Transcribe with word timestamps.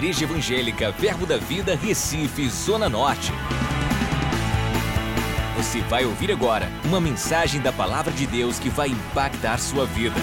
Igreja 0.00 0.24
Evangélica 0.24 0.90
Verbo 0.92 1.26
da 1.26 1.36
Vida, 1.36 1.76
Recife, 1.76 2.48
Zona 2.48 2.88
Norte. 2.88 3.30
Você 5.58 5.82
vai 5.82 6.06
ouvir 6.06 6.32
agora 6.32 6.70
uma 6.86 6.98
mensagem 6.98 7.60
da 7.60 7.70
Palavra 7.70 8.10
de 8.10 8.26
Deus 8.26 8.58
que 8.58 8.70
vai 8.70 8.88
impactar 8.88 9.58
sua 9.58 9.84
vida. 9.84 10.16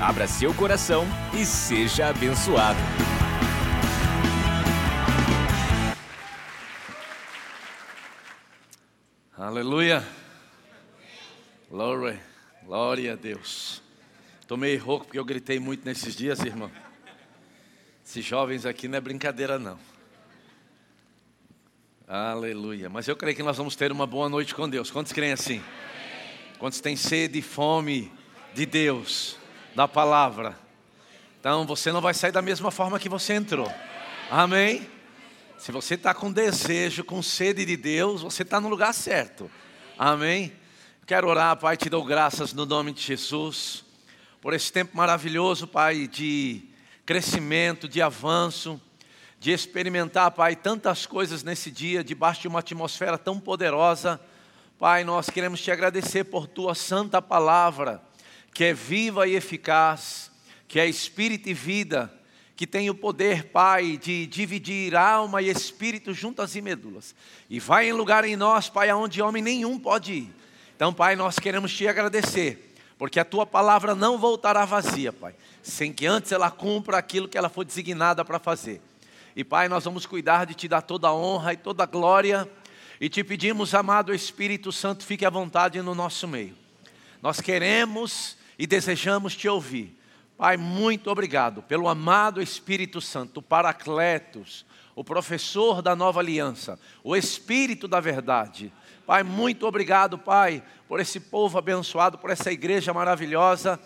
Abra 0.00 0.28
seu 0.28 0.54
coração 0.54 1.04
e 1.34 1.44
seja 1.44 2.06
abençoado. 2.06 2.78
Aleluia. 9.36 10.06
Glória, 11.68 12.20
glória 12.64 13.12
a 13.14 13.16
Deus. 13.16 13.82
Estou 14.40 14.56
meio 14.56 14.80
rouco 14.80 15.06
porque 15.06 15.18
eu 15.18 15.24
gritei 15.24 15.58
muito 15.58 15.84
nesses 15.84 16.14
dias, 16.14 16.38
irmão. 16.44 16.70
Esses 18.12 18.26
jovens 18.26 18.66
aqui 18.66 18.88
não 18.88 18.98
é 18.98 19.00
brincadeira, 19.00 19.58
não. 19.58 19.78
Aleluia. 22.06 22.90
Mas 22.90 23.08
eu 23.08 23.16
creio 23.16 23.34
que 23.34 23.42
nós 23.42 23.56
vamos 23.56 23.74
ter 23.74 23.90
uma 23.90 24.06
boa 24.06 24.28
noite 24.28 24.54
com 24.54 24.68
Deus. 24.68 24.90
Quantos 24.90 25.14
creem 25.14 25.32
assim? 25.32 25.62
Quantos 26.58 26.78
têm 26.78 26.94
sede 26.94 27.38
e 27.38 27.42
fome 27.42 28.12
de 28.52 28.66
Deus, 28.66 29.38
da 29.74 29.88
palavra? 29.88 30.58
Então 31.40 31.64
você 31.64 31.90
não 31.90 32.02
vai 32.02 32.12
sair 32.12 32.32
da 32.32 32.42
mesma 32.42 32.70
forma 32.70 32.98
que 32.98 33.08
você 33.08 33.32
entrou. 33.32 33.72
Amém? 34.30 34.86
Se 35.56 35.72
você 35.72 35.94
está 35.94 36.12
com 36.12 36.30
desejo, 36.30 37.04
com 37.04 37.22
sede 37.22 37.64
de 37.64 37.78
Deus, 37.78 38.20
você 38.20 38.42
está 38.42 38.60
no 38.60 38.68
lugar 38.68 38.92
certo. 38.92 39.50
Amém? 39.98 40.52
Quero 41.06 41.28
orar, 41.28 41.56
Pai, 41.56 41.78
te 41.78 41.88
dou 41.88 42.04
graças 42.04 42.52
no 42.52 42.66
nome 42.66 42.92
de 42.92 43.00
Jesus, 43.00 43.86
por 44.38 44.52
esse 44.52 44.70
tempo 44.70 44.94
maravilhoso, 44.94 45.66
Pai, 45.66 46.06
de 46.06 46.70
crescimento, 47.04 47.88
de 47.88 48.00
avanço, 48.00 48.80
de 49.38 49.50
experimentar, 49.50 50.30
Pai, 50.30 50.54
tantas 50.54 51.04
coisas 51.04 51.42
nesse 51.42 51.70
dia, 51.70 52.04
debaixo 52.04 52.42
de 52.42 52.48
uma 52.48 52.60
atmosfera 52.60 53.18
tão 53.18 53.40
poderosa. 53.40 54.20
Pai, 54.78 55.02
nós 55.02 55.28
queremos 55.28 55.60
te 55.60 55.70
agradecer 55.70 56.24
por 56.24 56.46
tua 56.46 56.74
santa 56.74 57.20
palavra, 57.20 58.00
que 58.54 58.64
é 58.64 58.72
viva 58.72 59.26
e 59.26 59.34
eficaz, 59.34 60.30
que 60.68 60.78
é 60.78 60.86
espírito 60.86 61.48
e 61.48 61.54
vida, 61.54 62.12
que 62.54 62.66
tem 62.66 62.88
o 62.88 62.94
poder, 62.94 63.46
Pai, 63.46 63.96
de 63.96 64.26
dividir 64.26 64.94
alma 64.94 65.42
e 65.42 65.48
espírito 65.48 66.14
juntas 66.14 66.54
e 66.54 66.62
medulas. 66.62 67.14
E 67.50 67.58
vai 67.58 67.88
em 67.88 67.92
lugar 67.92 68.24
em 68.24 68.36
nós, 68.36 68.68
Pai, 68.68 68.90
aonde 68.90 69.20
homem 69.20 69.42
nenhum 69.42 69.78
pode 69.78 70.12
ir. 70.12 70.34
Então, 70.76 70.94
Pai, 70.94 71.16
nós 71.16 71.38
queremos 71.38 71.72
te 71.76 71.86
agradecer 71.88 72.71
porque 73.02 73.18
a 73.18 73.24
tua 73.24 73.44
palavra 73.44 73.96
não 73.96 74.16
voltará 74.16 74.64
vazia, 74.64 75.12
Pai, 75.12 75.34
sem 75.60 75.92
que 75.92 76.06
antes 76.06 76.30
ela 76.30 76.52
cumpra 76.52 76.96
aquilo 76.96 77.26
que 77.26 77.36
ela 77.36 77.48
foi 77.48 77.64
designada 77.64 78.24
para 78.24 78.38
fazer. 78.38 78.80
E 79.34 79.42
Pai, 79.42 79.68
nós 79.68 79.84
vamos 79.84 80.06
cuidar 80.06 80.46
de 80.46 80.54
te 80.54 80.68
dar 80.68 80.82
toda 80.82 81.08
a 81.08 81.12
honra 81.12 81.52
e 81.52 81.56
toda 81.56 81.82
a 81.82 81.86
glória, 81.86 82.48
e 83.00 83.08
te 83.08 83.24
pedimos, 83.24 83.74
amado 83.74 84.14
Espírito 84.14 84.70
Santo, 84.70 85.04
fique 85.04 85.26
à 85.26 85.30
vontade 85.30 85.82
no 85.82 85.96
nosso 85.96 86.28
meio. 86.28 86.54
Nós 87.20 87.40
queremos 87.40 88.36
e 88.56 88.68
desejamos 88.68 89.34
te 89.34 89.48
ouvir. 89.48 89.98
Pai, 90.38 90.56
muito 90.56 91.10
obrigado 91.10 91.60
pelo 91.60 91.88
amado 91.88 92.40
Espírito 92.40 93.00
Santo, 93.00 93.38
o 93.38 93.42
Paracletos, 93.42 94.64
o 94.94 95.02
professor 95.02 95.82
da 95.82 95.96
nova 95.96 96.20
aliança, 96.20 96.78
o 97.02 97.16
Espírito 97.16 97.88
da 97.88 97.98
verdade 97.98 98.72
Pai, 99.06 99.22
muito 99.22 99.66
obrigado, 99.66 100.16
Pai, 100.16 100.62
por 100.86 101.00
esse 101.00 101.18
povo 101.18 101.58
abençoado, 101.58 102.18
por 102.18 102.30
essa 102.30 102.52
igreja 102.52 102.94
maravilhosa. 102.94 103.78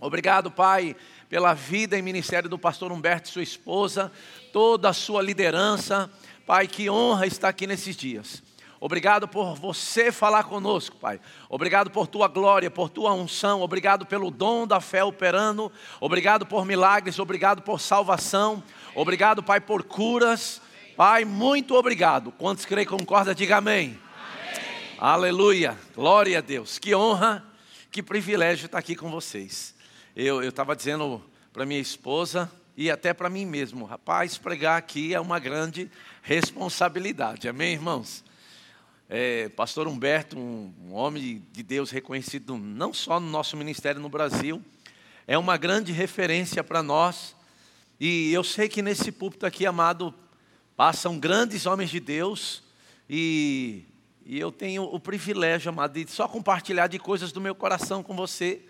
Obrigado, 0.00 0.50
Pai, 0.50 0.94
pela 1.30 1.54
vida 1.54 1.96
e 1.96 2.02
ministério 2.02 2.48
do 2.48 2.58
pastor 2.58 2.92
Humberto 2.92 3.28
e 3.28 3.32
sua 3.32 3.42
esposa, 3.42 4.12
toda 4.52 4.90
a 4.90 4.92
sua 4.92 5.22
liderança. 5.22 6.10
Pai, 6.46 6.68
que 6.68 6.90
honra 6.90 7.26
estar 7.26 7.48
aqui 7.48 7.66
nesses 7.66 7.96
dias. 7.96 8.42
Obrigado 8.78 9.26
por 9.26 9.54
você 9.54 10.12
falar 10.12 10.44
conosco, 10.44 10.96
Pai. 10.96 11.18
Obrigado 11.48 11.90
por 11.90 12.06
tua 12.06 12.28
glória, 12.28 12.70
por 12.70 12.90
tua 12.90 13.14
unção. 13.14 13.62
Obrigado 13.62 14.04
pelo 14.04 14.30
dom 14.30 14.66
da 14.66 14.78
fé 14.78 15.02
operando. 15.02 15.72
Obrigado 15.98 16.44
por 16.44 16.66
milagres. 16.66 17.18
Obrigado 17.18 17.62
por 17.62 17.80
salvação. 17.80 18.62
Obrigado, 18.94 19.42
Pai, 19.42 19.58
por 19.58 19.84
curas. 19.84 20.60
Pai, 20.98 21.24
muito 21.24 21.74
obrigado. 21.74 22.30
Quantos 22.32 22.66
creem 22.66 22.86
concordam, 22.86 23.32
diga 23.32 23.56
amém. 23.56 24.03
Aleluia, 25.06 25.78
glória 25.94 26.38
a 26.38 26.40
Deus. 26.40 26.78
Que 26.78 26.94
honra, 26.94 27.44
que 27.90 28.02
privilégio 28.02 28.64
estar 28.64 28.78
aqui 28.78 28.96
com 28.96 29.10
vocês. 29.10 29.74
Eu 30.16 30.42
estava 30.42 30.74
dizendo 30.74 31.22
para 31.52 31.66
minha 31.66 31.78
esposa 31.78 32.50
e 32.74 32.90
até 32.90 33.12
para 33.12 33.28
mim 33.28 33.44
mesmo, 33.44 33.84
rapaz, 33.84 34.38
pregar 34.38 34.78
aqui 34.78 35.12
é 35.12 35.20
uma 35.20 35.38
grande 35.38 35.90
responsabilidade, 36.22 37.46
amém, 37.46 37.74
irmãos? 37.74 38.24
É, 39.06 39.50
Pastor 39.50 39.86
Humberto, 39.86 40.38
um, 40.38 40.72
um 40.86 40.94
homem 40.94 41.44
de 41.52 41.62
Deus 41.62 41.90
reconhecido 41.90 42.56
não 42.56 42.94
só 42.94 43.20
no 43.20 43.28
nosso 43.28 43.58
ministério 43.58 44.00
no 44.00 44.08
Brasil, 44.08 44.64
é 45.26 45.36
uma 45.36 45.58
grande 45.58 45.92
referência 45.92 46.64
para 46.64 46.82
nós. 46.82 47.36
E 48.00 48.32
eu 48.32 48.42
sei 48.42 48.70
que 48.70 48.80
nesse 48.80 49.12
púlpito 49.12 49.44
aqui, 49.44 49.66
amado, 49.66 50.14
passam 50.74 51.18
grandes 51.18 51.66
homens 51.66 51.90
de 51.90 52.00
Deus 52.00 52.62
e 53.06 53.84
e 54.26 54.40
eu 54.40 54.50
tenho 54.50 54.84
o 54.84 54.98
privilégio, 54.98 55.68
amado, 55.68 55.92
de 55.92 56.10
só 56.10 56.26
compartilhar 56.26 56.86
de 56.86 56.98
coisas 56.98 57.30
do 57.30 57.40
meu 57.40 57.54
coração 57.54 58.02
com 58.02 58.16
você. 58.16 58.62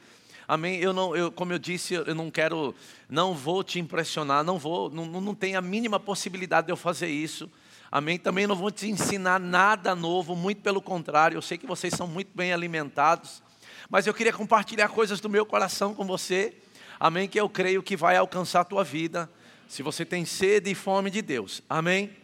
Amém? 0.49 0.79
Eu 0.81 0.93
não, 0.93 1.17
eu, 1.17 1.31
como 1.31 1.53
eu 1.53 1.59
disse, 1.59 1.95
eu 1.95 2.15
não 2.15 2.31
quero, 2.31 2.75
não 3.09 3.35
vou 3.35 3.63
te 3.63 3.79
impressionar, 3.79 4.43
não 4.43 4.59
vou, 4.59 4.91
não, 4.91 5.07
não 5.07 5.35
tem 5.35 5.55
a 5.55 5.61
mínima 5.61 6.01
possibilidade 6.01 6.67
de 6.67 6.73
eu 6.73 6.77
fazer 6.77 7.09
isso. 7.09 7.49
Amém? 7.91 8.19
Também 8.19 8.47
não 8.47 8.57
vou 8.57 8.71
te 8.71 8.89
ensinar 8.89 9.39
nada 9.39 9.95
novo, 9.95 10.35
muito 10.35 10.61
pelo 10.61 10.83
contrário, 10.83 11.37
eu 11.37 11.43
sei 11.43 11.57
que 11.57 11.67
vocês 11.67 11.95
são 11.95 12.09
muito 12.09 12.31
bem 12.35 12.53
alimentados, 12.53 13.41
mas 13.89 14.07
eu 14.07 14.13
queria 14.13 14.33
compartilhar 14.33 14.89
coisas 14.89 15.21
do 15.21 15.29
meu 15.29 15.47
coração 15.47 15.95
com 15.95 16.05
você. 16.05 16.53
Amém? 16.99 17.29
Que 17.29 17.39
eu 17.39 17.49
creio 17.49 17.83
que 17.83 17.97
vai 17.97 18.17
alcançar 18.17 18.63
a 18.63 18.65
tua 18.65 18.83
vida, 18.83 19.31
se 19.69 19.83
você 19.83 20.05
tem 20.05 20.25
sede 20.25 20.71
e 20.71 20.75
fome 20.75 21.11
de 21.11 21.23
Deus. 21.23 21.63
Amém? 21.69 22.24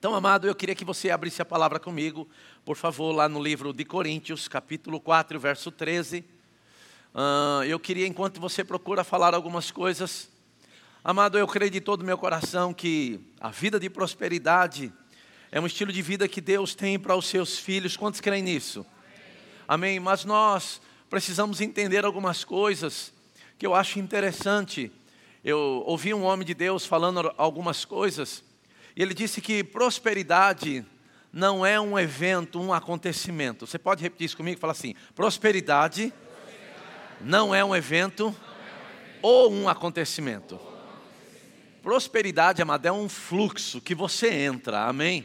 Então, 0.00 0.14
amado, 0.14 0.46
eu 0.46 0.54
queria 0.54 0.74
que 0.74 0.82
você 0.82 1.10
abrisse 1.10 1.42
a 1.42 1.44
palavra 1.44 1.78
comigo, 1.78 2.26
por 2.64 2.74
favor, 2.74 3.12
lá 3.12 3.28
no 3.28 3.38
livro 3.38 3.70
de 3.70 3.84
Coríntios, 3.84 4.48
capítulo 4.48 4.98
4, 4.98 5.38
verso 5.38 5.70
13. 5.70 6.24
Uh, 7.14 7.64
eu 7.64 7.78
queria, 7.78 8.06
enquanto 8.06 8.40
você 8.40 8.64
procura 8.64 9.04
falar 9.04 9.34
algumas 9.34 9.70
coisas, 9.70 10.30
amado, 11.04 11.36
eu 11.36 11.46
creio 11.46 11.70
de 11.70 11.82
todo 11.82 12.00
o 12.00 12.04
meu 12.06 12.16
coração 12.16 12.72
que 12.72 13.20
a 13.38 13.50
vida 13.50 13.78
de 13.78 13.90
prosperidade 13.90 14.90
é 15.52 15.60
um 15.60 15.66
estilo 15.66 15.92
de 15.92 16.00
vida 16.00 16.26
que 16.26 16.40
Deus 16.40 16.74
tem 16.74 16.98
para 16.98 17.14
os 17.14 17.26
seus 17.26 17.58
filhos. 17.58 17.94
Quantos 17.94 18.22
creem 18.22 18.42
nisso? 18.42 18.86
Amém. 19.68 20.00
Mas 20.00 20.24
nós 20.24 20.80
precisamos 21.10 21.60
entender 21.60 22.06
algumas 22.06 22.42
coisas 22.42 23.12
que 23.58 23.66
eu 23.66 23.74
acho 23.74 23.98
interessante. 23.98 24.90
Eu 25.44 25.84
ouvi 25.84 26.14
um 26.14 26.22
homem 26.22 26.46
de 26.46 26.54
Deus 26.54 26.86
falando 26.86 27.34
algumas 27.36 27.84
coisas 27.84 28.48
ele 29.02 29.14
disse 29.14 29.40
que 29.40 29.64
prosperidade 29.64 30.84
não 31.32 31.64
é 31.64 31.80
um 31.80 31.98
evento, 31.98 32.60
um 32.60 32.72
acontecimento. 32.72 33.66
Você 33.66 33.78
pode 33.78 34.02
repetir 34.02 34.26
isso 34.26 34.36
comigo? 34.36 34.60
Fala 34.60 34.72
assim: 34.72 34.94
prosperidade, 35.14 36.12
não 37.20 37.54
é 37.54 37.64
um 37.64 37.74
evento 37.74 38.34
ou 39.22 39.52
um 39.52 39.68
acontecimento. 39.68 40.60
Prosperidade, 41.82 42.60
amado, 42.60 42.84
é 42.84 42.92
um 42.92 43.08
fluxo 43.08 43.80
que 43.80 43.94
você 43.94 44.28
entra, 44.28 44.84
amém? 44.84 45.24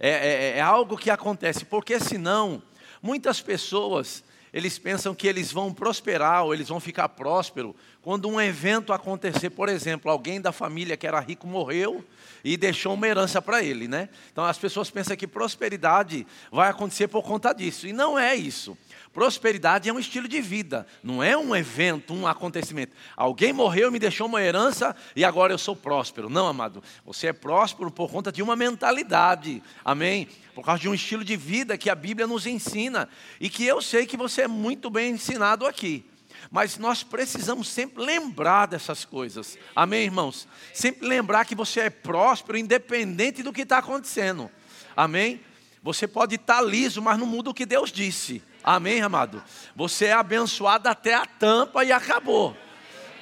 É, 0.00 0.10
é, 0.10 0.58
é 0.58 0.60
algo 0.60 0.96
que 0.96 1.10
acontece, 1.10 1.64
porque 1.64 2.00
senão, 2.00 2.62
muitas 3.00 3.40
pessoas 3.40 4.24
eles 4.56 4.78
pensam 4.78 5.14
que 5.14 5.28
eles 5.28 5.52
vão 5.52 5.70
prosperar 5.70 6.44
ou 6.44 6.54
eles 6.54 6.68
vão 6.68 6.80
ficar 6.80 7.10
prósperos 7.10 7.74
quando 8.00 8.26
um 8.26 8.40
evento 8.40 8.90
acontecer, 8.90 9.50
por 9.50 9.68
exemplo, 9.68 10.10
alguém 10.10 10.40
da 10.40 10.50
família 10.50 10.96
que 10.96 11.06
era 11.06 11.20
rico 11.20 11.46
morreu 11.46 12.02
e 12.42 12.56
deixou 12.56 12.94
uma 12.94 13.06
herança 13.06 13.42
para 13.42 13.62
ele, 13.62 13.86
né? 13.86 14.08
Então 14.32 14.42
as 14.44 14.56
pessoas 14.56 14.88
pensam 14.90 15.14
que 15.14 15.26
prosperidade 15.26 16.26
vai 16.50 16.70
acontecer 16.70 17.06
por 17.06 17.22
conta 17.22 17.52
disso, 17.52 17.86
e 17.86 17.92
não 17.92 18.18
é 18.18 18.34
isso. 18.34 18.78
Prosperidade 19.16 19.88
é 19.88 19.92
um 19.94 19.98
estilo 19.98 20.28
de 20.28 20.42
vida, 20.42 20.86
não 21.02 21.22
é 21.22 21.34
um 21.38 21.56
evento, 21.56 22.12
um 22.12 22.26
acontecimento. 22.26 22.94
Alguém 23.16 23.50
morreu, 23.50 23.90
me 23.90 23.98
deixou 23.98 24.26
uma 24.26 24.42
herança 24.42 24.94
e 25.16 25.24
agora 25.24 25.54
eu 25.54 25.56
sou 25.56 25.74
próspero. 25.74 26.28
Não, 26.28 26.46
amado. 26.46 26.82
Você 27.02 27.28
é 27.28 27.32
próspero 27.32 27.90
por 27.90 28.10
conta 28.10 28.30
de 28.30 28.42
uma 28.42 28.54
mentalidade, 28.54 29.62
amém? 29.82 30.28
Por 30.54 30.62
causa 30.62 30.82
de 30.82 30.88
um 30.90 30.92
estilo 30.92 31.24
de 31.24 31.34
vida 31.34 31.78
que 31.78 31.88
a 31.88 31.94
Bíblia 31.94 32.26
nos 32.26 32.46
ensina 32.46 33.08
e 33.40 33.48
que 33.48 33.64
eu 33.64 33.80
sei 33.80 34.04
que 34.04 34.18
você 34.18 34.42
é 34.42 34.48
muito 34.48 34.90
bem 34.90 35.12
ensinado 35.12 35.66
aqui. 35.66 36.04
Mas 36.50 36.76
nós 36.76 37.02
precisamos 37.02 37.70
sempre 37.70 38.04
lembrar 38.04 38.66
dessas 38.66 39.06
coisas. 39.06 39.56
Amém, 39.74 40.04
irmãos? 40.04 40.46
Sempre 40.74 41.08
lembrar 41.08 41.46
que 41.46 41.54
você 41.54 41.80
é 41.80 41.88
próspero, 41.88 42.58
independente 42.58 43.42
do 43.42 43.50
que 43.50 43.62
está 43.62 43.78
acontecendo. 43.78 44.50
Amém? 44.94 45.40
Você 45.86 46.08
pode 46.08 46.34
estar 46.34 46.60
liso, 46.62 47.00
mas 47.00 47.16
não 47.16 47.26
muda 47.26 47.50
o 47.50 47.54
que 47.54 47.64
Deus 47.64 47.92
disse. 47.92 48.42
Amém, 48.64 49.02
amado? 49.02 49.40
Você 49.76 50.06
é 50.06 50.14
abençoado 50.14 50.88
até 50.88 51.14
a 51.14 51.24
tampa 51.24 51.84
e 51.84 51.92
acabou. 51.92 52.56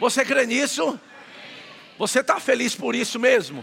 Você 0.00 0.24
crê 0.24 0.46
nisso? 0.46 0.98
Você 1.98 2.20
está 2.20 2.40
feliz 2.40 2.74
por 2.74 2.94
isso 2.94 3.20
mesmo? 3.20 3.62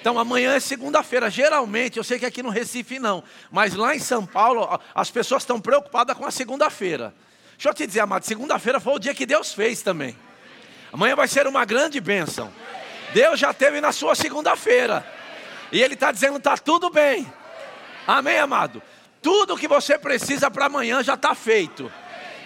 Então 0.00 0.18
amanhã 0.18 0.54
é 0.54 0.60
segunda-feira. 0.60 1.28
Geralmente, 1.28 1.98
eu 1.98 2.02
sei 2.02 2.18
que 2.18 2.24
aqui 2.24 2.42
no 2.42 2.48
Recife 2.48 2.98
não, 2.98 3.22
mas 3.52 3.74
lá 3.74 3.94
em 3.94 3.98
São 3.98 4.24
Paulo 4.24 4.80
as 4.94 5.10
pessoas 5.10 5.42
estão 5.42 5.60
preocupadas 5.60 6.16
com 6.16 6.24
a 6.24 6.30
segunda-feira. 6.30 7.14
Deixa 7.58 7.68
eu 7.68 7.74
te 7.74 7.86
dizer, 7.86 8.00
amado, 8.00 8.24
segunda-feira 8.24 8.80
foi 8.80 8.94
o 8.94 8.98
dia 8.98 9.12
que 9.12 9.26
Deus 9.26 9.52
fez 9.52 9.82
também. 9.82 10.16
Amanhã 10.90 11.14
vai 11.14 11.28
ser 11.28 11.46
uma 11.46 11.66
grande 11.66 12.00
bênção. 12.00 12.50
Deus 13.12 13.38
já 13.38 13.52
teve 13.52 13.82
na 13.82 13.92
sua 13.92 14.14
segunda-feira. 14.14 15.06
E 15.70 15.82
Ele 15.82 15.92
está 15.92 16.10
dizendo: 16.10 16.38
está 16.38 16.56
tudo 16.56 16.88
bem. 16.88 17.30
Amém, 18.10 18.40
amado? 18.40 18.82
Tudo 19.22 19.56
que 19.56 19.68
você 19.68 19.96
precisa 19.96 20.50
para 20.50 20.66
amanhã 20.66 21.00
já 21.00 21.14
está 21.14 21.32
feito. 21.32 21.92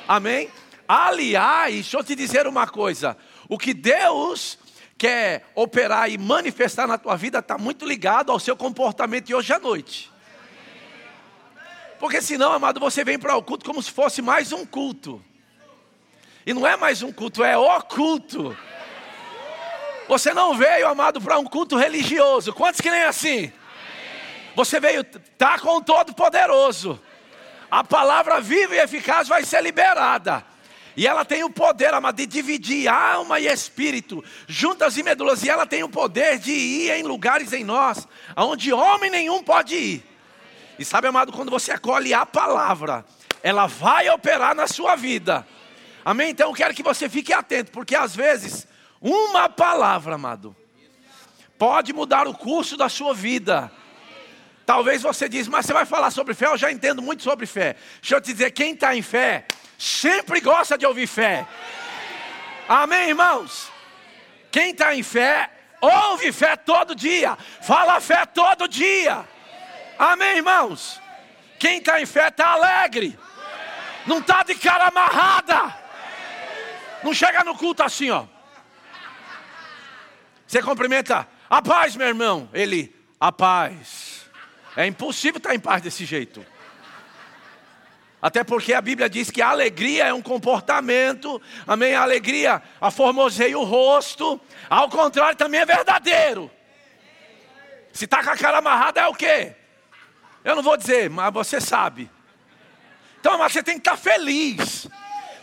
Amém? 0.07 0.51
Aliás, 0.87 1.73
deixa 1.73 1.97
eu 1.97 2.05
te 2.05 2.15
dizer 2.15 2.47
uma 2.47 2.67
coisa: 2.67 3.17
o 3.49 3.57
que 3.57 3.73
Deus 3.73 4.59
quer 4.99 5.51
operar 5.55 6.11
e 6.11 6.19
manifestar 6.19 6.87
na 6.87 6.99
tua 6.99 7.17
vida 7.17 7.39
está 7.39 7.57
muito 7.57 7.87
ligado 7.87 8.31
ao 8.31 8.39
seu 8.39 8.55
comportamento 8.55 9.25
de 9.25 9.35
hoje 9.35 9.55
à 9.55 9.59
noite. 9.59 10.13
Porque 11.99 12.21
senão, 12.21 12.53
amado, 12.53 12.79
você 12.79 13.03
vem 13.03 13.19
para 13.19 13.35
o 13.35 13.43
culto 13.43 13.65
como 13.65 13.83
se 13.83 13.91
fosse 13.91 14.21
mais 14.21 14.53
um 14.53 14.67
culto. 14.67 15.25
E 16.45 16.53
não 16.53 16.67
é 16.67 16.77
mais 16.77 17.03
um 17.03 17.11
culto, 17.11 17.43
é 17.43 17.57
o 17.57 17.81
culto. 17.81 18.55
Você 20.09 20.35
não 20.35 20.59
veio, 20.59 20.87
amado, 20.87 21.23
para 21.23 21.39
um 21.39 21.45
culto 21.45 21.75
religioso. 21.75 22.53
Quantos 22.53 22.83
que 22.83 22.91
nem 22.91 23.05
assim? 23.05 23.51
Você 24.55 24.79
veio 24.79 25.05
tá 25.37 25.59
com 25.59 25.79
o 25.79 25.83
Todo-Poderoso. 25.83 27.01
A 27.71 27.83
palavra 27.83 28.41
viva 28.41 28.77
e 28.77 28.79
eficaz 28.79 29.27
vai 29.27 29.45
ser 29.45 29.62
liberada. 29.62 30.45
E 30.97 31.06
ela 31.09 31.25
tem 31.25 31.43
o 31.43 31.51
poder, 31.51 31.93
amado, 31.93 32.15
de 32.15 32.27
dividir 32.27 32.87
alma 32.87 33.41
e 33.41 33.49
espírito, 33.49 34.23
juntas 34.47 34.97
e 34.97 35.03
medulas. 35.03 35.43
E 35.43 35.51
ela 35.51 35.67
tem 35.67 35.83
o 35.83 35.89
poder 35.89 36.39
de 36.39 36.53
ir 36.53 36.93
em 36.93 37.03
lugares 37.03 37.53
em 37.53 37.65
nós, 37.65 38.06
onde 38.37 38.73
homem 38.73 39.11
nenhum 39.11 39.43
pode 39.43 39.75
ir. 39.75 40.06
E 40.79 40.85
sabe, 40.85 41.09
amado, 41.09 41.33
quando 41.33 41.51
você 41.51 41.73
acolhe 41.73 42.15
a 42.15 42.25
palavra, 42.25 43.05
ela 43.43 43.67
vai 43.67 44.09
operar 44.09 44.55
na 44.55 44.69
sua 44.69 44.95
vida. 44.95 45.47
Amém? 46.05 46.31
Então 46.31 46.51
eu 46.51 46.55
quero 46.55 46.75
que 46.75 46.83
você 46.83 47.09
fique 47.09 47.33
atento, 47.33 47.73
porque 47.73 47.97
às 47.97 48.15
vezes, 48.15 48.67
uma 49.01 49.49
palavra, 49.49 50.15
amado, 50.15 50.55
pode 51.59 51.93
mudar 51.93 52.29
o 52.29 52.35
curso 52.35 52.77
da 52.77 52.89
sua 52.89 53.12
vida. 53.12 53.71
Talvez 54.67 55.03
você 55.03 55.29
diz, 55.29 55.47
mas 55.47 55.67
você 55.67 55.73
vai 55.73 55.85
falar 55.85 56.11
sobre 56.11 56.35
fé, 56.35 56.47
eu 56.47 56.57
já 56.57 56.73
entendo 56.73 57.03
muito 57.03 57.23
sobre 57.23 57.47
fé. 57.47 57.77
Deixa 58.01 58.17
eu 58.17 58.21
te 58.21 58.33
dizer, 58.33 58.51
quem 58.53 58.73
está 58.73 58.97
em 58.97 59.03
fé, 59.03 59.45
sempre 59.79 60.41
gosta 60.41 60.79
de 60.79 60.87
ouvir 60.87 61.07
fé. 61.07 61.47
Amém, 62.69 63.11
irmãos? 63.11 63.71
Quem 64.51 64.71
está 64.71 64.95
em 64.95 65.03
fé, 65.03 65.51
ouve 65.81 66.33
fé 66.33 66.57
todo 66.57 66.95
dia, 66.95 67.37
fala 67.61 68.01
fé 68.01 68.25
todo 68.25 68.67
dia. 68.67 69.29
Amém, 69.99 70.37
irmãos? 70.37 71.01
Quem 71.59 71.79
está 71.79 72.01
em 72.01 72.07
fé 72.07 72.29
está 72.29 72.49
alegre, 72.49 73.19
não 74.07 74.19
está 74.19 74.43
de 74.43 74.55
cara 74.55 74.89
amarrada, 74.89 75.75
não 77.03 77.13
chega 77.13 77.45
no 77.45 77.55
culto 77.57 77.83
assim, 77.83 78.11
ó. 78.11 78.27
Você 80.47 80.63
cumprimenta, 80.63 81.27
a 81.51 81.61
paz, 81.61 81.97
meu 81.97 82.07
irmão. 82.07 82.49
Ele, 82.53 82.95
a 83.19 83.33
paz. 83.33 84.14
É 84.76 84.87
impossível 84.87 85.38
estar 85.38 85.55
em 85.55 85.61
paz 85.61 85.82
desse 85.82 86.05
jeito. 86.05 86.44
Até 88.25 88.43
porque 88.43 88.73
a 88.73 88.81
Bíblia 88.81 89.09
diz 89.09 89.31
que 89.31 89.43
a 89.43 89.50
alegria 89.50 90.06
é 90.06 90.15
um 90.15 90.23
comportamento, 90.23 91.41
amém? 91.67 91.94
A 91.94 92.00
alegria 92.00 92.62
aformoseia 92.81 93.59
o 93.59 93.65
rosto, 93.65 94.41
ao 94.69 94.88
contrário 94.88 95.37
também 95.37 95.61
é 95.61 95.67
verdadeiro. 95.67 96.50
Se 97.93 98.06
está 98.06 98.25
com 98.25 98.31
a 98.31 98.37
cara 98.37 98.59
amarrada 98.59 99.03
é 99.03 99.06
o 99.06 99.15
quê? 99.15 99.55
Eu 100.43 100.56
não 100.56 100.62
vou 100.62 100.75
dizer, 100.75 101.11
mas 101.11 101.32
você 101.35 101.61
sabe. 101.61 102.11
Então, 103.20 103.37
mas 103.37 103.53
você 103.53 103.62
tem 103.62 103.75
que 103.75 103.81
estar 103.81 103.93
tá 103.93 103.97
feliz. 103.97 104.88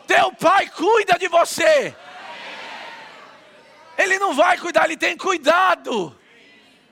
Teu 0.07 0.33
pai 0.33 0.67
cuida 0.67 1.19
de 1.19 1.27
você. 1.27 1.95
Ele 3.95 4.17
não 4.17 4.33
vai 4.33 4.57
cuidar, 4.57 4.85
ele 4.85 4.97
tem 4.97 5.15
cuidado. 5.15 6.17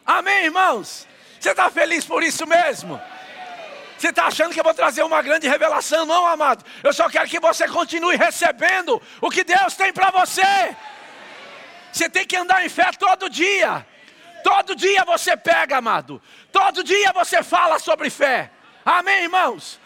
Amém, 0.05 0.45
irmãos? 0.45 1.08
Você 1.39 1.51
está 1.51 1.69
feliz 1.69 2.05
por 2.05 2.21
isso 2.21 2.45
mesmo? 2.45 2.99
Você 3.97 4.09
está 4.09 4.27
achando 4.27 4.53
que 4.53 4.59
eu 4.59 4.63
vou 4.63 4.73
trazer 4.73 5.03
uma 5.03 5.21
grande 5.21 5.47
revelação? 5.47 6.05
Não, 6.05 6.25
amado. 6.25 6.63
Eu 6.83 6.93
só 6.93 7.09
quero 7.09 7.27
que 7.27 7.39
você 7.39 7.67
continue 7.67 8.15
recebendo 8.15 9.01
o 9.21 9.29
que 9.29 9.43
Deus 9.43 9.75
tem 9.75 9.91
para 9.91 10.09
você. 10.11 10.75
Você 11.91 12.09
tem 12.09 12.25
que 12.25 12.37
andar 12.37 12.65
em 12.65 12.69
fé 12.69 12.91
todo 12.97 13.29
dia. 13.29 13.85
Todo 14.43 14.75
dia 14.75 15.03
você 15.03 15.35
pega, 15.35 15.77
amado. 15.77 16.21
Todo 16.51 16.83
dia 16.83 17.11
você 17.13 17.43
fala 17.43 17.77
sobre 17.77 18.09
fé. 18.09 18.51
Amém, 18.85 19.23
irmãos? 19.23 19.79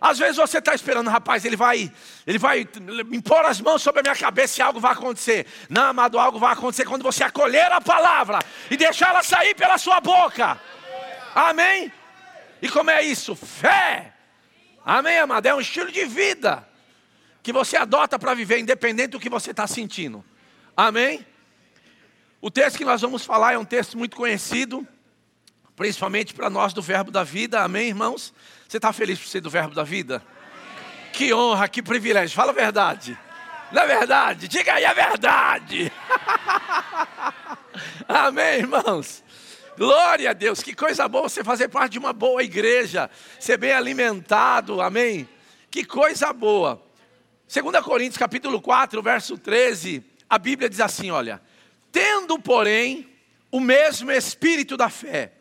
Às 0.00 0.18
vezes 0.18 0.36
você 0.36 0.58
está 0.58 0.74
esperando, 0.74 1.10
rapaz, 1.10 1.44
ele 1.44 1.56
vai, 1.56 1.90
ele 2.26 2.38
vai 2.38 2.68
impor 3.10 3.44
as 3.44 3.60
mãos 3.60 3.82
sobre 3.82 4.00
a 4.00 4.02
minha 4.02 4.14
cabeça 4.14 4.60
e 4.60 4.62
algo 4.62 4.78
vai 4.78 4.92
acontecer. 4.92 5.46
Não, 5.68 5.84
amado, 5.86 6.18
algo 6.18 6.38
vai 6.38 6.52
acontecer 6.52 6.84
quando 6.84 7.02
você 7.02 7.24
acolher 7.24 7.72
a 7.72 7.80
palavra 7.80 8.38
e 8.70 8.76
deixar 8.76 9.08
ela 9.08 9.22
sair 9.22 9.54
pela 9.54 9.76
sua 9.76 10.00
boca. 10.00 10.60
Amém? 11.34 11.92
E 12.60 12.68
como 12.68 12.90
é 12.90 13.02
isso? 13.02 13.34
Fé. 13.34 14.12
Amém, 14.84 15.18
amado? 15.18 15.46
É 15.46 15.54
um 15.54 15.60
estilo 15.60 15.92
de 15.92 16.04
vida 16.04 16.66
que 17.42 17.52
você 17.52 17.76
adota 17.76 18.18
para 18.18 18.34
viver, 18.34 18.58
independente 18.58 19.10
do 19.10 19.20
que 19.20 19.28
você 19.28 19.50
está 19.50 19.66
sentindo. 19.66 20.24
Amém? 20.76 21.26
O 22.40 22.50
texto 22.50 22.78
que 22.78 22.84
nós 22.84 23.00
vamos 23.00 23.24
falar 23.24 23.54
é 23.54 23.58
um 23.58 23.64
texto 23.64 23.98
muito 23.98 24.16
conhecido, 24.16 24.86
principalmente 25.74 26.34
para 26.34 26.48
nós 26.48 26.72
do 26.72 26.80
Verbo 26.80 27.10
da 27.10 27.24
Vida. 27.24 27.62
Amém, 27.62 27.88
irmãos? 27.88 28.32
Você 28.68 28.78
está 28.78 28.92
feliz 28.92 29.18
por 29.18 29.28
ser 29.28 29.40
do 29.40 29.50
Verbo 29.50 29.74
da 29.74 29.82
Vida? 29.82 30.22
Que 31.12 31.34
honra, 31.34 31.68
que 31.68 31.82
privilégio. 31.82 32.36
Fala 32.36 32.52
a 32.52 32.54
verdade. 32.54 33.18
Não 33.72 33.82
é 33.82 33.86
verdade? 33.86 34.48
Diga 34.48 34.74
aí 34.74 34.84
a 34.84 34.92
verdade. 34.92 35.92
Amém, 38.08 38.58
irmãos? 38.60 39.22
Glória 39.78 40.30
a 40.30 40.32
Deus, 40.32 40.60
que 40.60 40.74
coisa 40.74 41.06
boa 41.06 41.28
você 41.28 41.44
fazer 41.44 41.68
parte 41.68 41.92
de 41.92 41.98
uma 42.00 42.12
boa 42.12 42.42
igreja, 42.42 43.08
ser 43.38 43.56
bem 43.56 43.70
alimentado, 43.70 44.80
amém? 44.80 45.28
Que 45.70 45.84
coisa 45.84 46.32
boa. 46.32 46.82
2 47.46 47.84
Coríntios 47.84 48.18
capítulo 48.18 48.60
4, 48.60 49.00
verso 49.00 49.38
13, 49.38 50.02
a 50.28 50.36
Bíblia 50.36 50.68
diz 50.68 50.80
assim, 50.80 51.12
olha: 51.12 51.40
"Tendo, 51.92 52.40
porém, 52.40 53.08
o 53.52 53.60
mesmo 53.60 54.10
espírito 54.10 54.76
da 54.76 54.90
fé, 54.90 55.34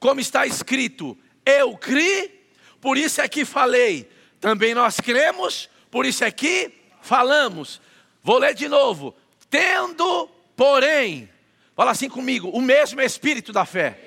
como 0.00 0.18
está 0.18 0.44
escrito: 0.44 1.16
Eu 1.46 1.76
criei, 1.76 2.50
por 2.80 2.98
isso 2.98 3.20
é 3.20 3.28
que 3.28 3.44
falei. 3.44 4.10
Também 4.40 4.74
nós 4.74 4.98
cremos, 4.98 5.70
por 5.88 6.04
isso 6.04 6.24
é 6.24 6.32
que 6.32 6.72
falamos." 7.00 7.80
Vou 8.24 8.38
ler 8.38 8.54
de 8.54 8.66
novo. 8.66 9.14
Tendo, 9.48 10.26
porém, 10.56 11.28
Fala 11.74 11.90
assim 11.90 12.08
comigo: 12.08 12.48
o 12.50 12.60
mesmo 12.60 13.00
espírito 13.00 13.52
da 13.52 13.64
fé. 13.64 13.98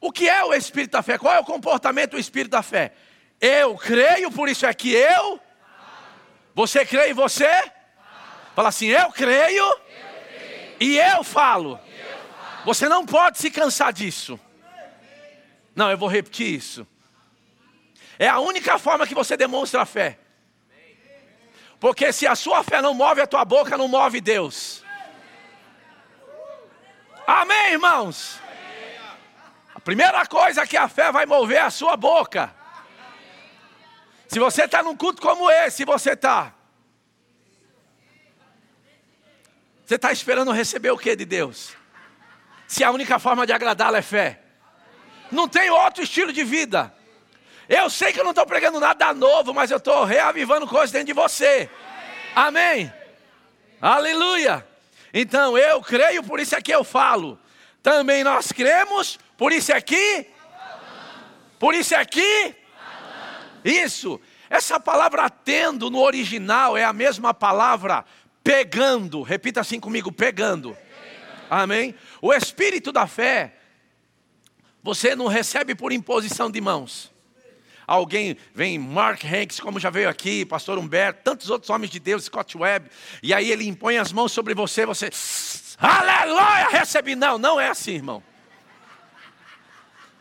O 0.00 0.12
que 0.12 0.28
é 0.28 0.44
o 0.44 0.54
espírito 0.54 0.92
da 0.92 1.02
fé? 1.02 1.18
Qual 1.18 1.34
é 1.34 1.40
o 1.40 1.44
comportamento 1.44 2.12
do 2.12 2.18
espírito 2.18 2.52
da 2.52 2.62
fé? 2.62 2.92
Eu 3.40 3.74
creio, 3.76 4.30
por 4.30 4.48
isso 4.48 4.66
é 4.66 4.72
que 4.72 4.92
eu. 4.92 5.40
Você 6.54 6.84
crê 6.84 7.10
e 7.10 7.12
você? 7.12 7.50
Fala 8.54 8.68
assim: 8.68 8.86
eu 8.86 9.10
creio, 9.10 9.64
e 10.80 10.98
eu 10.98 11.24
falo. 11.24 11.80
Você 12.64 12.88
não 12.88 13.06
pode 13.06 13.38
se 13.38 13.50
cansar 13.50 13.92
disso. 13.92 14.38
Não, 15.74 15.90
eu 15.90 15.98
vou 15.98 16.08
repetir 16.08 16.54
isso. 16.54 16.86
É 18.18 18.28
a 18.28 18.40
única 18.40 18.78
forma 18.78 19.06
que 19.06 19.14
você 19.14 19.36
demonstra 19.36 19.82
a 19.82 19.86
fé. 19.86 20.18
Porque 21.78 22.12
se 22.12 22.26
a 22.26 22.34
sua 22.34 22.64
fé 22.64 22.80
não 22.80 22.94
move 22.94 23.20
a 23.20 23.26
tua 23.26 23.44
boca, 23.44 23.76
não 23.76 23.86
move 23.86 24.20
Deus. 24.20 24.82
Amém, 27.26 27.72
irmãos? 27.72 28.40
A 29.74 29.80
primeira 29.80 30.24
coisa 30.26 30.66
que 30.66 30.76
a 30.76 30.88
fé 30.88 31.10
vai 31.10 31.26
mover 31.26 31.58
é 31.58 31.62
a 31.62 31.70
sua 31.70 31.96
boca. 31.96 32.54
Se 34.28 34.38
você 34.38 34.64
está 34.64 34.82
num 34.82 34.96
culto 34.96 35.20
como 35.20 35.50
esse, 35.50 35.84
você 35.84 36.12
está. 36.12 36.52
Você 39.84 39.96
está 39.96 40.12
esperando 40.12 40.50
receber 40.52 40.90
o 40.90 40.98
que 40.98 41.14
de 41.16 41.24
Deus? 41.24 41.76
Se 42.66 42.82
a 42.82 42.90
única 42.90 43.18
forma 43.18 43.46
de 43.46 43.52
agradá-lo 43.52 43.96
é 43.96 44.02
fé. 44.02 44.40
Não 45.30 45.48
tem 45.48 45.70
outro 45.70 46.02
estilo 46.02 46.32
de 46.32 46.44
vida. 46.44 46.92
Eu 47.68 47.90
sei 47.90 48.12
que 48.12 48.20
eu 48.20 48.24
não 48.24 48.30
estou 48.30 48.46
pregando 48.46 48.78
nada 48.78 49.12
novo, 49.12 49.52
mas 49.52 49.70
eu 49.70 49.78
estou 49.78 50.04
reavivando 50.04 50.66
coisas 50.66 50.92
dentro 50.92 51.08
de 51.08 51.12
você. 51.12 51.68
Amém? 52.34 52.92
Aleluia. 53.80 54.66
Então 55.18 55.56
eu 55.56 55.80
creio, 55.80 56.22
por 56.22 56.38
isso 56.38 56.54
é 56.54 56.60
que 56.60 56.70
eu 56.70 56.84
falo. 56.84 57.40
Também 57.82 58.22
nós 58.22 58.52
cremos, 58.52 59.18
por 59.34 59.50
isso 59.50 59.72
é 59.72 59.80
que. 59.80 60.26
Por 61.58 61.72
isso 61.72 61.94
é 61.94 62.04
que. 62.04 62.54
Isso. 63.64 64.20
Essa 64.50 64.78
palavra 64.78 65.30
tendo 65.30 65.88
no 65.88 66.02
original 66.02 66.76
é 66.76 66.84
a 66.84 66.92
mesma 66.92 67.32
palavra 67.32 68.04
pegando. 68.44 69.22
Repita 69.22 69.62
assim 69.62 69.80
comigo: 69.80 70.12
pegando. 70.12 70.76
Amém? 71.48 71.94
O 72.20 72.34
espírito 72.34 72.92
da 72.92 73.06
fé, 73.06 73.54
você 74.82 75.16
não 75.16 75.28
recebe 75.28 75.74
por 75.74 75.92
imposição 75.92 76.50
de 76.50 76.60
mãos. 76.60 77.10
Alguém 77.86 78.36
vem, 78.52 78.78
Mark 78.78 79.24
Hanks, 79.24 79.60
como 79.60 79.78
já 79.78 79.90
veio 79.90 80.08
aqui, 80.08 80.44
Pastor 80.44 80.76
Humberto, 80.76 81.20
tantos 81.22 81.50
outros 81.50 81.70
homens 81.70 81.90
de 81.90 82.00
Deus, 82.00 82.24
Scott 82.24 82.58
Webb, 82.58 82.90
e 83.22 83.32
aí 83.32 83.50
ele 83.50 83.66
impõe 83.66 83.96
as 83.96 84.12
mãos 84.12 84.32
sobre 84.32 84.54
você, 84.54 84.84
você, 84.84 85.08
aleluia, 85.78 86.68
recebe. 86.68 87.14
Não, 87.14 87.38
não 87.38 87.60
é 87.60 87.68
assim, 87.68 87.92
irmão. 87.92 88.22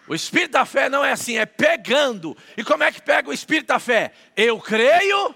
O 0.08 0.14
espírito 0.14 0.52
da 0.52 0.66
fé 0.66 0.88
não 0.88 1.04
é 1.04 1.12
assim, 1.12 1.38
é 1.38 1.46
pegando. 1.46 2.38
E 2.56 2.64
como 2.64 2.84
é 2.84 2.92
que 2.92 3.02
pega 3.02 3.30
o 3.30 3.34
espírito 3.34 3.68
da 3.68 3.80
fé? 3.80 4.12
Eu 4.36 4.60
creio. 4.60 5.34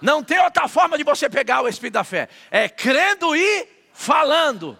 Não 0.00 0.22
tem 0.22 0.38
outra 0.38 0.68
forma 0.68 0.96
de 0.96 1.02
você 1.02 1.28
pegar 1.28 1.62
o 1.62 1.68
espírito 1.68 1.94
da 1.94 2.04
fé. 2.04 2.28
É 2.50 2.68
crendo 2.68 3.34
e 3.34 3.66
falando. 3.92 4.78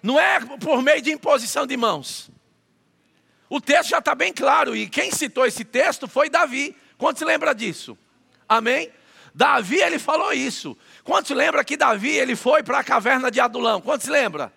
Não 0.00 0.20
é 0.20 0.38
por 0.60 0.80
meio 0.80 1.02
de 1.02 1.10
imposição 1.10 1.66
de 1.66 1.76
mãos. 1.76 2.31
O 3.52 3.60
texto 3.60 3.90
já 3.90 3.98
está 3.98 4.14
bem 4.14 4.32
claro, 4.32 4.74
e 4.74 4.88
quem 4.88 5.10
citou 5.10 5.44
esse 5.44 5.62
texto 5.62 6.08
foi 6.08 6.30
Davi. 6.30 6.74
Quantos 6.96 7.18
se 7.18 7.24
lembra 7.26 7.54
disso? 7.54 7.98
Amém? 8.48 8.90
Davi, 9.34 9.76
ele 9.76 9.98
falou 9.98 10.32
isso. 10.32 10.74
Quantos 11.04 11.28
se 11.28 11.34
lembra 11.34 11.62
que 11.62 11.76
Davi, 11.76 12.16
ele 12.16 12.34
foi 12.34 12.62
para 12.62 12.78
a 12.78 12.82
caverna 12.82 13.30
de 13.30 13.40
Adulão? 13.40 13.78
Quantos 13.82 14.06
se 14.06 14.10
lembra? 14.10 14.50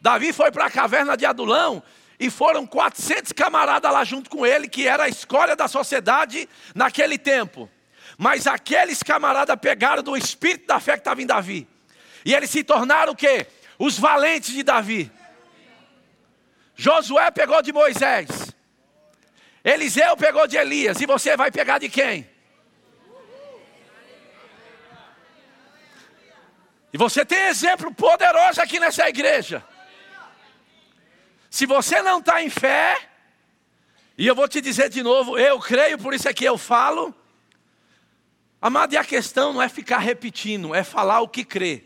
Davi 0.00 0.32
foi 0.32 0.50
para 0.50 0.66
a 0.66 0.70
caverna 0.70 1.16
de 1.16 1.24
Adulão 1.24 1.80
e 2.18 2.30
foram 2.30 2.66
400 2.66 3.30
camaradas 3.30 3.92
lá 3.92 4.02
junto 4.02 4.28
com 4.28 4.44
ele, 4.44 4.66
que 4.66 4.88
era 4.88 5.04
a 5.04 5.08
escolha 5.08 5.54
da 5.54 5.68
sociedade 5.68 6.48
naquele 6.74 7.16
tempo. 7.16 7.70
Mas 8.18 8.48
aqueles 8.48 9.04
camaradas 9.04 9.56
pegaram 9.60 10.02
do 10.02 10.16
espírito 10.16 10.66
da 10.66 10.80
fé 10.80 10.94
que 10.94 10.98
estava 10.98 11.22
em 11.22 11.26
Davi. 11.26 11.68
E 12.24 12.34
eles 12.34 12.50
se 12.50 12.64
tornaram 12.64 13.12
o 13.12 13.16
quê? 13.16 13.46
Os 13.78 13.96
valentes 13.96 14.52
de 14.52 14.64
Davi. 14.64 15.12
Josué 16.74 17.30
pegou 17.30 17.62
de 17.62 17.72
Moisés. 17.72 18.54
Eliseu 19.64 20.16
pegou 20.16 20.46
de 20.46 20.56
Elias. 20.56 21.00
E 21.00 21.06
você 21.06 21.36
vai 21.36 21.50
pegar 21.50 21.78
de 21.78 21.88
quem? 21.88 22.28
E 26.92 26.98
você 26.98 27.24
tem 27.24 27.46
exemplo 27.46 27.92
poderoso 27.92 28.60
aqui 28.60 28.78
nessa 28.78 29.08
igreja. 29.08 29.64
Se 31.50 31.66
você 31.66 32.02
não 32.02 32.18
está 32.18 32.42
em 32.42 32.50
fé, 32.50 32.96
e 34.16 34.26
eu 34.26 34.34
vou 34.34 34.46
te 34.46 34.60
dizer 34.60 34.88
de 34.88 35.02
novo, 35.02 35.38
eu 35.38 35.58
creio, 35.58 35.98
por 35.98 36.14
isso 36.14 36.28
é 36.28 36.34
que 36.34 36.44
eu 36.44 36.56
falo. 36.56 37.14
Amado, 38.60 38.94
e 38.94 38.96
a 38.96 39.04
questão 39.04 39.52
não 39.52 39.62
é 39.62 39.68
ficar 39.68 39.98
repetindo, 39.98 40.74
é 40.74 40.84
falar 40.84 41.20
o 41.20 41.28
que 41.28 41.44
crê. 41.44 41.84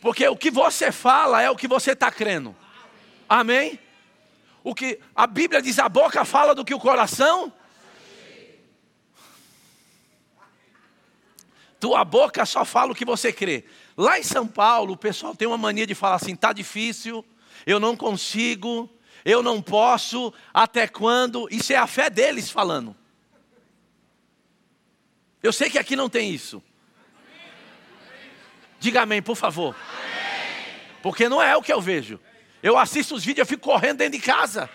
Porque 0.00 0.26
o 0.28 0.36
que 0.36 0.50
você 0.50 0.90
fala 0.90 1.42
é 1.42 1.50
o 1.50 1.56
que 1.56 1.68
você 1.68 1.92
está 1.92 2.10
crendo. 2.10 2.56
Amém? 3.28 3.78
O 4.66 4.74
que 4.74 4.98
a 5.14 5.28
Bíblia 5.28 5.62
diz, 5.62 5.78
a 5.78 5.88
boca 5.88 6.24
fala 6.24 6.52
do 6.52 6.64
que 6.64 6.74
o 6.74 6.80
coração. 6.80 7.52
Tua 11.78 12.04
boca 12.04 12.44
só 12.44 12.64
fala 12.64 12.90
o 12.90 12.94
que 12.94 13.04
você 13.04 13.32
crê. 13.32 13.64
Lá 13.96 14.18
em 14.18 14.24
São 14.24 14.44
Paulo, 14.44 14.94
o 14.94 14.96
pessoal 14.96 15.36
tem 15.36 15.46
uma 15.46 15.56
mania 15.56 15.86
de 15.86 15.94
falar 15.94 16.16
assim: 16.16 16.34
tá 16.34 16.52
difícil, 16.52 17.24
eu 17.64 17.78
não 17.78 17.96
consigo, 17.96 18.90
eu 19.24 19.40
não 19.40 19.62
posso, 19.62 20.34
até 20.52 20.88
quando? 20.88 21.46
Isso 21.48 21.72
é 21.72 21.76
a 21.76 21.86
fé 21.86 22.10
deles 22.10 22.50
falando. 22.50 22.96
Eu 25.40 25.52
sei 25.52 25.70
que 25.70 25.78
aqui 25.78 25.94
não 25.94 26.08
tem 26.08 26.34
isso. 26.34 26.60
Diga 28.80 29.02
amém, 29.02 29.22
por 29.22 29.36
favor. 29.36 29.76
Porque 31.04 31.28
não 31.28 31.40
é 31.40 31.56
o 31.56 31.62
que 31.62 31.72
eu 31.72 31.80
vejo. 31.80 32.18
Eu 32.66 32.76
assisto 32.76 33.14
os 33.14 33.24
vídeos, 33.24 33.44
eu 33.44 33.46
fico 33.46 33.62
correndo 33.62 33.98
dentro 33.98 34.18
de 34.18 34.26
casa. 34.26 34.68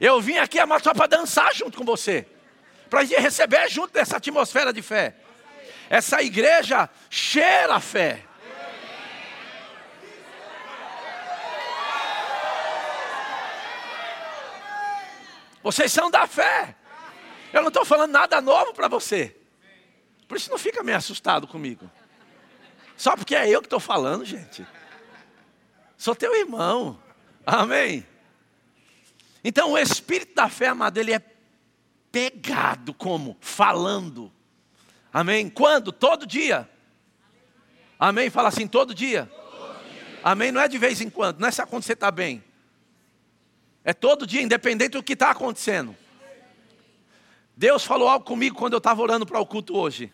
Eu 0.00 0.22
vim 0.22 0.38
aqui 0.38 0.58
a 0.58 0.66
só 0.78 0.94
para 0.94 1.06
dançar 1.06 1.54
junto 1.54 1.76
com 1.76 1.84
você. 1.84 2.26
Para 2.88 3.02
receber 3.02 3.68
junto 3.68 3.92
dessa 3.92 4.16
atmosfera 4.16 4.72
de 4.72 4.80
fé. 4.80 5.14
Essa 5.90 6.22
igreja 6.22 6.88
cheira 7.10 7.74
a 7.74 7.78
fé. 7.78 8.24
Vocês 15.62 15.92
são 15.92 16.10
da 16.10 16.26
fé. 16.26 16.74
Eu 17.52 17.60
não 17.60 17.68
estou 17.68 17.84
falando 17.84 18.12
nada 18.12 18.40
novo 18.40 18.72
para 18.72 18.88
você. 18.88 19.36
Por 20.26 20.38
isso 20.38 20.50
não 20.50 20.56
fica 20.56 20.82
meio 20.82 20.96
assustado 20.96 21.46
comigo. 21.46 21.90
Só 22.96 23.14
porque 23.14 23.36
é 23.36 23.46
eu 23.46 23.60
que 23.60 23.66
estou 23.66 23.78
falando, 23.78 24.24
gente. 24.24 24.66
Sou 26.02 26.16
teu 26.16 26.34
irmão. 26.34 26.98
Amém. 27.46 28.04
Então 29.44 29.70
o 29.70 29.78
espírito 29.78 30.34
da 30.34 30.48
fé, 30.48 30.66
amado, 30.66 30.98
ele 30.98 31.12
é 31.12 31.22
pegado 32.10 32.92
como? 32.92 33.36
Falando. 33.40 34.32
Amém? 35.12 35.48
Quando? 35.48 35.92
Todo 35.92 36.26
dia. 36.26 36.68
Amém? 38.00 38.30
Fala 38.30 38.48
assim, 38.48 38.66
todo 38.66 38.92
dia. 38.92 39.30
Amém? 40.24 40.50
Não 40.50 40.60
é 40.60 40.66
de 40.66 40.76
vez 40.76 41.00
em 41.00 41.08
quando, 41.08 41.38
não 41.38 41.46
é 41.46 41.52
quando 41.52 41.84
você 41.84 41.92
está 41.92 42.10
bem. 42.10 42.42
É 43.84 43.94
todo 43.94 44.26
dia, 44.26 44.42
independente 44.42 44.94
do 44.94 45.04
que 45.04 45.12
está 45.12 45.30
acontecendo. 45.30 45.96
Deus 47.56 47.84
falou 47.84 48.08
algo 48.08 48.24
comigo 48.24 48.56
quando 48.56 48.72
eu 48.72 48.78
estava 48.78 49.00
orando 49.00 49.24
para 49.24 49.38
o 49.38 49.46
culto 49.46 49.76
hoje. 49.76 50.12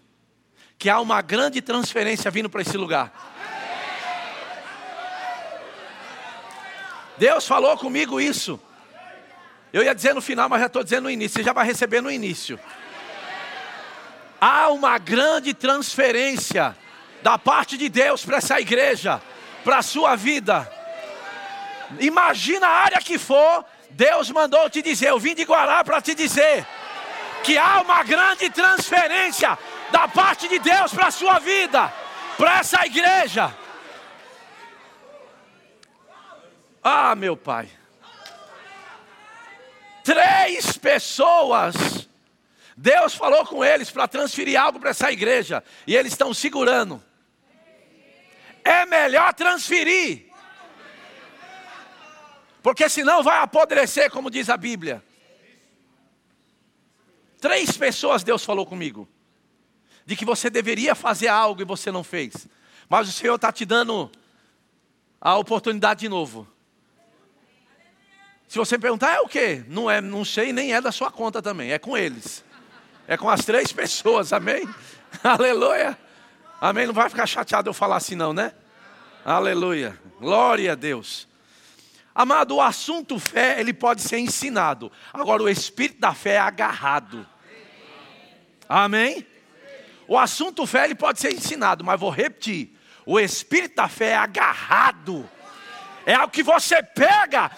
Que 0.77 0.91
há 0.91 1.01
uma 1.01 1.23
grande 1.23 1.63
transferência 1.63 2.31
vindo 2.31 2.51
para 2.51 2.61
esse 2.61 2.77
lugar. 2.77 3.38
Deus 7.19 7.47
falou 7.47 7.77
comigo 7.77 8.21
isso. 8.21 8.61
Eu 9.73 9.83
ia 9.83 9.95
dizer 9.95 10.15
no 10.15 10.21
final, 10.21 10.49
mas 10.49 10.61
já 10.61 10.67
estou 10.67 10.85
dizendo 10.85 11.05
no 11.05 11.11
início. 11.11 11.37
Você 11.37 11.45
já 11.45 11.53
vai 11.53 11.67
receber 11.67 12.01
no 12.01 12.11
início. 12.11 12.59
Há 14.41 14.69
uma 14.69 14.99
grande 14.99 15.53
transferência 15.53 16.77
da 17.23 17.37
parte 17.37 17.77
de 17.77 17.89
Deus 17.89 18.25
para 18.25 18.39
essa 18.39 18.61
igreja, 18.61 19.21
para 19.65 19.79
a 19.79 19.83
sua 19.83 20.15
vida. 20.15 20.71
Imagina 21.99 22.67
a 22.67 22.85
área 22.85 22.99
que 22.99 23.19
for, 23.19 23.65
Deus 23.91 24.31
mandou 24.31 24.71
te 24.71 24.81
dizer. 24.81 25.09
Eu 25.09 25.19
vim 25.19 25.35
de 25.35 25.43
Guará 25.43 25.83
para 25.83 26.01
te 26.01 26.15
dizer 26.15 26.67
que 27.43 27.59
há 27.59 27.81
uma 27.81 28.03
grande 28.03 28.49
transferência 28.51 29.59
da 29.91 30.07
parte 30.07 30.49
de 30.49 30.59
Deus 30.59 30.93
para 30.93 31.09
a 31.09 31.11
sua 31.11 31.39
vida, 31.39 31.93
para 32.37 32.59
essa 32.61 32.87
igreja. 32.87 33.53
Ah, 36.91 37.15
meu 37.15 37.37
pai. 37.37 37.69
Três 40.03 40.79
pessoas. 40.79 42.09
Deus 42.75 43.15
falou 43.15 43.45
com 43.45 43.63
eles 43.63 43.91
para 43.91 44.09
transferir 44.09 44.59
algo 44.59 44.81
para 44.81 44.89
essa 44.89 45.13
igreja. 45.13 45.63
E 45.87 45.95
eles 45.95 46.13
estão 46.13 46.33
segurando. 46.33 47.05
É 48.65 48.87
melhor 48.87 49.35
transferir. 49.35 50.31
Porque 52.63 52.89
senão 52.89 53.23
vai 53.23 53.39
apodrecer, 53.41 54.11
como 54.11 54.31
diz 54.31 54.49
a 54.49 54.57
Bíblia. 54.57 55.05
Três 57.39 57.77
pessoas 57.77 58.25
Deus 58.25 58.43
falou 58.43 58.65
comigo. 58.65 59.07
De 60.07 60.17
que 60.17 60.25
você 60.25 60.49
deveria 60.49 60.95
fazer 60.95 61.29
algo 61.29 61.61
e 61.61 61.67
você 61.67 61.93
não 61.93 62.03
fez. 62.03 62.49
Mas 62.89 63.11
o 63.11 63.13
Senhor 63.13 63.35
está 63.35 63.53
te 63.53 63.67
dando 63.67 64.11
a 65.21 65.37
oportunidade 65.37 66.01
de 66.01 66.09
novo. 66.09 66.49
Se 68.49 68.59
você 68.59 68.79
perguntar, 68.79 69.13
é 69.15 69.21
o 69.21 69.29
quê? 69.29 69.63
Não 69.69 69.91
é, 69.91 70.01
não 70.01 70.25
sei, 70.25 70.55
nem 70.55 70.73
é 70.73 70.81
da 70.81 70.91
sua 70.91 71.11
conta 71.11 71.43
também, 71.43 71.71
é 71.71 71.79
com 71.79 71.97
eles. 71.97 72.43
É 73.07 73.15
com 73.15 73.29
as 73.29 73.45
três 73.45 73.71
pessoas, 73.75 74.33
amém? 74.33 74.67
Aleluia. 75.23 75.99
Amém? 76.59 76.87
Não 76.87 76.95
vai 76.95 77.11
ficar 77.11 77.27
chateado 77.27 77.69
eu 77.69 77.75
falar 77.75 77.97
assim, 77.97 78.15
não, 78.15 78.33
né? 78.33 78.55
Aleluia. 79.23 80.01
Glória 80.19 80.73
a 80.73 80.75
Deus. 80.75 81.29
Amado, 82.15 82.57
o 82.57 82.63
assunto 82.63 83.19
fé, 83.19 83.61
ele 83.61 83.75
pode 83.75 84.01
ser 84.01 84.19
ensinado. 84.19 84.91
Agora, 85.13 85.43
o 85.43 85.49
espírito 85.49 86.01
da 86.01 86.15
fé 86.15 86.33
é 86.33 86.39
agarrado. 86.39 87.27
Amém? 88.67 89.27
O 90.09 90.19
assunto 90.19 90.67
fé, 90.67 90.87
ele 90.87 90.95
pode 90.95 91.21
ser 91.21 91.35
ensinado, 91.35 91.85
mas 91.85 92.01
vou 92.01 92.11
repetir. 92.11 92.75
O 93.05 93.21
espírito 93.21 93.77
da 93.77 93.89
fé 93.89 94.13
é 94.13 94.17
agarrado. 94.17 95.29
É 96.07 96.15
algo 96.15 96.33
que 96.33 96.43
você 96.43 96.83
pega 96.83 97.51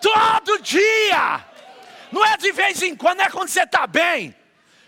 todo 0.00 0.60
dia. 0.60 1.44
Não 2.10 2.24
é 2.24 2.36
de 2.36 2.52
vez 2.52 2.82
em 2.82 2.96
quando, 2.96 3.20
é 3.20 3.28
quando 3.28 3.48
você 3.48 3.62
está 3.62 3.86
bem. 3.86 4.34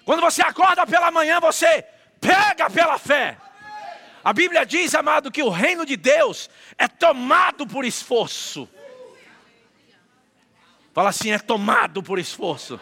Quando 0.05 0.21
você 0.21 0.43
acorda 0.43 0.87
pela 0.87 1.11
manhã, 1.11 1.39
você 1.41 1.85
pega 2.21 2.71
pela 2.71 2.99
fé. 2.99 3.37
A 4.23 4.33
Bíblia 4.33 4.67
diz, 4.67 4.95
amado, 4.95 5.31
que 5.31 5.43
o 5.43 5.49
reino 5.49 5.87
de 5.87 5.97
Deus 5.97 6.51
é 6.77 6.87
tomado 6.87 7.67
por 7.67 7.85
esforço. 7.85 8.69
Fala 10.93 11.11
assim, 11.11 11.31
é 11.31 11.39
tomado 11.39 12.03
por 12.03 12.19
esforço. 12.19 12.79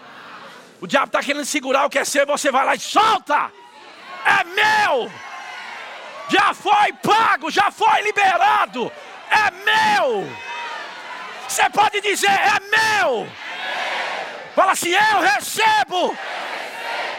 O 0.81 0.87
diabo 0.87 1.07
está 1.07 1.23
querendo 1.23 1.45
segurar 1.45 1.87
o 1.87 1.91
que 1.91 1.99
é 1.99 2.05
seu, 2.05 2.27
você 2.27 2.51
vai 2.51 2.65
lá 2.65 2.75
e 2.75 2.81
solta. 2.81 3.53
é 4.25 4.45
meu. 4.45 5.13
Já 6.29 6.53
foi 6.55 6.93
pago, 7.03 7.51
já 7.51 7.71
foi 7.71 8.03
liberado. 8.03 8.93
É 9.31 9.51
meu. 9.51 10.27
Você 11.49 11.69
pode 11.71 12.01
dizer, 12.03 12.31
é 12.31 12.61
meu. 13.01 13.27
Fala 14.55 14.73
assim, 14.73 14.91
eu 14.91 15.21
recebo. 15.21 16.17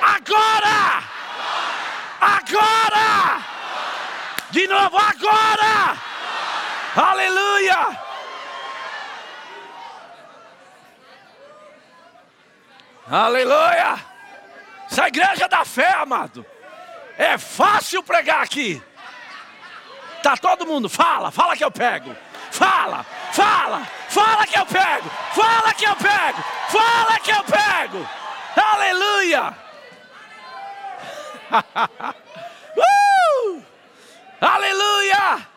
Agora. 0.01 1.03
Agora. 2.21 3.43
De 4.51 4.67
novo, 4.67 4.97
agora. 4.97 5.97
Aleluia. 6.95 7.99
Aleluia. 13.09 14.05
Essa 14.89 15.07
igreja 15.07 15.47
da 15.47 15.65
fé, 15.65 15.89
amado. 15.93 16.45
É 17.17 17.37
fácil 17.37 18.03
pregar 18.03 18.43
aqui. 18.43 18.81
Tá 20.21 20.37
todo 20.37 20.65
mundo, 20.65 20.87
fala, 20.89 21.31
fala 21.31 21.55
que 21.55 21.63
eu 21.63 21.71
pego. 21.71 22.15
Fala, 22.51 23.05
fala, 23.31 23.85
fala 24.09 24.45
que 24.45 24.57
eu 24.57 24.65
pego. 24.65 25.09
Fala 25.33 25.73
que 25.73 25.85
eu 25.85 25.95
pego. 25.95 26.43
Fala 26.69 27.19
que 27.19 27.31
eu 27.31 27.43
pego. 27.43 28.09
Aleluia. 28.55 29.57
uh! 32.77 33.63
Aleluia. 34.41 35.47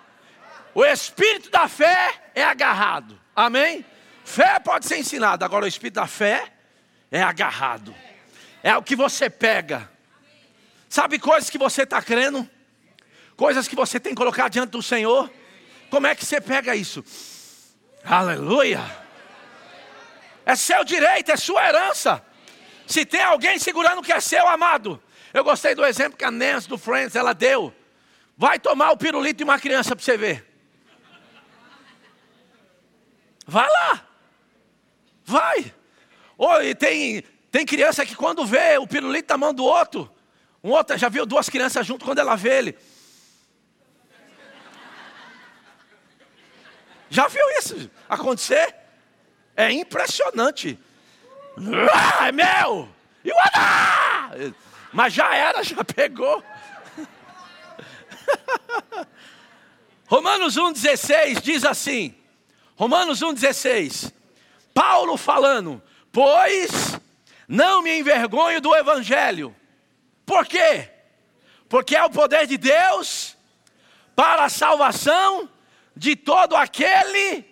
O 0.74 0.84
espírito 0.84 1.50
da 1.50 1.68
fé 1.68 2.14
é 2.34 2.42
agarrado. 2.42 3.18
Amém? 3.34 3.84
Fé 4.24 4.58
pode 4.58 4.86
ser 4.86 4.98
ensinada, 4.98 5.44
agora 5.44 5.64
o 5.64 5.68
espírito 5.68 5.94
da 5.94 6.06
fé 6.06 6.52
é 7.10 7.22
agarrado. 7.22 7.94
É 8.62 8.76
o 8.76 8.82
que 8.82 8.96
você 8.96 9.28
pega. 9.28 9.90
Sabe 10.88 11.18
coisas 11.18 11.50
que 11.50 11.58
você 11.58 11.82
está 11.82 12.00
crendo? 12.00 12.48
Coisas 13.36 13.66
que 13.66 13.74
você 13.74 13.98
tem 13.98 14.12
que 14.12 14.18
colocar 14.18 14.48
diante 14.48 14.70
do 14.70 14.82
Senhor? 14.82 15.30
Como 15.90 16.06
é 16.06 16.14
que 16.14 16.24
você 16.24 16.40
pega 16.40 16.74
isso? 16.76 17.04
Aleluia! 18.04 18.80
É 20.44 20.56
seu 20.56 20.84
direito, 20.84 21.30
é 21.30 21.36
sua 21.36 21.66
herança. 21.68 22.24
Se 22.86 23.04
tem 23.06 23.22
alguém 23.22 23.58
segurando 23.58 24.00
o 24.00 24.02
que 24.02 24.12
é 24.12 24.20
seu, 24.20 24.46
amado. 24.48 25.02
Eu 25.32 25.44
gostei 25.44 25.74
do 25.74 25.84
exemplo 25.84 26.18
que 26.18 26.24
a 26.24 26.30
Nancy 26.30 26.68
do 26.68 26.76
Friends 26.76 27.16
ela 27.16 27.32
deu. 27.32 27.72
Vai 28.36 28.58
tomar 28.58 28.90
o 28.90 28.96
pirulito 28.96 29.38
de 29.38 29.44
uma 29.44 29.58
criança 29.58 29.94
para 29.94 30.04
você 30.04 30.16
ver. 30.16 30.46
Vai 33.46 33.68
lá. 33.68 34.06
Vai. 35.24 35.72
Oi, 36.36 36.74
tem, 36.74 37.22
tem 37.50 37.64
criança 37.64 38.04
que 38.04 38.16
quando 38.16 38.44
vê 38.44 38.78
o 38.78 38.86
pirulito 38.86 39.32
na 39.32 39.38
mão 39.38 39.54
do 39.54 39.64
outro, 39.64 40.10
um 40.62 40.70
outro 40.70 40.98
já 40.98 41.08
viu 41.08 41.24
duas 41.24 41.48
crianças 41.48 41.86
junto 41.86 42.04
quando 42.04 42.18
ela 42.18 42.36
vê 42.36 42.58
ele. 42.58 42.78
Já 47.12 47.28
viu 47.28 47.46
isso 47.58 47.90
acontecer? 48.08 48.74
É 49.54 49.70
impressionante. 49.70 50.78
Ah, 51.92 52.28
é 52.28 52.32
meu! 52.32 52.88
Mas 54.90 55.12
já 55.12 55.34
era, 55.34 55.62
já 55.62 55.84
pegou. 55.84 56.42
Romanos 60.08 60.56
1,16 60.56 61.42
diz 61.42 61.66
assim: 61.66 62.14
Romanos 62.76 63.20
1,16. 63.20 64.10
Paulo 64.72 65.18
falando, 65.18 65.82
pois 66.10 66.98
não 67.46 67.82
me 67.82 67.98
envergonho 67.98 68.58
do 68.58 68.74
Evangelho. 68.74 69.54
Por 70.24 70.46
quê? 70.46 70.88
Porque 71.68 71.94
é 71.94 72.02
o 72.02 72.08
poder 72.08 72.46
de 72.46 72.56
Deus 72.56 73.36
para 74.16 74.46
a 74.46 74.48
salvação 74.48 75.50
de 75.96 76.16
todo 76.16 76.56
aquele, 76.56 77.44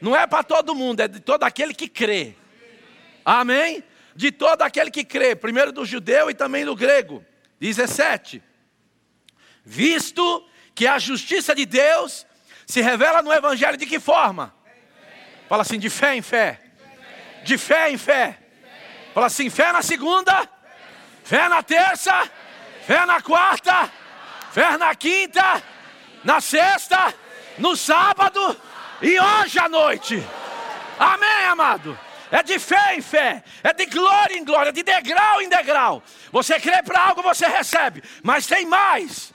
não 0.00 0.16
é 0.16 0.26
para 0.26 0.42
todo 0.42 0.74
mundo, 0.74 1.00
é 1.00 1.08
de 1.08 1.20
todo 1.20 1.44
aquele 1.44 1.74
que 1.74 1.88
crê. 1.88 2.34
Amém? 3.24 3.82
De 4.14 4.30
todo 4.32 4.62
aquele 4.62 4.90
que 4.90 5.04
crê, 5.04 5.34
primeiro 5.34 5.72
do 5.72 5.84
judeu 5.84 6.30
e 6.30 6.34
também 6.34 6.64
do 6.64 6.74
grego. 6.74 7.24
17. 7.60 8.42
Visto 9.64 10.46
que 10.74 10.86
a 10.86 10.98
justiça 10.98 11.54
de 11.54 11.66
Deus 11.66 12.26
se 12.66 12.80
revela 12.80 13.22
no 13.22 13.32
Evangelho 13.32 13.76
de 13.76 13.86
que 13.86 13.98
forma? 13.98 14.54
Fala 15.48 15.62
assim, 15.62 15.78
de 15.78 15.90
fé 15.90 16.14
em 16.14 16.22
fé. 16.22 16.60
De 17.44 17.56
fé 17.56 17.90
em 17.90 17.96
fé. 17.96 18.38
Fala 19.14 19.26
assim, 19.26 19.50
fé 19.50 19.72
na 19.72 19.82
segunda, 19.82 20.48
fé 21.24 21.48
na 21.48 21.62
terça, 21.62 22.30
fé 22.86 23.04
na 23.06 23.20
quarta, 23.20 23.90
fé 24.52 24.76
na 24.76 24.94
quinta, 24.94 25.62
na 26.22 26.40
sexta, 26.40 27.14
no 27.58 27.76
sábado 27.76 28.56
e 29.02 29.18
hoje 29.18 29.58
à 29.58 29.68
noite. 29.68 30.24
Amém, 30.98 31.44
amado? 31.46 31.98
É 32.30 32.42
de 32.42 32.58
fé 32.58 32.96
em 32.96 33.00
fé, 33.00 33.42
é 33.62 33.72
de 33.72 33.86
glória 33.86 34.36
em 34.36 34.44
glória, 34.44 34.72
de 34.72 34.82
degrau 34.82 35.40
em 35.40 35.48
degrau. 35.48 36.02
Você 36.30 36.60
crê 36.60 36.82
para 36.82 37.00
algo, 37.00 37.22
você 37.22 37.46
recebe, 37.46 38.02
mas 38.22 38.46
tem 38.46 38.66
mais. 38.66 39.32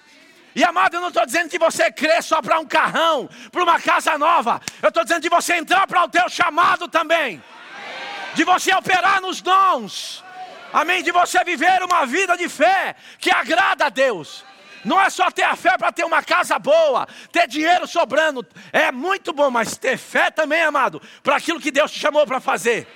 E 0.55 0.63
amado, 0.63 0.95
eu 0.95 1.01
não 1.01 1.07
estou 1.07 1.25
dizendo 1.25 1.49
que 1.49 1.57
você 1.57 1.91
crê 1.91 2.21
só 2.21 2.39
para 2.39 2.59
um 2.59 2.65
carrão, 2.65 3.27
para 3.51 3.63
uma 3.63 3.79
casa 3.79 4.17
nova. 4.17 4.62
Eu 4.81 4.89
estou 4.89 5.03
dizendo 5.03 5.21
de 5.21 5.29
você 5.29 5.55
entrar 5.55 5.88
para 5.88 6.03
o 6.03 6.09
teu 6.09 6.29
chamado 6.29 6.88
também. 6.88 7.41
De 8.36 8.43
você 8.43 8.73
operar 8.75 9.19
nos 9.19 9.41
dons. 9.41 10.23
Amém? 10.71 11.01
De 11.01 11.12
você 11.12 11.43
viver 11.43 11.81
uma 11.83 12.05
vida 12.05 12.38
de 12.38 12.47
fé 12.47 12.95
que 13.17 13.31
agrada 13.31 13.86
a 13.86 13.89
Deus. 13.89 14.45
Não 14.84 15.00
é 15.02 15.10
só 15.10 15.32
ter 15.32 15.43
a 15.43 15.56
fé 15.56 15.78
para 15.78 15.91
ter 15.91 16.04
uma 16.04 16.22
casa 16.22 16.60
boa, 16.60 17.08
ter 17.32 17.48
dinheiro 17.48 17.88
sobrando. 17.88 18.46
É 18.72 18.91
muito 18.91 19.32
bom, 19.32 19.50
mas 19.50 19.78
ter 19.78 19.98
fé 19.98 20.30
também, 20.30 20.62
amado, 20.62 21.02
para 21.22 21.38
aquilo 21.38 21.60
que 21.60 21.72
Deus 21.72 21.91
te 21.91 22.00
chamou 22.00 22.26
para 22.26 22.39
fazer. 22.39 22.88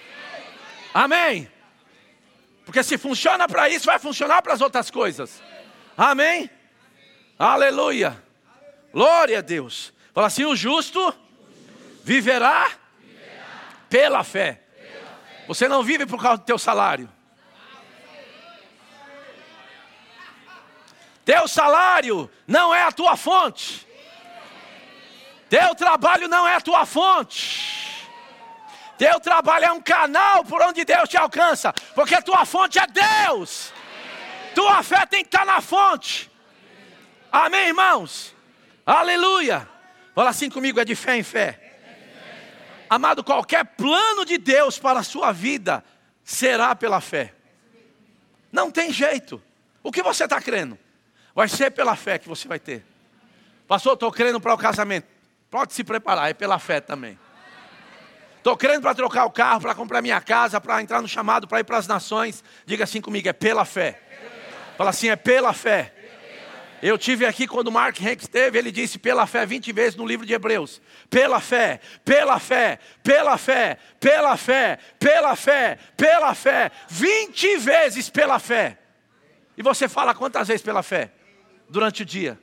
Amém? 0.93 1.49
Porque 2.65 2.83
se 2.83 2.97
funciona 2.97 3.47
para 3.47 3.69
isso, 3.69 3.85
vai 3.85 3.97
funcionar 3.97 4.41
para 4.41 4.53
as 4.53 4.61
outras 4.61 4.91
coisas. 4.91 5.41
Amém? 5.97 6.49
Aleluia. 7.39 8.21
Glória 8.91 9.39
a 9.39 9.41
Deus. 9.41 9.93
Fala 10.13 10.27
assim: 10.27 10.43
o 10.43 10.55
justo 10.55 11.13
viverá 12.03 12.71
pela 13.89 14.23
fé. 14.23 14.61
Você 15.47 15.67
não 15.67 15.83
vive 15.83 16.05
por 16.05 16.21
causa 16.21 16.39
do 16.39 16.45
teu 16.45 16.57
salário. 16.57 17.09
Teu 21.27 21.45
salário 21.45 22.31
não 22.47 22.73
é 22.73 22.83
a 22.83 22.91
tua 22.93 23.17
fonte. 23.17 23.85
Teu 25.49 25.75
trabalho 25.75 26.29
não 26.29 26.47
é 26.47 26.55
a 26.55 26.61
tua 26.61 26.85
fonte. 26.85 28.07
Teu 28.97 29.19
trabalho 29.19 29.65
é 29.65 29.71
um 29.73 29.81
canal 29.81 30.45
por 30.45 30.61
onde 30.61 30.85
Deus 30.85 31.09
te 31.09 31.17
alcança, 31.17 31.73
porque 31.93 32.21
tua 32.21 32.45
fonte 32.45 32.79
é 32.79 32.87
Deus. 32.87 33.73
Tua 34.55 34.81
fé 34.81 35.05
tem 35.05 35.21
que 35.21 35.27
estar 35.27 35.45
na 35.45 35.59
fonte. 35.59 36.31
Amém, 37.29 37.67
irmãos? 37.67 38.33
Aleluia. 38.85 39.67
Fala 40.15 40.29
assim 40.29 40.49
comigo, 40.49 40.79
é 40.79 40.85
de 40.85 40.95
fé 40.95 41.17
em 41.17 41.23
fé. 41.23 41.59
Amado, 42.89 43.21
qualquer 43.21 43.65
plano 43.65 44.23
de 44.23 44.37
Deus 44.37 44.79
para 44.79 45.01
a 45.01 45.03
sua 45.03 45.33
vida 45.33 45.83
será 46.23 46.73
pela 46.73 47.01
fé. 47.01 47.33
Não 48.49 48.71
tem 48.71 48.93
jeito. 48.93 49.43
O 49.83 49.91
que 49.91 50.01
você 50.01 50.23
está 50.23 50.39
crendo? 50.39 50.79
Vai 51.37 51.47
ser 51.47 51.69
pela 51.69 51.95
fé 51.95 52.17
que 52.17 52.27
você 52.27 52.47
vai 52.47 52.57
ter. 52.57 52.83
Pastor, 53.67 53.93
estou 53.93 54.11
crendo 54.11 54.41
para 54.41 54.55
o 54.55 54.57
casamento. 54.57 55.05
Pode 55.51 55.71
se 55.71 55.83
preparar, 55.83 56.31
é 56.31 56.33
pela 56.33 56.57
fé 56.57 56.81
também. 56.81 57.15
Estou 58.37 58.57
crendo 58.57 58.81
para 58.81 58.95
trocar 58.95 59.23
o 59.25 59.29
carro, 59.29 59.61
para 59.61 59.75
comprar 59.75 60.01
minha 60.01 60.19
casa, 60.19 60.59
para 60.59 60.81
entrar 60.81 60.99
no 60.99 61.07
chamado, 61.07 61.47
para 61.47 61.59
ir 61.59 61.63
para 61.63 61.77
as 61.77 61.85
nações. 61.85 62.43
Diga 62.65 62.85
assim 62.85 62.99
comigo, 62.99 63.29
é 63.29 63.33
pela 63.33 63.65
fé. 63.65 64.01
Fala 64.79 64.89
assim, 64.89 65.09
é 65.09 65.15
pela 65.15 65.53
fé. 65.53 65.93
Eu 66.81 66.97
tive 66.97 67.23
aqui 67.23 67.45
quando 67.45 67.71
Mark 67.71 68.01
Hanks 68.01 68.23
esteve, 68.23 68.57
ele 68.57 68.71
disse 68.71 68.97
pela 68.97 69.27
fé 69.27 69.45
20 69.45 69.71
vezes 69.71 69.95
no 69.95 70.07
livro 70.07 70.25
de 70.25 70.33
Hebreus. 70.33 70.81
Pela 71.07 71.39
fé, 71.39 71.79
pela 72.03 72.39
fé, 72.39 72.79
pela 73.03 73.37
fé, 73.37 73.77
pela 73.99 74.35
fé, 74.35 74.79
pela 74.97 75.35
fé, 75.35 75.77
pela 75.95 76.33
fé. 76.33 76.71
20 76.89 77.57
vezes 77.57 78.09
pela 78.09 78.39
fé. 78.39 78.79
E 79.55 79.61
você 79.61 79.87
fala 79.87 80.15
quantas 80.15 80.47
vezes 80.47 80.63
pela 80.63 80.81
fé? 80.81 81.11
Durante 81.69 82.03
o 82.03 82.05
dia. 82.05 82.39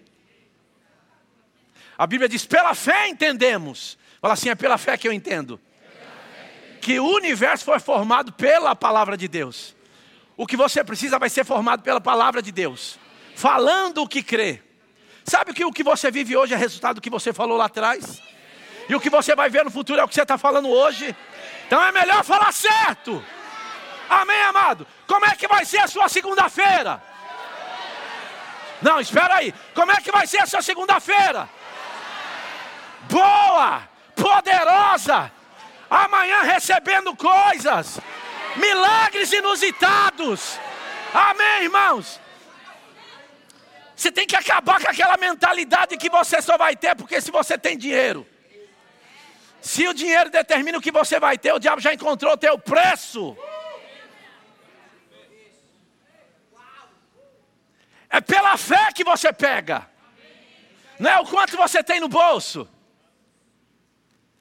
A 1.96 2.06
Bíblia 2.06 2.28
diz: 2.28 2.44
pela 2.44 2.74
fé 2.74 3.08
entendemos. 3.08 3.98
Fala 4.20 4.34
assim: 4.34 4.48
é 4.48 4.54
pela 4.54 4.78
fé 4.78 4.96
que 4.96 5.06
eu 5.06 5.12
entendo. 5.12 5.60
Que 6.80 7.00
o 7.00 7.06
universo 7.06 7.64
foi 7.64 7.78
formado 7.78 8.32
pela 8.32 8.74
palavra 8.76 9.16
de 9.16 9.28
Deus. 9.28 9.74
O 10.36 10.46
que 10.46 10.56
você 10.56 10.82
precisa 10.82 11.18
vai 11.18 11.30
ser 11.30 11.44
formado 11.44 11.82
pela 11.82 12.00
palavra 12.00 12.42
de 12.42 12.52
Deus. 12.52 12.98
Falando 13.34 14.02
o 14.02 14.08
que 14.08 14.22
crê. 14.22 14.60
Sabe 15.24 15.54
que 15.54 15.64
o 15.64 15.72
que 15.72 15.82
você 15.82 16.10
vive 16.10 16.36
hoje 16.36 16.52
é 16.52 16.56
resultado 16.56 16.96
do 16.96 17.00
que 17.00 17.08
você 17.08 17.32
falou 17.32 17.56
lá 17.56 17.66
atrás? 17.66 18.20
E 18.88 18.94
o 18.94 19.00
que 19.00 19.08
você 19.08 19.34
vai 19.34 19.48
ver 19.48 19.64
no 19.64 19.70
futuro 19.70 20.00
é 20.00 20.04
o 20.04 20.08
que 20.08 20.14
você 20.14 20.22
está 20.22 20.36
falando 20.36 20.68
hoje. 20.68 21.16
Então 21.66 21.82
é 21.82 21.90
melhor 21.90 22.22
falar 22.24 22.52
certo. 22.52 23.24
Amém, 24.08 24.42
amado? 24.42 24.86
Como 25.06 25.24
é 25.24 25.34
que 25.34 25.48
vai 25.48 25.64
ser 25.64 25.78
a 25.78 25.88
sua 25.88 26.08
segunda-feira? 26.08 27.02
Não, 28.84 29.00
espera 29.00 29.36
aí. 29.36 29.52
Como 29.74 29.90
é 29.90 29.96
que 29.96 30.12
vai 30.12 30.26
ser 30.26 30.42
essa 30.42 30.60
segunda-feira? 30.60 31.48
Boa, 33.08 33.88
poderosa. 34.14 35.32
Amanhã 35.88 36.42
recebendo 36.42 37.16
coisas, 37.16 37.98
milagres 38.56 39.32
inusitados. 39.32 40.60
Amém, 41.14 41.62
irmãos? 41.62 42.20
Você 43.96 44.12
tem 44.12 44.26
que 44.26 44.36
acabar 44.36 44.78
com 44.82 44.90
aquela 44.90 45.16
mentalidade 45.16 45.96
que 45.96 46.10
você 46.10 46.42
só 46.42 46.58
vai 46.58 46.76
ter 46.76 46.94
porque 46.94 47.22
se 47.22 47.30
você 47.30 47.56
tem 47.56 47.78
dinheiro. 47.78 48.26
Se 49.62 49.88
o 49.88 49.94
dinheiro 49.94 50.28
determina 50.28 50.76
o 50.76 50.82
que 50.82 50.92
você 50.92 51.18
vai 51.18 51.38
ter, 51.38 51.54
o 51.54 51.58
diabo 51.58 51.80
já 51.80 51.94
encontrou 51.94 52.34
o 52.34 52.36
teu 52.36 52.58
preço. 52.58 53.34
É 58.14 58.20
pela 58.20 58.56
fé 58.56 58.92
que 58.94 59.02
você 59.02 59.32
pega. 59.32 59.90
Não 61.00 61.10
é 61.10 61.18
o 61.18 61.26
quanto 61.26 61.56
você 61.56 61.82
tem 61.82 61.98
no 61.98 62.08
bolso. 62.08 62.68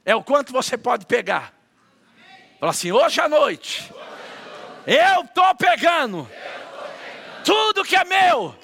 É 0.06 0.16
o 0.16 0.24
quanto 0.24 0.54
você 0.54 0.78
pode 0.78 1.08
pegar. 1.08 1.52
Fala 2.60 2.70
assim, 2.70 2.92
hoje 2.92 3.20
à 3.20 3.28
noite, 3.28 3.92
eu 4.86 5.24
estou 5.24 5.56
pegando 5.56 6.30
tudo 7.44 7.84
que 7.84 7.96
é 7.96 8.04
meu. 8.04 8.56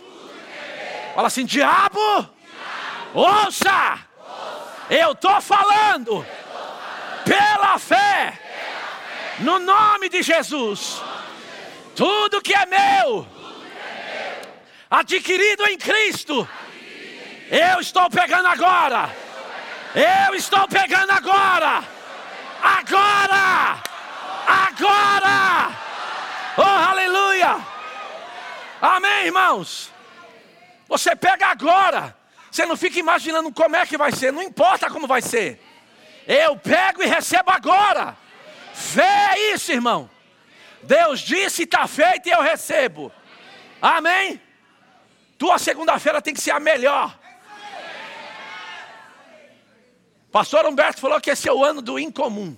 Fala 1.16 1.28
assim, 1.28 1.44
diabo, 1.44 2.30
ouça, 3.12 4.06
eu 4.92 5.14
estou 5.14 5.42
falando 5.42 6.24
pela 7.26 7.80
fé, 7.80 8.40
no 9.40 9.58
nome 9.58 10.08
de 10.08 10.22
Jesus, 10.22 11.02
tudo 11.96 12.44
que 12.44 12.54
é 12.54 12.68
meu, 12.68 13.28
adquirido 14.90 15.66
em 15.68 15.78
Cristo, 15.78 16.48
eu 17.50 17.80
estou 17.80 18.10
pegando 18.10 18.48
agora. 18.48 19.10
Eu 19.96 20.36
estou 20.36 20.68
pegando 20.68 21.12
agora. 21.12 21.84
Agora. 22.62 23.82
Agora. 24.48 25.72
Oh, 26.58 26.90
aleluia. 26.90 27.58
Amém, 28.82 29.26
irmãos. 29.26 29.92
Você 30.88 31.16
pega 31.16 31.48
agora. 31.48 32.16
Você 32.52 32.66
não 32.66 32.76
fica 32.76 33.00
imaginando 33.00 33.52
como 33.52 33.76
é 33.76 33.86
que 33.86 33.98
vai 33.98 34.12
ser, 34.12 34.34
não 34.34 34.42
importa 34.42 34.90
como 34.90 35.06
vai 35.06 35.22
ser. 35.22 35.62
Eu 36.28 36.56
pego 36.58 37.04
e 37.04 37.06
recebo 37.06 37.52
agora. 37.52 38.18
Fé 38.74 39.32
é 39.34 39.54
isso, 39.54 39.72
irmão. 39.72 40.10
Deus 40.82 41.20
disse, 41.20 41.64
está 41.64 41.88
feito 41.88 42.28
e 42.28 42.32
eu 42.32 42.42
recebo. 42.42 43.12
Amém? 43.82 44.42
Tua 45.40 45.58
segunda-feira 45.58 46.22
tem 46.22 46.34
que 46.34 46.42
ser 46.42 46.52
a 46.52 46.60
melhor. 46.60 47.18
Pastor 50.30 50.66
Humberto 50.66 51.00
falou 51.00 51.20
que 51.22 51.32
esse 51.32 51.48
é 51.48 51.54
o 51.54 51.64
ano 51.64 51.82
do 51.82 51.98
incomum. 51.98 52.58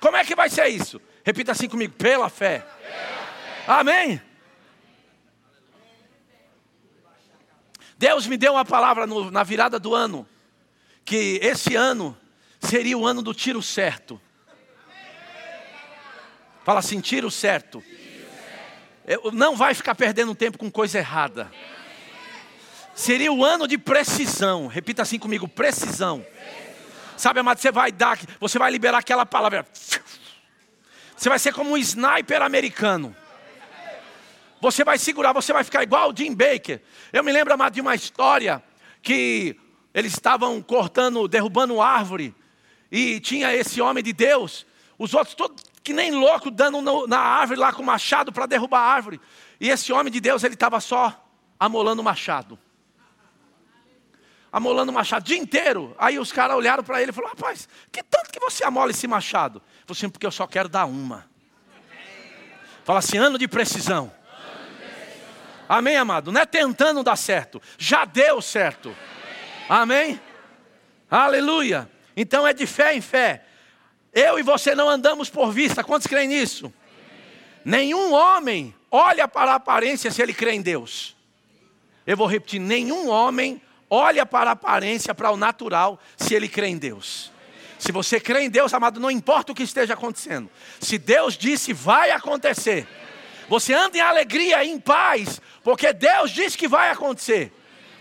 Como 0.00 0.16
é 0.16 0.24
que 0.24 0.34
vai 0.34 0.48
ser 0.48 0.66
isso? 0.68 0.98
Repita 1.22 1.52
assim 1.52 1.68
comigo: 1.68 1.94
pela 1.94 2.30
fé. 2.30 2.66
Amém? 3.68 4.18
Deus 7.98 8.26
me 8.26 8.38
deu 8.38 8.54
uma 8.54 8.64
palavra 8.64 9.06
no, 9.06 9.30
na 9.30 9.42
virada 9.42 9.78
do 9.78 9.94
ano 9.94 10.26
que 11.04 11.38
esse 11.42 11.76
ano 11.76 12.16
seria 12.60 12.96
o 12.96 13.06
ano 13.06 13.20
do 13.20 13.34
tiro 13.34 13.62
certo. 13.62 14.18
Fala 16.64 16.78
assim, 16.78 16.98
tiro 16.98 17.30
certo. 17.30 17.84
Não 19.32 19.56
vai 19.56 19.74
ficar 19.74 19.94
perdendo 19.94 20.34
tempo 20.34 20.58
com 20.58 20.70
coisa 20.70 20.98
errada. 20.98 21.50
Seria 22.94 23.32
o 23.32 23.44
ano 23.44 23.68
de 23.68 23.78
precisão. 23.78 24.66
Repita 24.66 25.02
assim 25.02 25.18
comigo, 25.18 25.46
precisão. 25.46 26.26
Sabe, 27.16 27.40
amado, 27.40 27.58
você 27.58 27.70
vai 27.70 27.92
dar, 27.92 28.18
você 28.40 28.58
vai 28.58 28.70
liberar 28.70 28.98
aquela 28.98 29.24
palavra. 29.24 29.66
Você 31.16 31.28
vai 31.28 31.38
ser 31.38 31.52
como 31.52 31.70
um 31.70 31.76
sniper 31.76 32.42
americano. 32.42 33.16
Você 34.60 34.84
vai 34.84 34.98
segurar, 34.98 35.32
você 35.32 35.52
vai 35.52 35.62
ficar 35.62 35.82
igual 35.82 36.10
o 36.10 36.16
Jim 36.16 36.34
Baker. 36.34 36.80
Eu 37.12 37.22
me 37.22 37.32
lembro, 37.32 37.54
amado, 37.54 37.74
de 37.74 37.80
uma 37.80 37.94
história 37.94 38.62
que 39.02 39.56
eles 39.94 40.12
estavam 40.12 40.60
cortando, 40.60 41.28
derrubando 41.28 41.80
árvore, 41.80 42.34
e 42.90 43.20
tinha 43.20 43.54
esse 43.54 43.80
homem 43.80 44.02
de 44.02 44.12
Deus, 44.12 44.66
os 44.98 45.14
outros 45.14 45.34
todos 45.34 45.62
que 45.86 45.92
nem 45.92 46.10
louco 46.10 46.50
dando 46.50 47.06
na 47.06 47.20
árvore 47.20 47.60
lá 47.60 47.72
com 47.72 47.80
machado 47.80 48.32
para 48.32 48.44
derrubar 48.44 48.80
a 48.80 48.92
árvore. 48.92 49.20
E 49.60 49.70
esse 49.70 49.92
homem 49.92 50.12
de 50.12 50.20
Deus, 50.20 50.42
ele 50.42 50.54
estava 50.54 50.80
só 50.80 51.24
amolando 51.60 52.02
o 52.02 52.04
machado. 52.04 52.58
Amolando 54.50 54.90
o 54.90 54.94
machado 54.94 55.22
o 55.22 55.24
dia 55.24 55.38
inteiro. 55.38 55.94
Aí 55.96 56.18
os 56.18 56.32
caras 56.32 56.56
olharam 56.56 56.82
para 56.82 57.00
ele 57.00 57.12
e 57.12 57.14
falaram: 57.14 57.36
Rapaz, 57.36 57.68
que 57.92 58.02
tanto 58.02 58.32
que 58.32 58.40
você 58.40 58.64
amola 58.64 58.90
esse 58.90 59.06
machado? 59.06 59.62
Ele 59.64 59.84
falou 59.86 59.96
assim: 59.96 60.08
Porque 60.08 60.26
eu 60.26 60.32
só 60.32 60.44
quero 60.44 60.68
dar 60.68 60.86
uma. 60.86 61.24
Fala 62.84 62.98
assim: 62.98 63.16
ano 63.16 63.38
de 63.38 63.46
precisão. 63.46 64.12
Amém, 65.68 65.96
amado? 65.96 66.32
Não 66.32 66.40
é 66.40 66.46
tentando 66.46 67.04
dar 67.04 67.14
certo, 67.16 67.62
já 67.78 68.04
deu 68.04 68.42
certo. 68.42 68.92
Amém? 69.68 70.20
Aleluia. 71.08 71.88
Então 72.16 72.44
é 72.44 72.52
de 72.52 72.66
fé 72.66 72.92
em 72.92 73.00
fé. 73.00 73.44
Eu 74.16 74.38
e 74.38 74.42
você 74.42 74.74
não 74.74 74.88
andamos 74.88 75.28
por 75.28 75.52
vista. 75.52 75.84
Quantos 75.84 76.06
creem 76.06 76.28
nisso? 76.28 76.72
Nenhum 77.62 78.14
homem 78.14 78.74
olha 78.90 79.28
para 79.28 79.52
a 79.52 79.56
aparência 79.56 80.10
se 80.10 80.22
ele 80.22 80.32
crê 80.32 80.52
em 80.52 80.62
Deus. 80.62 81.14
Eu 82.06 82.16
vou 82.16 82.26
repetir: 82.26 82.58
nenhum 82.58 83.10
homem 83.10 83.60
olha 83.90 84.24
para 84.24 84.48
a 84.48 84.52
aparência, 84.54 85.14
para 85.14 85.30
o 85.30 85.36
natural, 85.36 86.00
se 86.16 86.34
ele 86.34 86.48
crê 86.48 86.68
em 86.68 86.78
Deus. 86.78 87.30
Se 87.78 87.92
você 87.92 88.18
crê 88.18 88.44
em 88.44 88.48
Deus, 88.48 88.72
amado, 88.72 88.98
não 88.98 89.10
importa 89.10 89.52
o 89.52 89.54
que 89.54 89.62
esteja 89.62 89.92
acontecendo. 89.92 90.48
Se 90.80 90.96
Deus 90.96 91.36
disse, 91.36 91.74
vai 91.74 92.10
acontecer. 92.10 92.88
Você 93.50 93.74
anda 93.74 93.98
em 93.98 94.00
alegria, 94.00 94.64
em 94.64 94.80
paz, 94.80 95.42
porque 95.62 95.92
Deus 95.92 96.30
disse 96.30 96.56
que 96.56 96.66
vai 96.66 96.90
acontecer. 96.90 97.52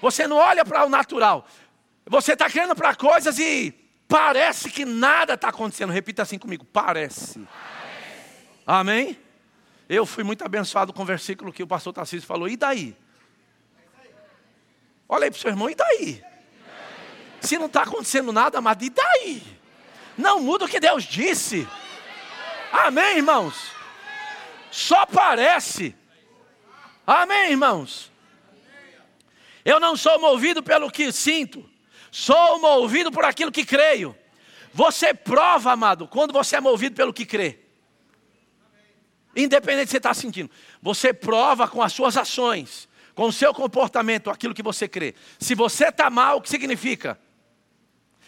Você 0.02 0.26
não 0.28 0.38
olha 0.38 0.64
para 0.64 0.86
o 0.86 0.90
natural. 0.90 1.46
Você 2.06 2.34
está 2.34 2.50
querendo 2.50 2.74
para 2.74 2.96
coisas 2.96 3.38
e 3.38 3.76
parece 4.08 4.70
que 4.70 4.86
nada 4.86 5.34
está 5.34 5.50
acontecendo. 5.50 5.92
Repita 5.92 6.22
assim 6.22 6.38
comigo: 6.38 6.66
parece. 6.66 7.40
parece. 7.40 8.48
Amém? 8.66 9.20
Eu 9.88 10.06
fui 10.06 10.24
muito 10.24 10.44
abençoado 10.44 10.92
com 10.92 11.04
o 11.04 11.06
versículo 11.06 11.54
que 11.54 11.64
o 11.64 11.68
pastor 11.68 11.94
Tarcísio 11.94 12.28
falou. 12.28 12.48
E 12.48 12.58
daí? 12.58 12.96
Olha 15.08 15.26
aí 15.26 15.32
para 15.32 15.38
o 15.38 15.42
seu 15.42 15.52
irmão, 15.52 15.70
e 15.70 15.76
daí? 15.76 16.24
Se 17.40 17.58
não 17.58 17.68
está 17.68 17.84
acontecendo 17.84 18.32
nada, 18.34 18.60
mas 18.60 18.78
e 18.82 18.90
daí? 18.90 19.44
Não 20.18 20.40
muda 20.40 20.66
o 20.66 20.68
que 20.68 20.80
Deus 20.80 21.04
disse. 21.04 21.68
Amém, 22.72 23.18
irmãos? 23.18 23.72
Só 24.72 25.06
parece. 25.06 25.96
Amém, 27.06 27.52
irmãos? 27.52 28.12
Eu 29.64 29.80
não 29.80 29.96
sou 29.96 30.20
movido 30.20 30.62
pelo 30.64 30.92
que 30.92 31.12
sinto, 31.12 31.68
sou 32.16 32.60
movido 32.60 33.12
por 33.12 33.26
aquilo 33.26 33.52
que 33.52 33.66
creio. 33.66 34.16
Você 34.74 35.14
prova, 35.14 35.74
amado, 35.74 36.08
quando 36.08 36.32
você 36.32 36.56
é 36.56 36.62
movido 36.62 36.96
pelo 36.96 37.12
que 37.12 37.26
crê. 37.26 37.60
Independente 39.36 39.88
de 39.88 39.92
você 39.92 39.98
estar 39.98 40.14
sentindo. 40.14 40.50
Você 40.82 41.14
prova 41.14 41.68
com 41.68 41.82
as 41.82 41.92
suas 41.92 42.16
ações, 42.16 42.88
com 43.14 43.26
o 43.26 43.34
seu 43.34 43.54
comportamento, 43.54 44.30
aquilo 44.30 44.54
que 44.54 44.64
você 44.64 44.88
crê. 44.88 45.14
Se 45.38 45.54
você 45.54 45.90
está 45.90 46.10
mal, 46.10 46.38
o 46.38 46.42
que 46.42 46.48
significa? 46.48 47.20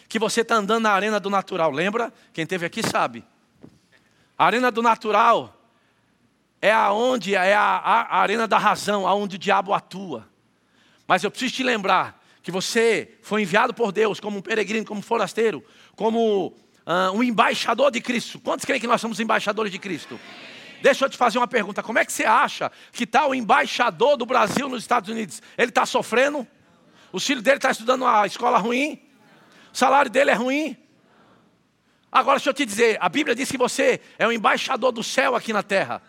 Que 0.06 0.18
você 0.18 0.42
está 0.42 0.56
andando 0.56 0.82
na 0.82 0.92
arena 0.92 1.18
do 1.18 1.30
natural. 1.30 1.70
Lembra? 1.70 2.12
Quem 2.34 2.46
teve 2.46 2.66
aqui 2.66 2.82
sabe. 2.82 3.24
A 4.36 4.44
arena 4.44 4.70
do 4.70 4.82
natural 4.82 5.58
é 6.60 6.70
aonde 6.70 7.34
é 7.34 7.54
a, 7.54 7.62
a, 7.62 8.00
a 8.02 8.20
arena 8.20 8.46
da 8.46 8.58
razão, 8.58 9.06
aonde 9.06 9.36
o 9.36 9.38
diabo 9.38 9.72
atua. 9.72 10.28
Mas 11.06 11.24
eu 11.24 11.30
preciso 11.30 11.54
te 11.54 11.62
lembrar 11.62 12.17
que 12.42 12.50
você 12.50 13.16
foi 13.22 13.42
enviado 13.42 13.74
por 13.74 13.92
Deus 13.92 14.20
como 14.20 14.38
um 14.38 14.42
peregrino, 14.42 14.84
como 14.84 15.00
um 15.00 15.02
forasteiro, 15.02 15.64
como 15.96 16.48
uh, 16.48 17.12
um 17.14 17.22
embaixador 17.22 17.90
de 17.90 18.00
Cristo. 18.00 18.38
Quantos 18.40 18.64
creem 18.64 18.80
que 18.80 18.86
nós 18.86 19.00
somos 19.00 19.20
embaixadores 19.20 19.70
de 19.70 19.78
Cristo? 19.78 20.18
Deixa 20.80 21.04
eu 21.04 21.10
te 21.10 21.16
fazer 21.16 21.38
uma 21.38 21.48
pergunta: 21.48 21.82
como 21.82 21.98
é 21.98 22.04
que 22.04 22.12
você 22.12 22.24
acha 22.24 22.70
que 22.92 23.04
está 23.04 23.26
o 23.26 23.34
embaixador 23.34 24.16
do 24.16 24.24
Brasil 24.24 24.68
nos 24.68 24.82
Estados 24.82 25.10
Unidos? 25.10 25.42
Ele 25.56 25.70
está 25.70 25.84
sofrendo? 25.84 26.46
O 27.12 27.18
filho 27.18 27.42
dele 27.42 27.56
está 27.56 27.70
estudando 27.70 28.02
uma 28.02 28.26
escola 28.26 28.58
ruim? 28.58 29.00
O 29.72 29.76
salário 29.76 30.10
dele 30.10 30.30
é 30.30 30.34
ruim? 30.34 30.76
Agora 32.10 32.38
deixa 32.38 32.50
eu 32.50 32.54
te 32.54 32.64
dizer: 32.64 32.96
a 33.00 33.08
Bíblia 33.08 33.34
diz 33.34 33.50
que 33.50 33.58
você 33.58 34.00
é 34.18 34.26
o 34.26 34.32
embaixador 34.32 34.92
do 34.92 35.02
céu 35.02 35.34
aqui 35.34 35.52
na 35.52 35.62
terra. 35.62 36.02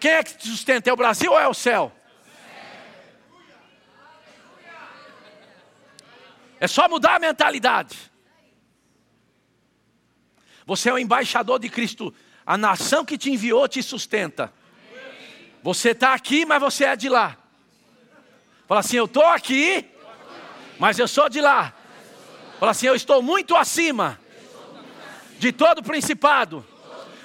Quem 0.00 0.10
é 0.10 0.22
que 0.22 0.36
te 0.36 0.48
sustenta? 0.48 0.90
É 0.90 0.92
o 0.92 0.96
Brasil 0.96 1.32
ou 1.32 1.38
é 1.38 1.48
o 1.48 1.54
céu? 1.54 1.92
É 6.60 6.66
só 6.66 6.88
mudar 6.88 7.16
a 7.16 7.18
mentalidade. 7.18 8.10
Você 10.64 10.90
é 10.90 10.92
o 10.92 10.98
embaixador 10.98 11.58
de 11.58 11.68
Cristo. 11.68 12.12
A 12.44 12.56
nação 12.56 13.04
que 13.04 13.18
te 13.18 13.30
enviou 13.30 13.68
te 13.68 13.82
sustenta. 13.82 14.52
Você 15.62 15.90
está 15.90 16.14
aqui, 16.14 16.46
mas 16.46 16.60
você 16.60 16.84
é 16.84 16.96
de 16.96 17.08
lá. 17.08 17.36
Fala 18.66 18.80
assim: 18.80 18.96
Eu 18.96 19.04
estou 19.04 19.26
aqui, 19.26 19.84
mas 20.78 20.98
eu 20.98 21.08
sou 21.08 21.28
de 21.28 21.40
lá. 21.40 21.74
Fala 22.58 22.72
assim: 22.72 22.86
Eu 22.86 22.94
estou 22.94 23.22
muito 23.22 23.54
acima 23.54 24.18
de 25.38 25.52
todo 25.52 25.82
principado, 25.82 26.64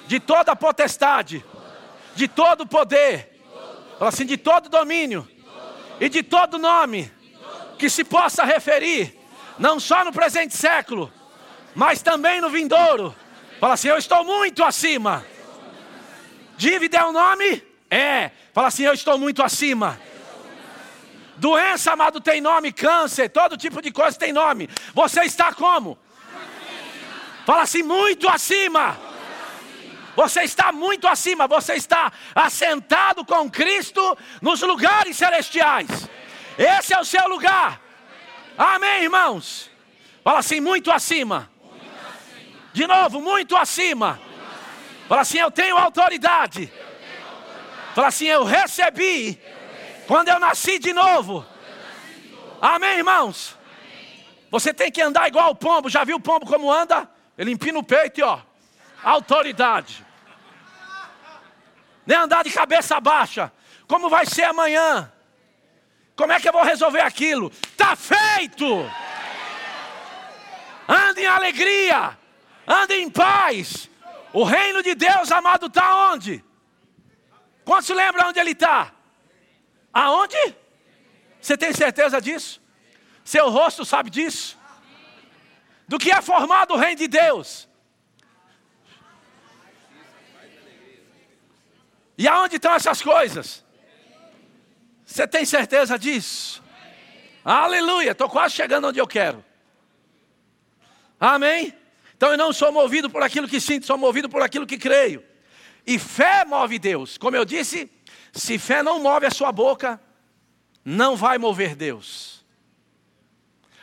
de 0.08 0.20
toda 0.20 0.56
potestade, 0.56 1.44
de 2.16 2.28
todo 2.28 2.66
poder. 2.66 3.42
Fala 3.98 4.10
assim: 4.10 4.26
De 4.26 4.38
todo 4.38 4.70
domínio 4.70 5.28
e 6.00 6.10
de 6.10 6.24
todo 6.24 6.58
nome 6.58 7.12
que 7.78 7.90
se 7.90 8.04
possa 8.04 8.44
referir, 8.44 9.21
não 9.62 9.80
só 9.80 10.04
no 10.04 10.12
presente 10.12 10.58
século, 10.58 11.14
mas 11.76 12.02
também 12.02 12.42
no 12.42 12.50
vindouro. 12.50 13.16
Fala 13.60 13.76
assim: 13.76 13.90
Eu 13.90 13.98
estou 13.98 14.26
muito 14.26 14.64
acima. 14.64 15.24
Dívida 16.58 16.98
é 16.98 17.06
o 17.06 17.12
nome? 17.12 17.64
É. 17.90 18.32
Fala 18.54 18.68
assim: 18.70 18.84
Eu 18.84 18.94
estou 18.94 19.20
muito 19.20 19.44
acima. 19.44 20.00
Doença, 21.38 21.94
amado, 21.94 22.20
tem 22.20 22.42
nome, 22.42 22.72
câncer, 22.72 23.30
todo 23.30 23.56
tipo 23.56 23.82
de 23.82 23.92
coisa 23.92 24.18
tem 24.18 24.34
nome. 24.34 24.68
Você 24.94 25.22
está 25.22 25.54
como? 25.54 25.98
Fala 27.46 27.64
assim, 27.64 27.82
muito 27.82 28.30
acima. 28.30 28.96
Você 30.16 30.42
está 30.44 30.72
muito 30.72 31.08
acima, 31.08 31.48
você 31.48 31.74
está 31.74 32.12
assentado 32.36 33.26
com 33.26 33.50
Cristo 33.50 34.16
nos 34.40 34.62
lugares 34.62 35.18
celestiais. 35.18 35.90
Esse 36.60 36.94
é 36.94 37.00
o 37.00 37.06
seu 37.06 37.28
lugar. 37.28 37.81
Amém, 38.58 39.04
irmãos? 39.04 39.70
Fala 40.24 40.40
assim, 40.40 40.60
muito 40.60 40.92
acima. 40.92 41.50
De 42.74 42.86
novo, 42.88 43.22
muito 43.22 43.56
acima. 43.56 44.20
Fala 45.08 45.22
assim, 45.22 45.40
eu 45.40 45.52
tenho 45.52 45.78
autoridade. 45.78 46.72
Fala 47.94 48.08
assim, 48.08 48.28
eu 48.28 48.44
recebi 48.44 49.42
quando 50.08 50.30
eu 50.30 50.40
nasci 50.40 50.80
de 50.80 50.94
novo. 50.94 51.46
Amém, 52.62 52.98
irmãos? 52.98 53.58
Você 54.50 54.74
tem 54.74 54.92
que 54.92 55.02
andar 55.02 55.28
igual 55.28 55.52
o 55.52 55.56
pombo. 55.56 55.90
Já 55.90 56.04
viu 56.04 56.18
o 56.18 56.22
pombo 56.22 56.46
como 56.46 56.72
anda? 56.72 57.10
Ele 57.38 57.52
empina 57.52 57.80
o 57.80 57.84
peito 57.84 58.20
e 58.20 58.24
ó, 58.24 58.40
autoridade. 59.04 60.06
Nem 62.06 62.18
andar 62.18 62.44
de 62.44 62.52
cabeça 62.52 63.00
baixa. 63.00 63.52
Como 63.88 64.10
vai 64.10 64.26
ser 64.26 64.44
amanhã? 64.44 65.12
Como 66.16 66.32
é 66.32 66.40
que 66.40 66.48
eu 66.48 66.54
vou 66.54 66.64
resolver 66.64 67.02
aquilo? 67.02 67.52
Feito! 67.96 68.90
Ande 70.88 71.22
em 71.22 71.28
alegria, 71.28 72.18
ande 72.68 72.94
em 72.96 73.10
paz. 73.10 73.90
O 74.34 74.44
reino 74.44 74.82
de 74.82 74.96
Deus, 74.96 75.32
amado, 75.32 75.68
está 75.68 76.12
onde? 76.12 76.44
Quantos 77.64 77.86
se 77.86 77.94
lembram 77.94 78.30
onde 78.30 78.40
ele 78.40 78.52
está? 78.52 78.92
Aonde? 79.94 80.56
Você 81.40 81.58
tem 81.58 81.74
certeza 81.74 82.22
disso? 82.22 82.62
Seu 83.24 83.50
rosto 83.50 83.86
sabe 83.86 84.10
disso? 84.10 84.58
Do 85.88 86.00
que 86.00 86.12
é 86.12 86.22
formado 86.22 86.74
o 86.74 86.78
reino 86.78 86.98
de 86.98 87.08
Deus? 87.08 87.68
E 92.18 92.28
aonde 92.28 92.58
estão 92.58 92.74
essas 92.74 93.02
coisas? 93.02 93.66
Você 95.06 95.28
tem 95.28 95.44
certeza 95.44 95.98
disso? 95.98 96.64
Aleluia, 97.44 98.12
estou 98.12 98.30
quase 98.30 98.56
chegando 98.56 98.88
onde 98.88 99.00
eu 99.00 99.08
quero. 99.08 99.44
Amém? 101.20 101.74
Então 102.16 102.32
eu 102.32 102.38
não 102.38 102.54
sou 102.54 102.72
movido 102.72 103.10
por 103.10 103.24
aquilo 103.24 103.48
que 103.48 103.60
sinto, 103.60 103.86
sou 103.86 103.98
movido 103.98 104.30
por 104.30 104.42
aquilo 104.42 104.66
que 104.66 104.78
creio. 104.78 105.24
E 105.86 105.98
fé 105.98 106.46
move 106.46 106.78
Deus. 106.78 107.18
Como 107.18 107.36
eu 107.36 107.44
disse, 107.44 107.92
se 108.32 108.60
fé 108.60 108.84
não 108.84 109.02
move 109.02 109.26
a 109.26 109.32
sua 109.32 109.52
boca, 109.52 110.00
não 110.86 111.16
vai 111.16 111.38
mover 111.38 111.76
Deus. 111.76 112.46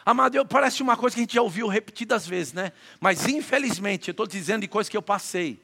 Amado, 0.07 0.37
eu, 0.37 0.45
parece 0.45 0.83
uma 0.83 0.97
coisa 0.97 1.15
que 1.15 1.21
a 1.21 1.25
gente 1.25 1.35
já 1.35 1.43
ouviu 1.43 1.67
repetidas 1.69 2.27
vezes, 2.27 2.53
né? 2.53 2.73
Mas 3.01 3.27
infelizmente, 3.27 4.09
eu 4.09 4.13
estou 4.13 4.27
dizendo 4.27 4.63
de 4.63 4.69
coisas 4.69 4.89
que 4.89 4.97
eu 4.97 5.03
passei. 5.03 5.61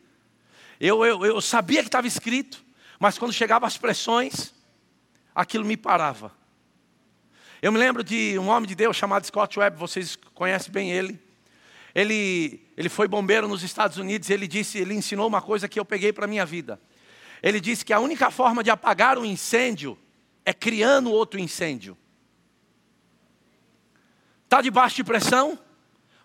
Eu, 0.78 1.04
eu, 1.04 1.24
eu 1.24 1.40
sabia 1.40 1.80
que 1.80 1.88
estava 1.88 2.06
escrito, 2.06 2.62
mas 2.98 3.16
quando 3.16 3.32
chegavam 3.32 3.66
as 3.66 3.78
pressões, 3.78 4.52
aquilo 5.34 5.64
me 5.64 5.76
parava. 5.76 6.32
Eu 7.64 7.72
me 7.72 7.78
lembro 7.78 8.04
de 8.04 8.38
um 8.38 8.48
homem 8.48 8.68
de 8.68 8.74
Deus 8.74 8.94
chamado 8.94 9.24
Scott 9.24 9.58
Webb, 9.58 9.78
vocês 9.78 10.16
conhecem 10.34 10.70
bem 10.70 10.92
ele. 10.92 11.18
Ele, 11.94 12.62
ele 12.76 12.90
foi 12.90 13.08
bombeiro 13.08 13.48
nos 13.48 13.62
Estados 13.62 13.96
Unidos, 13.96 14.28
ele 14.28 14.46
disse, 14.46 14.76
ele 14.76 14.92
ensinou 14.92 15.26
uma 15.26 15.40
coisa 15.40 15.66
que 15.66 15.80
eu 15.80 15.84
peguei 15.86 16.12
para 16.12 16.26
a 16.26 16.28
minha 16.28 16.44
vida. 16.44 16.78
Ele 17.42 17.58
disse 17.58 17.82
que 17.82 17.94
a 17.94 17.98
única 17.98 18.30
forma 18.30 18.62
de 18.62 18.68
apagar 18.68 19.16
um 19.16 19.24
incêndio 19.24 19.98
é 20.44 20.52
criando 20.52 21.10
outro 21.10 21.40
incêndio. 21.40 21.96
Está 24.44 24.60
debaixo 24.60 24.96
de 24.96 25.04
pressão? 25.04 25.58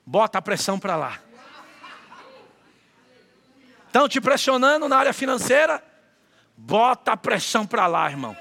Bota 0.05 0.39
a 0.39 0.41
pressão 0.41 0.77
para 0.77 0.97
lá. 0.97 1.21
Estão 3.87 4.09
te 4.09 4.19
pressionando 4.19 4.89
na 4.89 4.97
área 4.97 5.13
financeira? 5.13 5.81
Bota 6.57 7.13
a 7.13 7.17
pressão 7.17 7.65
para 7.65 7.87
lá, 7.87 8.11
irmão. 8.11 8.35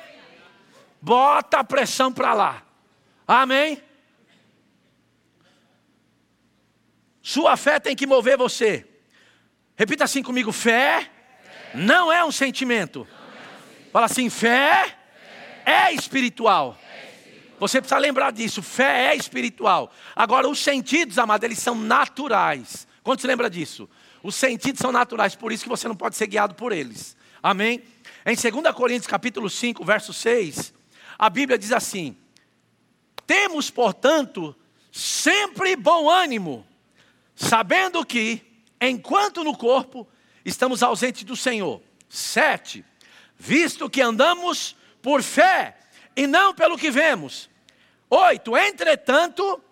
Bota 1.00 1.61
a 1.61 1.64
pressão 1.64 2.12
para 2.12 2.34
lá. 2.34 2.64
Amém? 3.28 3.82
Sua 7.20 7.58
fé 7.58 7.78
tem 7.78 7.94
que 7.94 8.06
mover 8.06 8.38
você. 8.38 8.88
Repita 9.76 10.04
assim 10.04 10.22
comigo: 10.22 10.50
fé 10.50 11.10
não 11.74 12.10
é 12.10 12.24
um 12.24 12.32
sentimento. 12.32 13.06
Fala 13.92 14.06
assim: 14.06 14.30
fé 14.30 14.96
é 15.66 15.92
espiritual. 15.92 16.78
Você 17.60 17.82
precisa 17.82 17.98
lembrar 17.98 18.30
disso. 18.30 18.62
Fé 18.62 19.08
é 19.08 19.16
espiritual. 19.16 19.92
Agora, 20.16 20.48
os 20.48 20.58
sentidos, 20.58 21.18
amado, 21.18 21.44
eles 21.44 21.58
são 21.58 21.74
naturais. 21.74 22.88
Quando 23.02 23.20
se 23.20 23.26
lembra 23.26 23.50
disso? 23.50 23.90
Os 24.22 24.34
sentidos 24.34 24.80
são 24.80 24.90
naturais, 24.90 25.34
por 25.34 25.52
isso 25.52 25.64
que 25.64 25.68
você 25.68 25.86
não 25.86 25.94
pode 25.94 26.16
ser 26.16 26.28
guiado 26.28 26.54
por 26.54 26.72
eles. 26.72 27.14
Amém? 27.42 27.82
Em 28.24 28.34
2 28.34 28.74
Coríntios 28.74 29.06
capítulo 29.06 29.50
5, 29.50 29.84
verso 29.84 30.12
6, 30.12 30.72
a 31.18 31.28
Bíblia 31.28 31.58
diz 31.58 31.72
assim: 31.72 32.16
Temos, 33.28 33.68
portanto, 33.68 34.56
sempre 34.90 35.76
bom 35.76 36.08
ânimo, 36.08 36.66
sabendo 37.36 38.02
que, 38.02 38.40
enquanto 38.80 39.44
no 39.44 39.54
corpo, 39.54 40.08
estamos 40.46 40.82
ausentes 40.82 41.24
do 41.24 41.36
Senhor. 41.36 41.82
Sete, 42.08 42.82
visto 43.36 43.90
que 43.90 44.00
andamos 44.00 44.74
por 45.02 45.22
fé 45.22 45.76
e 46.16 46.26
não 46.26 46.54
pelo 46.54 46.78
que 46.78 46.90
vemos. 46.90 47.50
Oito, 48.08 48.56
entretanto, 48.56 49.62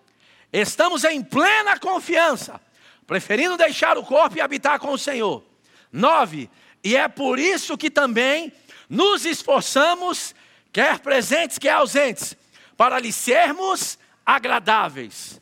estamos 0.53 1.03
em 1.03 1.23
plena 1.23 1.79
confiança, 1.79 2.61
preferindo 3.07 3.57
deixar 3.57 3.97
o 3.97 4.03
corpo 4.03 4.37
e 4.37 4.41
habitar 4.41 4.77
com 4.77 4.91
o 4.91 4.99
Senhor. 4.99 5.43
Nove, 5.91 6.47
e 6.83 6.95
é 6.95 7.07
por 7.07 7.39
isso 7.39 7.75
que 7.75 7.89
também 7.89 8.53
nos 8.87 9.25
esforçamos, 9.25 10.35
quer 10.71 10.99
presentes, 10.99 11.57
quer 11.57 11.71
ausentes, 11.71 12.36
para 12.77 12.99
lhe 12.99 13.11
sermos 13.11 13.97
agradáveis. 14.25 15.41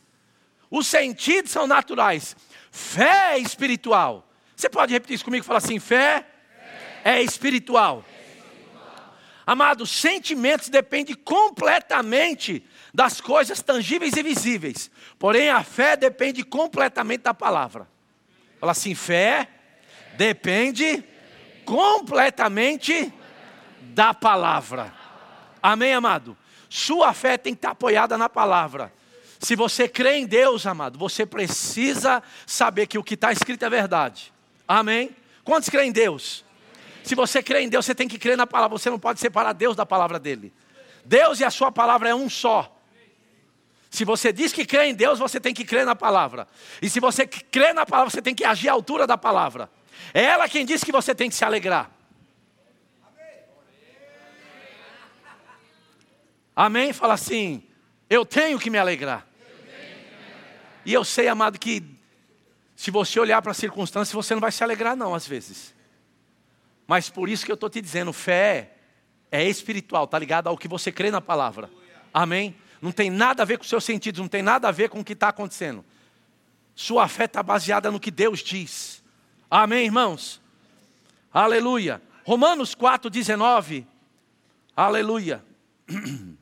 Os 0.70 0.86
sentidos 0.86 1.52
são 1.52 1.66
naturais, 1.66 2.34
fé 2.72 3.34
é 3.34 3.38
espiritual. 3.38 4.28
Você 4.56 4.70
pode 4.70 4.92
repetir 4.92 5.14
isso 5.14 5.24
comigo 5.24 5.44
e 5.44 5.46
falar 5.46 5.58
assim: 5.58 5.78
fé, 5.78 6.24
fé. 7.04 7.18
É, 7.18 7.22
espiritual. 7.22 8.04
é 8.08 8.10
espiritual. 8.10 8.96
Amado, 9.46 9.86
sentimentos 9.86 10.68
dependem 10.68 11.14
completamente 11.14 12.64
das 12.92 13.20
coisas 13.20 13.62
tangíveis 13.62 14.14
e 14.16 14.22
visíveis. 14.22 14.90
Porém, 15.18 15.50
a 15.50 15.62
fé 15.62 15.96
depende 15.96 16.42
completamente 16.42 17.20
da 17.20 17.34
palavra. 17.34 17.86
Fala 18.58 18.72
assim: 18.72 18.94
fé 18.94 19.48
depende 20.16 21.04
completamente 21.64 23.12
da 23.80 24.14
palavra. 24.14 24.92
Amém, 25.62 25.92
amado? 25.92 26.36
Sua 26.68 27.12
fé 27.12 27.36
tem 27.36 27.54
que 27.54 27.58
estar 27.58 27.70
apoiada 27.70 28.18
na 28.18 28.28
palavra. 28.28 28.92
Se 29.38 29.54
você 29.54 29.88
crê 29.88 30.16
em 30.16 30.26
Deus, 30.26 30.66
amado, 30.66 30.98
você 30.98 31.26
precisa 31.26 32.22
saber 32.46 32.86
que 32.86 32.98
o 32.98 33.04
que 33.04 33.14
está 33.14 33.32
escrito 33.32 33.64
é 33.64 33.70
verdade. 33.70 34.32
Amém? 34.66 35.14
Quantos 35.44 35.68
creem 35.68 35.90
em 35.90 35.92
Deus? 35.92 36.44
Se 37.04 37.14
você 37.14 37.42
crê 37.42 37.60
em 37.60 37.68
Deus, 37.68 37.86
você 37.86 37.94
tem 37.94 38.08
que 38.08 38.18
crer 38.18 38.36
na 38.36 38.46
palavra. 38.46 38.76
Você 38.76 38.90
não 38.90 38.98
pode 38.98 39.20
separar 39.20 39.52
Deus 39.52 39.76
da 39.76 39.86
palavra 39.86 40.18
dele. 40.18 40.52
Deus 41.04 41.38
e 41.38 41.44
a 41.44 41.50
sua 41.50 41.70
palavra 41.70 42.08
é 42.08 42.14
um 42.14 42.28
só. 42.28 42.72
Se 43.90 44.04
você 44.04 44.32
diz 44.32 44.52
que 44.52 44.66
crê 44.66 44.86
em 44.86 44.94
Deus, 44.94 45.18
você 45.18 45.38
tem 45.38 45.54
que 45.54 45.64
crer 45.64 45.86
na 45.86 45.94
palavra. 45.94 46.48
E 46.82 46.90
se 46.90 46.98
você 46.98 47.26
crê 47.26 47.72
na 47.72 47.86
palavra, 47.86 48.10
você 48.10 48.20
tem 48.20 48.34
que 48.34 48.44
agir 48.44 48.68
à 48.68 48.72
altura 48.72 49.06
da 49.06 49.16
palavra. 49.16 49.70
É 50.12 50.22
ela 50.24 50.48
quem 50.48 50.66
diz 50.66 50.82
que 50.82 50.90
você 50.90 51.14
tem 51.14 51.28
que 51.28 51.36
se 51.36 51.44
alegrar. 51.44 51.90
Amém? 56.56 56.94
Fala 56.94 57.12
assim: 57.12 57.62
eu 58.08 58.24
tenho 58.24 58.58
que 58.58 58.70
me 58.70 58.78
alegrar. 58.78 59.26
E 60.84 60.92
eu 60.92 61.04
sei, 61.04 61.28
amado, 61.28 61.58
que 61.58 61.82
se 62.74 62.90
você 62.90 63.20
olhar 63.20 63.42
para 63.42 63.50
a 63.50 63.54
circunstância, 63.54 64.14
você 64.14 64.34
não 64.34 64.40
vai 64.40 64.52
se 64.52 64.62
alegrar, 64.64 64.96
não, 64.96 65.14
às 65.14 65.26
vezes. 65.26 65.74
Mas 66.86 67.10
por 67.10 67.28
isso 67.28 67.44
que 67.44 67.50
eu 67.50 67.56
estou 67.56 67.68
te 67.68 67.80
dizendo, 67.80 68.12
fé 68.12 68.72
é 69.30 69.44
espiritual, 69.44 70.04
está 70.04 70.18
ligado 70.18 70.46
ao 70.46 70.56
que 70.56 70.68
você 70.68 70.92
crê 70.92 71.10
na 71.10 71.20
palavra. 71.20 71.68
Amém? 72.14 72.56
Não 72.80 72.92
tem 72.92 73.10
nada 73.10 73.42
a 73.42 73.46
ver 73.46 73.58
com 73.58 73.64
os 73.64 73.68
seus 73.68 73.82
sentidos, 73.82 74.20
não 74.20 74.28
tem 74.28 74.42
nada 74.42 74.68
a 74.68 74.70
ver 74.70 74.88
com 74.88 75.00
o 75.00 75.04
que 75.04 75.14
está 75.14 75.28
acontecendo. 75.28 75.84
Sua 76.74 77.08
fé 77.08 77.24
está 77.24 77.42
baseada 77.42 77.90
no 77.90 77.98
que 77.98 78.10
Deus 78.10 78.38
diz. 78.40 79.02
Amém, 79.50 79.86
irmãos? 79.86 80.40
Aleluia. 81.32 82.00
Romanos 82.24 82.74
4, 82.74 83.10
19. 83.10 83.86
Aleluia. 84.76 85.44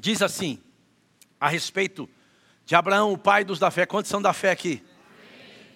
Diz 0.00 0.22
assim, 0.22 0.58
a 1.38 1.46
respeito 1.46 2.08
de 2.64 2.74
Abraão, 2.74 3.12
o 3.12 3.18
pai 3.18 3.44
dos 3.44 3.58
da 3.58 3.70
fé. 3.70 3.84
Quantos 3.84 4.10
são 4.10 4.22
da 4.22 4.32
fé 4.32 4.50
aqui? 4.50 4.82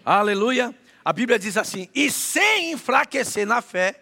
Amém. 0.02 0.18
Aleluia. 0.18 0.74
A 1.04 1.12
Bíblia 1.12 1.38
diz 1.38 1.58
assim: 1.58 1.90
e 1.94 2.10
sem 2.10 2.72
enfraquecer 2.72 3.46
na 3.46 3.60
fé, 3.60 4.00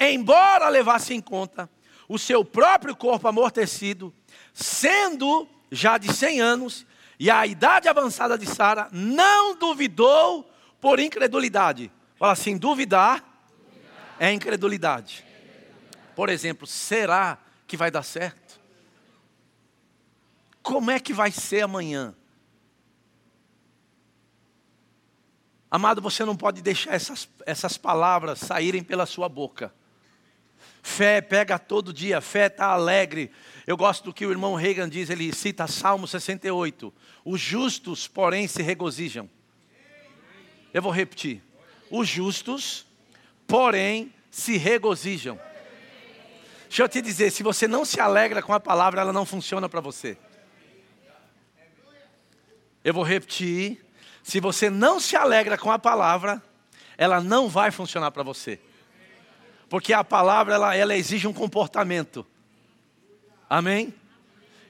embora 0.00 0.70
levasse 0.70 1.12
em 1.12 1.20
conta 1.20 1.68
o 2.08 2.18
seu 2.18 2.42
próprio 2.42 2.96
corpo 2.96 3.28
amortecido, 3.28 4.10
sendo 4.54 5.46
já 5.70 5.98
de 5.98 6.10
100 6.10 6.40
anos, 6.40 6.86
e 7.20 7.30
a 7.30 7.46
idade 7.46 7.88
avançada 7.88 8.38
de 8.38 8.46
Sara, 8.46 8.88
não 8.90 9.54
duvidou 9.54 10.50
por 10.80 10.98
incredulidade. 10.98 11.92
Fala 12.16 12.32
assim: 12.32 12.56
duvidar, 12.56 13.22
é 14.18 14.32
incredulidade. 14.32 15.22
Por 16.16 16.30
exemplo, 16.30 16.66
será 16.66 17.36
que 17.66 17.76
vai 17.76 17.90
dar 17.90 18.02
certo? 18.02 18.41
Como 20.62 20.90
é 20.90 21.00
que 21.00 21.12
vai 21.12 21.30
ser 21.30 21.62
amanhã? 21.62 22.14
Amado, 25.70 26.02
você 26.02 26.24
não 26.24 26.36
pode 26.36 26.60
deixar 26.60 26.92
essas, 26.92 27.28
essas 27.46 27.78
palavras 27.78 28.38
saírem 28.38 28.82
pela 28.82 29.06
sua 29.06 29.28
boca. 29.28 29.74
Fé 30.82 31.20
pega 31.20 31.58
todo 31.58 31.92
dia, 31.92 32.20
fé 32.20 32.46
está 32.46 32.66
alegre. 32.66 33.30
Eu 33.66 33.76
gosto 33.76 34.04
do 34.04 34.12
que 34.12 34.26
o 34.26 34.30
irmão 34.30 34.54
Reagan 34.54 34.88
diz, 34.88 35.08
ele 35.08 35.32
cita 35.32 35.66
Salmo 35.66 36.06
68. 36.06 36.92
Os 37.24 37.40
justos, 37.40 38.06
porém, 38.06 38.46
se 38.46 38.62
regozijam. 38.62 39.30
Eu 40.74 40.82
vou 40.82 40.92
repetir. 40.92 41.42
Os 41.90 42.06
justos, 42.08 42.86
porém, 43.46 44.12
se 44.30 44.56
regozijam. 44.56 45.40
Deixa 46.64 46.82
eu 46.82 46.88
te 46.88 47.00
dizer, 47.00 47.30
se 47.30 47.42
você 47.42 47.68
não 47.68 47.84
se 47.84 48.00
alegra 48.00 48.42
com 48.42 48.52
a 48.52 48.60
palavra, 48.60 49.02
ela 49.02 49.12
não 49.12 49.24
funciona 49.24 49.68
para 49.68 49.80
você. 49.80 50.18
Eu 52.84 52.94
vou 52.94 53.04
repetir. 53.04 53.84
Se 54.22 54.40
você 54.40 54.70
não 54.70 55.00
se 55.00 55.16
alegra 55.16 55.58
com 55.58 55.70
a 55.70 55.78
palavra, 55.78 56.42
ela 56.96 57.20
não 57.20 57.48
vai 57.48 57.70
funcionar 57.70 58.10
para 58.10 58.22
você. 58.22 58.60
Porque 59.68 59.92
a 59.92 60.04
palavra 60.04 60.54
ela, 60.54 60.76
ela 60.76 60.96
exige 60.96 61.26
um 61.26 61.32
comportamento. 61.32 62.26
Amém? 63.48 63.94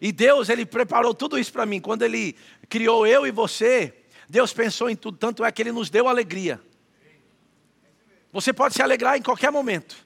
E 0.00 0.10
Deus, 0.10 0.48
Ele 0.48 0.66
preparou 0.66 1.14
tudo 1.14 1.38
isso 1.38 1.52
para 1.52 1.66
mim. 1.66 1.80
Quando 1.80 2.02
Ele 2.02 2.36
criou 2.68 3.06
eu 3.06 3.26
e 3.26 3.30
você, 3.30 3.94
Deus 4.28 4.52
pensou 4.52 4.90
em 4.90 4.96
tudo, 4.96 5.16
tanto 5.16 5.44
é 5.44 5.52
que 5.52 5.62
Ele 5.62 5.72
nos 5.72 5.90
deu 5.90 6.08
alegria. 6.08 6.60
Você 8.32 8.52
pode 8.52 8.74
se 8.74 8.82
alegrar 8.82 9.16
em 9.16 9.22
qualquer 9.22 9.52
momento. 9.52 9.96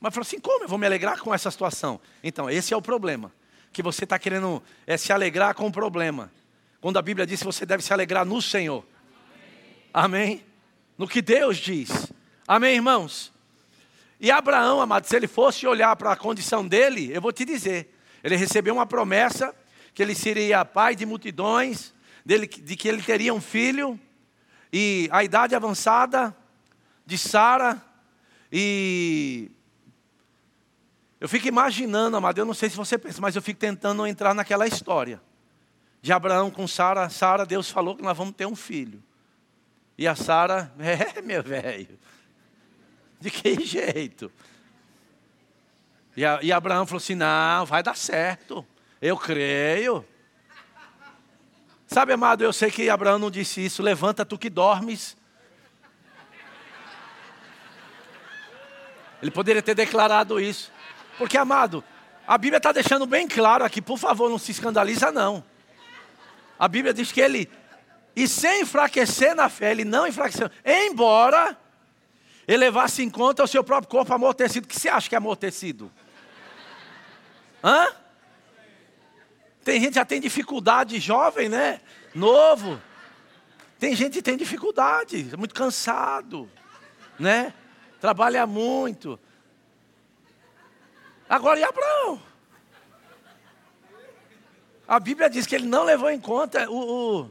Mas 0.00 0.14
falou 0.14 0.26
assim: 0.26 0.40
como 0.40 0.64
eu 0.64 0.68
vou 0.68 0.78
me 0.78 0.86
alegrar 0.86 1.20
com 1.20 1.32
essa 1.32 1.50
situação? 1.50 2.00
Então, 2.22 2.48
esse 2.48 2.72
é 2.72 2.76
o 2.76 2.82
problema. 2.82 3.32
Que 3.72 3.82
você 3.82 4.04
está 4.04 4.18
querendo 4.18 4.62
é, 4.86 4.96
se 4.96 5.12
alegrar 5.12 5.54
com 5.54 5.66
o 5.66 5.72
problema. 5.72 6.32
Quando 6.86 6.98
a 6.98 7.02
Bíblia 7.02 7.26
diz 7.26 7.40
que 7.40 7.46
você 7.46 7.66
deve 7.66 7.82
se 7.82 7.92
alegrar 7.92 8.24
no 8.24 8.40
Senhor. 8.40 8.86
Amém? 9.92 10.46
No 10.96 11.08
que 11.08 11.20
Deus 11.20 11.56
diz. 11.56 12.12
Amém, 12.46 12.76
irmãos? 12.76 13.32
E 14.20 14.30
Abraão, 14.30 14.80
amado, 14.80 15.04
se 15.04 15.16
ele 15.16 15.26
fosse 15.26 15.66
olhar 15.66 15.96
para 15.96 16.12
a 16.12 16.16
condição 16.16 16.64
dele, 16.64 17.10
eu 17.12 17.20
vou 17.20 17.32
te 17.32 17.44
dizer, 17.44 17.92
ele 18.22 18.36
recebeu 18.36 18.72
uma 18.72 18.86
promessa 18.86 19.52
que 19.92 20.00
ele 20.00 20.14
seria 20.14 20.64
pai 20.64 20.94
de 20.94 21.04
multidões, 21.04 21.92
dele, 22.24 22.46
de 22.46 22.76
que 22.76 22.86
ele 22.86 23.02
teria 23.02 23.34
um 23.34 23.40
filho, 23.40 23.98
e 24.72 25.08
a 25.10 25.24
idade 25.24 25.56
avançada 25.56 26.36
de 27.04 27.18
Sara, 27.18 27.82
e 28.52 29.50
eu 31.20 31.28
fico 31.28 31.48
imaginando, 31.48 32.16
amado, 32.16 32.38
eu 32.38 32.44
não 32.44 32.54
sei 32.54 32.70
se 32.70 32.76
você 32.76 32.96
pensa, 32.96 33.20
mas 33.20 33.34
eu 33.34 33.42
fico 33.42 33.58
tentando 33.58 34.06
entrar 34.06 34.32
naquela 34.34 34.68
história 34.68 35.20
de 36.06 36.12
Abraão 36.12 36.52
com 36.52 36.68
Sara. 36.68 37.08
Sara, 37.08 37.44
Deus 37.44 37.68
falou 37.68 37.96
que 37.96 38.02
nós 38.02 38.16
vamos 38.16 38.36
ter 38.36 38.46
um 38.46 38.54
filho. 38.54 39.02
E 39.98 40.06
a 40.06 40.14
Sara, 40.14 40.72
é, 40.78 41.20
meu 41.20 41.42
velho, 41.42 41.98
de 43.18 43.28
que 43.28 43.60
jeito? 43.64 44.30
E, 46.16 46.24
a, 46.24 46.38
e 46.40 46.52
Abraão 46.52 46.86
falou 46.86 46.98
assim: 46.98 47.16
não, 47.16 47.66
vai 47.66 47.82
dar 47.82 47.96
certo. 47.96 48.64
Eu 49.02 49.16
creio. 49.16 50.06
Sabe, 51.88 52.12
amado, 52.12 52.44
eu 52.44 52.52
sei 52.52 52.70
que 52.70 52.88
Abraão 52.88 53.18
não 53.18 53.30
disse 53.30 53.64
isso. 53.64 53.82
Levanta 53.82 54.24
tu 54.24 54.38
que 54.38 54.48
dormes. 54.48 55.16
Ele 59.20 59.32
poderia 59.32 59.60
ter 59.62 59.74
declarado 59.74 60.38
isso. 60.38 60.70
Porque, 61.18 61.36
amado, 61.36 61.82
a 62.28 62.38
Bíblia 62.38 62.58
está 62.58 62.70
deixando 62.70 63.06
bem 63.06 63.26
claro 63.26 63.64
aqui, 63.64 63.82
por 63.82 63.98
favor, 63.98 64.30
não 64.30 64.38
se 64.38 64.52
escandaliza, 64.52 65.10
não. 65.10 65.42
A 66.58 66.68
Bíblia 66.68 66.94
diz 66.94 67.12
que 67.12 67.20
ele, 67.20 67.50
e 68.14 68.26
sem 68.26 68.62
enfraquecer 68.62 69.34
na 69.34 69.48
fé, 69.48 69.70
ele 69.70 69.84
não 69.84 70.06
enfraqueceu, 70.06 70.50
embora 70.64 71.56
ele 72.46 72.58
levasse 72.58 73.02
em 73.02 73.10
conta 73.10 73.42
o 73.42 73.48
seu 73.48 73.64
próprio 73.64 73.90
corpo 73.90 74.14
amortecido. 74.14 74.66
O 74.66 74.68
que 74.68 74.78
você 74.78 74.88
acha 74.88 75.08
que 75.08 75.14
é 75.14 75.18
amortecido? 75.18 75.90
Hã? 77.62 77.88
Tem 79.64 79.80
gente 79.80 79.90
que 79.90 79.94
já 79.96 80.04
tem 80.04 80.20
dificuldade, 80.20 81.00
jovem, 81.00 81.48
né? 81.48 81.80
Novo. 82.14 82.80
Tem 83.78 83.94
gente 83.96 84.14
que 84.14 84.22
tem 84.22 84.36
dificuldade, 84.36 85.28
é 85.32 85.36
muito 85.36 85.54
cansado, 85.54 86.48
né? 87.18 87.52
Trabalha 88.00 88.46
muito. 88.46 89.18
Agora 91.28 91.58
e 91.58 91.64
Abraão? 91.64 92.22
A 94.88 95.00
Bíblia 95.00 95.28
diz 95.28 95.46
que 95.46 95.54
ele 95.54 95.66
não 95.66 95.82
levou 95.82 96.10
em 96.10 96.20
conta 96.20 96.70
o, 96.70 97.20
o, 97.20 97.30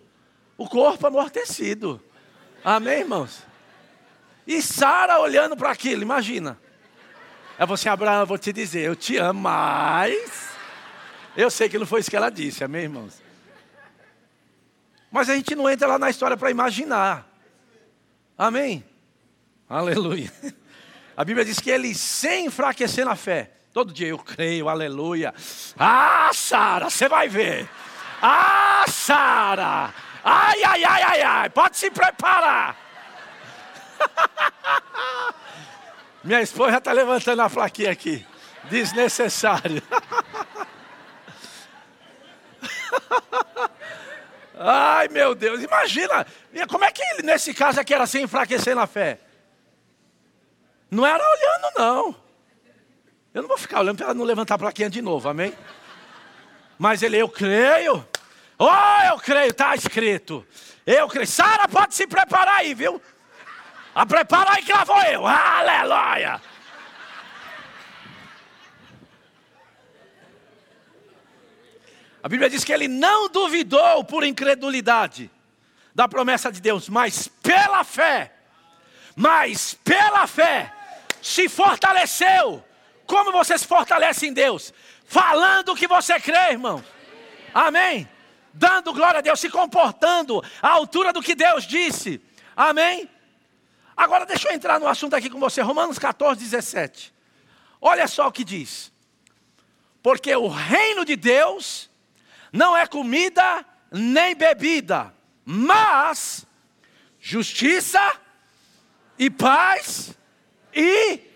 o 0.57 0.69
corpo 0.69 1.07
amortecido. 1.07 2.01
Amém, 2.63 2.99
irmãos? 2.99 3.43
E 4.45 4.61
Sara 4.61 5.19
olhando 5.19 5.55
para 5.55 5.71
aquilo, 5.71 6.01
imagina. 6.01 6.59
É 7.57 7.65
você, 7.65 7.87
Abraão, 7.87 8.21
eu 8.21 8.25
vou 8.25 8.37
te 8.37 8.51
dizer, 8.51 8.81
eu 8.81 8.95
te 8.95 9.17
amo, 9.17 9.41
mas. 9.41 10.49
Eu 11.37 11.49
sei 11.49 11.69
que 11.69 11.77
não 11.77 11.85
foi 11.85 12.01
isso 12.01 12.09
que 12.09 12.17
ela 12.17 12.29
disse, 12.29 12.63
amém, 12.63 12.83
irmãos? 12.83 13.21
Mas 15.09 15.29
a 15.29 15.35
gente 15.35 15.55
não 15.55 15.69
entra 15.69 15.87
lá 15.87 15.97
na 15.97 16.09
história 16.09 16.35
para 16.35 16.51
imaginar. 16.51 17.25
Amém? 18.37 18.83
Aleluia. 19.69 20.31
A 21.15 21.23
Bíblia 21.23 21.45
diz 21.45 21.59
que 21.59 21.69
ele, 21.69 21.95
sem 21.95 22.47
enfraquecer 22.47 23.05
na 23.05 23.15
fé, 23.15 23.51
todo 23.75 23.91
dia 23.91 24.07
eu 24.07 24.17
creio, 24.17 24.69
aleluia. 24.69 25.33
Ah, 25.77 26.31
Sara, 26.33 26.89
você 26.89 27.09
vai 27.09 27.27
ver. 27.27 27.69
Ah, 28.21 28.85
Sara. 28.87 29.93
Ai, 30.23 30.63
ai, 30.63 30.85
ai, 30.85 31.03
ai, 31.03 31.21
ai, 31.21 31.49
pode 31.49 31.75
se 31.75 31.91
preparar. 31.91 32.77
Minha 36.23 36.41
esposa 36.41 36.77
está 36.77 36.93
levantando 36.93 37.41
a 37.41 37.49
plaquinha 37.49 37.91
aqui. 37.91 38.25
Desnecessário. 38.69 39.83
Ai, 44.57 45.09
meu 45.09 45.35
Deus, 45.35 45.61
imagina. 45.61 46.25
Como 46.69 46.85
é 46.85 46.91
que 46.93 47.03
ele, 47.03 47.23
nesse 47.23 47.53
caso 47.53 47.81
aqui, 47.81 47.93
era 47.93 48.07
sem 48.07 48.23
enfraquecer 48.23 48.73
na 48.73 48.87
fé? 48.87 49.19
Não 50.89 51.05
era 51.05 51.21
olhando, 51.21 51.73
não. 51.77 52.24
Eu 53.35 53.41
não 53.41 53.49
vou 53.49 53.57
ficar 53.57 53.81
olhando 53.81 53.97
para 53.97 54.05
ela 54.05 54.13
não 54.13 54.23
levantar 54.23 54.55
a 54.55 54.57
plaquinha 54.57 54.89
de 54.89 55.01
novo, 55.01 55.27
amém? 55.27 55.53
Mas 56.79 57.03
ele, 57.03 57.17
eu 57.17 57.27
creio. 57.27 58.07
Oh, 58.57 59.07
eu 59.09 59.19
creio, 59.19 59.51
está 59.51 59.75
escrito. 59.75 60.47
Eu 60.87 61.09
creio. 61.09 61.27
Sara, 61.27 61.67
pode 61.67 61.95
se 61.95 62.07
preparar 62.07 62.59
aí, 62.59 62.73
viu? 62.73 63.01
A 63.93 64.05
prepara 64.05 64.53
aí 64.53 64.63
que 64.63 64.71
lá 64.71 64.85
vou 64.85 65.01
eu. 65.03 65.27
Aleluia. 65.27 66.41
A 72.23 72.29
Bíblia 72.29 72.49
diz 72.49 72.63
que 72.63 72.71
ele 72.71 72.87
não 72.87 73.27
duvidou 73.27 74.05
por 74.05 74.23
incredulidade 74.23 75.29
da 75.93 76.07
promessa 76.07 76.49
de 76.49 76.61
Deus, 76.61 76.87
mas 76.87 77.27
pela 77.27 77.83
fé, 77.83 78.33
mas 79.13 79.73
pela 79.83 80.25
fé, 80.25 80.73
se 81.21 81.49
fortaleceu. 81.49 82.64
Como 83.05 83.31
você 83.31 83.57
se 83.57 83.67
fortalece 83.67 84.27
em 84.27 84.33
Deus? 84.33 84.73
Falando 85.05 85.69
o 85.69 85.75
que 85.75 85.87
você 85.87 86.19
crê, 86.19 86.51
irmão. 86.51 86.83
Amém? 87.53 88.09
Dando 88.53 88.93
glória 88.93 89.19
a 89.19 89.21
Deus, 89.21 89.39
se 89.39 89.49
comportando 89.49 90.43
à 90.61 90.69
altura 90.69 91.11
do 91.13 91.21
que 91.21 91.35
Deus 91.35 91.65
disse. 91.65 92.21
Amém? 92.55 93.09
Agora 93.95 94.25
deixa 94.25 94.49
eu 94.49 94.53
entrar 94.53 94.79
no 94.79 94.87
assunto 94.87 95.15
aqui 95.15 95.29
com 95.29 95.39
você, 95.39 95.61
Romanos 95.61 95.99
14, 95.99 96.39
17. 96.41 97.13
Olha 97.79 98.07
só 98.07 98.27
o 98.27 98.31
que 98.31 98.43
diz. 98.43 98.91
Porque 100.01 100.35
o 100.35 100.47
reino 100.47 101.05
de 101.05 101.15
Deus 101.15 101.89
não 102.51 102.75
é 102.75 102.85
comida 102.85 103.65
nem 103.91 104.35
bebida, 104.35 105.13
mas 105.43 106.45
justiça 107.19 108.19
e 109.17 109.29
paz 109.29 110.13
e. 110.73 111.34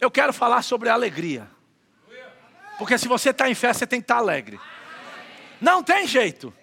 Eu 0.00 0.10
quero 0.10 0.32
falar 0.32 0.62
sobre 0.62 0.88
alegria. 0.88 1.48
Porque 2.78 2.96
se 2.96 3.08
você 3.08 3.30
está 3.30 3.50
em 3.50 3.54
fé, 3.54 3.72
você 3.72 3.86
tem 3.86 4.00
que 4.00 4.04
estar 4.04 4.14
tá 4.14 4.20
alegre. 4.20 4.60
Não 5.60 5.82
tem 5.82 6.06
jeito. 6.06 6.54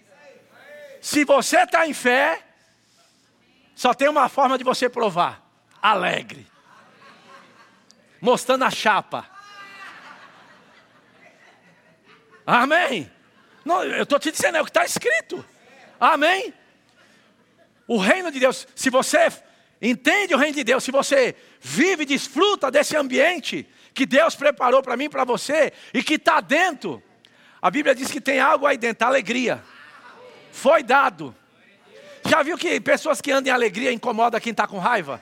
Se 1.02 1.26
você 1.26 1.60
está 1.64 1.86
em 1.86 1.94
fé, 1.94 2.42
só 3.76 3.94
tem 3.94 4.08
uma 4.08 4.30
forma 4.30 4.58
de 4.58 4.64
você 4.64 4.88
provar: 4.88 5.46
alegre. 5.82 6.48
Mostrando 8.22 8.64
a 8.64 8.72
chapa. 8.72 9.30
Amém. 12.48 13.12
Não, 13.66 13.84
eu 13.84 14.04
estou 14.04 14.20
te 14.20 14.32
dizendo, 14.32 14.58
é 14.58 14.62
o 14.62 14.64
que 14.64 14.70
está 14.70 14.86
escrito. 14.86 15.44
Amém. 16.00 16.54
O 17.88 17.98
reino 17.98 18.32
de 18.32 18.40
Deus, 18.40 18.68
se 18.76 18.90
você 18.90 19.28
entende 19.82 20.34
o 20.34 20.38
reino 20.38 20.56
de 20.56 20.64
Deus, 20.64 20.84
se 20.84 20.92
você 20.92 21.36
vive 21.68 22.04
e 22.04 22.06
desfruta 22.06 22.70
desse 22.70 22.96
ambiente 22.96 23.68
que 23.92 24.06
Deus 24.06 24.36
preparou 24.36 24.84
para 24.84 24.96
mim 24.96 25.06
e 25.06 25.10
para 25.10 25.24
você 25.24 25.74
e 25.92 26.04
que 26.04 26.14
está 26.14 26.40
dentro, 26.40 27.02
a 27.60 27.72
Bíblia 27.72 27.96
diz 27.96 28.12
que 28.12 28.22
tem 28.22 28.40
algo 28.40 28.68
aí 28.68 28.78
dentro, 28.78 29.08
alegria. 29.08 29.64
Foi 30.52 30.84
dado. 30.84 31.36
Já 32.30 32.44
viu 32.44 32.56
que 32.56 32.80
pessoas 32.80 33.20
que 33.20 33.32
andam 33.32 33.52
em 33.52 33.56
alegria 33.56 33.92
incomodam 33.92 34.40
quem 34.40 34.52
está 34.52 34.68
com 34.68 34.78
raiva? 34.78 35.20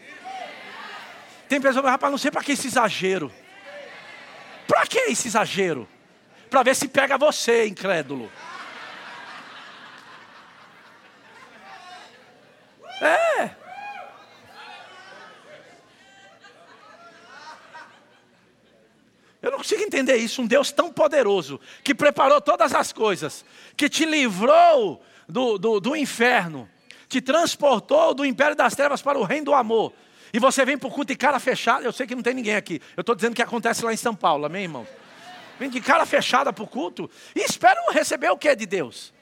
Tem 1.47 1.61
pessoas 1.61 1.85
que 1.85 1.89
rapaz, 1.89 2.11
não 2.11 2.17
sei 2.17 2.29
para 2.29 2.43
que 2.43 2.51
esse 2.51 2.67
exagero. 2.67 3.31
Para 4.67 4.85
que 4.85 4.99
esse 4.99 5.29
exagero? 5.29 5.87
Para 6.49 6.61
ver 6.61 6.75
se 6.75 6.89
pega 6.89 7.17
você, 7.17 7.67
incrédulo. 7.67 8.29
É. 13.01 13.62
Eu 19.43 19.51
não 19.51 19.57
consigo 19.57 19.83
entender 19.83 20.15
isso. 20.15 20.41
Um 20.41 20.47
Deus 20.47 20.71
tão 20.71 20.89
poderoso, 20.89 21.59
que 21.83 21.93
preparou 21.93 22.39
todas 22.39 22.73
as 22.73 22.93
coisas, 22.93 23.43
que 23.75 23.89
te 23.89 24.05
livrou 24.05 25.03
do, 25.27 25.57
do, 25.57 25.79
do 25.81 25.95
inferno, 25.97 26.69
te 27.09 27.19
transportou 27.19 28.13
do 28.13 28.25
império 28.25 28.55
das 28.55 28.73
trevas 28.73 29.01
para 29.01 29.19
o 29.19 29.23
reino 29.23 29.47
do 29.47 29.53
amor. 29.53 29.91
E 30.31 30.39
você 30.39 30.63
vem 30.63 30.77
para 30.77 30.87
o 30.87 30.91
culto 30.91 31.11
de 31.11 31.17
cara 31.17 31.41
fechada. 31.41 31.83
Eu 31.83 31.91
sei 31.91 32.07
que 32.07 32.15
não 32.15 32.23
tem 32.23 32.33
ninguém 32.33 32.55
aqui. 32.55 32.81
Eu 32.95 33.01
estou 33.01 33.13
dizendo 33.13 33.35
que 33.35 33.41
acontece 33.41 33.83
lá 33.83 33.93
em 33.93 33.97
São 33.97 34.15
Paulo, 34.15 34.45
amém, 34.45 34.63
irmão? 34.63 34.87
Vem 35.59 35.69
de 35.69 35.81
cara 35.81 36.05
fechada 36.05 36.53
para 36.53 36.63
o 36.63 36.67
culto 36.67 37.11
e 37.35 37.41
esperam 37.41 37.91
receber 37.91 38.29
o 38.29 38.37
que 38.37 38.55
de 38.55 38.65
Deus? 38.65 39.13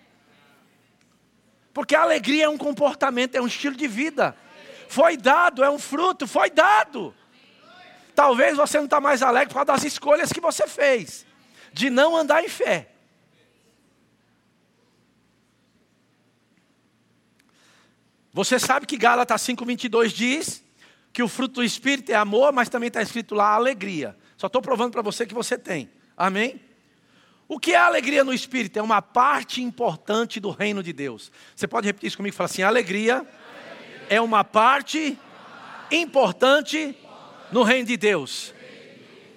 Porque 1.74 1.96
a 1.96 2.04
alegria 2.04 2.46
é 2.46 2.50
um 2.50 2.58
comportamento, 2.60 3.36
é 3.36 3.42
um 3.42 3.48
estilo 3.48 3.76
de 3.76 3.88
vida. 3.88 4.36
Foi 4.88 5.18
dado, 5.18 5.64
é 5.64 5.70
um 5.70 5.80
fruto, 5.80 6.28
foi 6.28 6.52
dado. 6.52 7.14
Talvez 8.22 8.56
você 8.56 8.78
não 8.78 8.86
está 8.86 9.02
mais 9.02 9.24
alegre 9.24 9.48
por 9.48 9.56
causa 9.56 9.82
das 9.82 9.84
escolhas 9.84 10.32
que 10.32 10.40
você 10.40 10.68
fez, 10.68 11.26
de 11.74 11.90
não 11.90 12.16
andar 12.16 12.44
em 12.44 12.48
fé. 12.48 12.92
Você 18.32 18.60
sabe 18.60 18.86
que 18.86 18.96
Gálatas 18.96 19.42
5,22 19.42 20.10
diz 20.10 20.64
que 21.12 21.24
o 21.24 21.28
fruto 21.28 21.56
do 21.56 21.64
Espírito 21.64 22.12
é 22.12 22.16
amor, 22.16 22.54
mas 22.54 22.70
também 22.70 22.90
está 22.90 23.02
escrito 23.02 23.34
lá 23.34 23.56
alegria. 23.56 24.16
Só 24.38 24.46
estou 24.46 24.62
provando 24.62 24.92
para 24.92 25.02
você 25.02 25.26
que 25.26 25.34
você 25.34 25.58
tem. 25.58 25.90
Amém? 26.16 26.62
O 27.48 27.60
que 27.60 27.74
é 27.74 27.78
alegria 27.78 28.24
no 28.24 28.32
Espírito? 28.32 28.78
É 28.78 28.84
uma 28.84 29.02
parte 29.02 29.64
importante 29.64 30.40
do 30.40 30.52
reino 30.52 30.84
de 30.84 30.94
Deus. 30.94 31.32
Você 31.56 31.68
pode 31.68 31.88
repetir 31.88 32.10
isso 32.10 32.18
comigo 32.18 32.36
falar 32.36 32.46
assim: 32.46 32.62
alegria 32.62 33.28
é 34.08 34.22
uma 34.22 34.44
parte 34.44 35.18
importante 35.90 36.96
no 37.52 37.64
reino 37.64 37.88
de 37.88 37.98
Deus. 37.98 38.54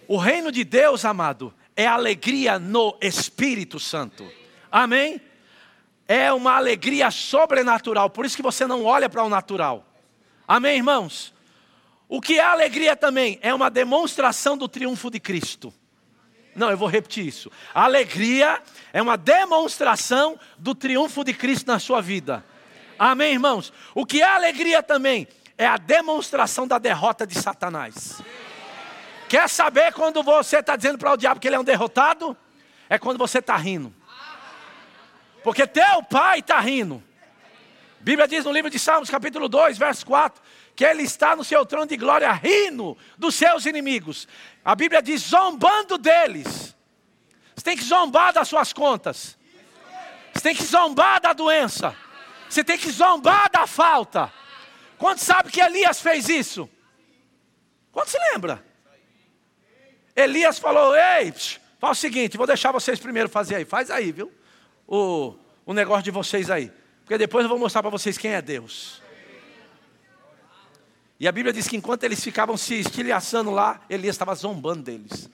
O 0.06 0.16
reino 0.16 0.52
de 0.52 0.64
Deus, 0.64 1.04
amado, 1.04 1.52
é 1.76 1.86
alegria 1.86 2.58
no 2.58 2.96
Espírito 3.00 3.78
Santo. 3.80 4.30
Amém? 4.70 5.20
É 6.06 6.32
uma 6.32 6.52
alegria 6.52 7.10
sobrenatural, 7.10 8.10
por 8.10 8.24
isso 8.24 8.36
que 8.36 8.42
você 8.42 8.66
não 8.66 8.84
olha 8.84 9.08
para 9.08 9.24
o 9.24 9.28
natural. 9.28 9.86
Amém, 10.46 10.76
irmãos? 10.76 11.32
O 12.08 12.20
que 12.20 12.38
é 12.38 12.44
alegria 12.44 12.94
também? 12.94 13.38
É 13.40 13.52
uma 13.54 13.70
demonstração 13.70 14.56
do 14.56 14.68
triunfo 14.68 15.10
de 15.10 15.18
Cristo. 15.18 15.72
Não, 16.54 16.70
eu 16.70 16.76
vou 16.76 16.86
repetir 16.86 17.26
isso. 17.26 17.50
Alegria 17.72 18.62
é 18.92 19.02
uma 19.02 19.16
demonstração 19.16 20.38
do 20.58 20.74
triunfo 20.74 21.24
de 21.24 21.32
Cristo 21.32 21.66
na 21.66 21.78
sua 21.78 22.00
vida. 22.00 22.44
Amém, 22.98 23.32
irmãos? 23.32 23.72
O 23.94 24.06
que 24.06 24.22
é 24.22 24.24
alegria 24.24 24.82
também? 24.82 25.26
É 25.56 25.66
a 25.66 25.76
demonstração 25.76 26.66
da 26.66 26.78
derrota 26.78 27.26
de 27.26 27.40
Satanás. 27.40 28.20
Quer 29.28 29.48
saber 29.48 29.92
quando 29.92 30.22
você 30.22 30.58
está 30.58 30.76
dizendo 30.76 30.98
para 30.98 31.12
o 31.12 31.16
diabo 31.16 31.40
que 31.40 31.48
ele 31.48 31.56
é 31.56 31.58
um 31.60 31.64
derrotado? 31.64 32.36
É 32.88 32.98
quando 32.98 33.18
você 33.18 33.38
está 33.38 33.56
rindo. 33.56 33.94
Porque 35.42 35.66
teu 35.66 36.02
pai 36.02 36.40
está 36.40 36.58
rindo. 36.60 37.02
A 38.00 38.04
Bíblia 38.04 38.28
diz 38.28 38.44
no 38.44 38.52
livro 38.52 38.70
de 38.70 38.78
Salmos, 38.78 39.08
capítulo 39.08 39.48
2, 39.48 39.78
verso 39.78 40.04
4, 40.06 40.42
que 40.76 40.84
ele 40.84 41.02
está 41.02 41.34
no 41.34 41.44
seu 41.44 41.64
trono 41.64 41.86
de 41.86 41.96
glória 41.96 42.30
rindo 42.32 42.98
dos 43.16 43.34
seus 43.34 43.64
inimigos. 43.64 44.28
A 44.64 44.74
Bíblia 44.74 45.00
diz 45.00 45.22
zombando 45.22 45.96
deles. 45.96 46.76
Você 47.54 47.64
tem 47.64 47.76
que 47.76 47.84
zombar 47.84 48.32
das 48.32 48.48
suas 48.48 48.72
contas. 48.72 49.38
Você 50.32 50.40
tem 50.42 50.54
que 50.54 50.64
zombar 50.64 51.20
da 51.20 51.32
doença. 51.32 51.96
Você 52.48 52.64
tem 52.64 52.76
que 52.76 52.90
zombar 52.90 53.50
da 53.50 53.66
falta. 53.66 54.32
Quantos 54.98 55.24
sabe 55.24 55.50
que 55.50 55.60
Elias 55.60 56.00
fez 56.00 56.28
isso? 56.28 56.68
Quantos 57.92 58.12
se 58.12 58.18
lembra? 58.32 58.64
Elias 60.14 60.58
falou: 60.58 60.94
Ei, 60.96 61.32
faz 61.78 61.98
o 61.98 62.00
seguinte, 62.00 62.36
vou 62.36 62.46
deixar 62.46 62.72
vocês 62.72 62.98
primeiro 62.98 63.28
fazer 63.28 63.56
aí. 63.56 63.64
Faz 63.64 63.90
aí, 63.90 64.12
viu? 64.12 64.32
O, 64.86 65.34
o 65.66 65.72
negócio 65.72 66.04
de 66.04 66.10
vocês 66.10 66.50
aí. 66.50 66.72
Porque 67.00 67.18
depois 67.18 67.44
eu 67.44 67.48
vou 67.48 67.58
mostrar 67.58 67.82
para 67.82 67.90
vocês 67.90 68.16
quem 68.16 68.32
é 68.32 68.40
Deus. 68.40 69.02
E 71.18 71.28
a 71.28 71.32
Bíblia 71.32 71.52
diz 71.52 71.68
que 71.68 71.76
enquanto 71.76 72.04
eles 72.04 72.22
ficavam 72.22 72.56
se 72.56 72.74
estilhaçando 72.74 73.50
lá, 73.50 73.80
Elias 73.88 74.14
estava 74.14 74.34
zombando 74.34 74.82
deles. 74.82 75.28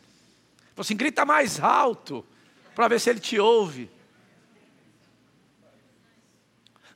Falou 0.75 0.81
assim: 0.81 0.97
grita 0.97 1.25
mais 1.25 1.61
alto, 1.61 2.25
para 2.75 2.89
ver 2.89 3.01
se 3.01 3.11
ele 3.11 3.21
te 3.21 3.39
ouve. 3.39 3.91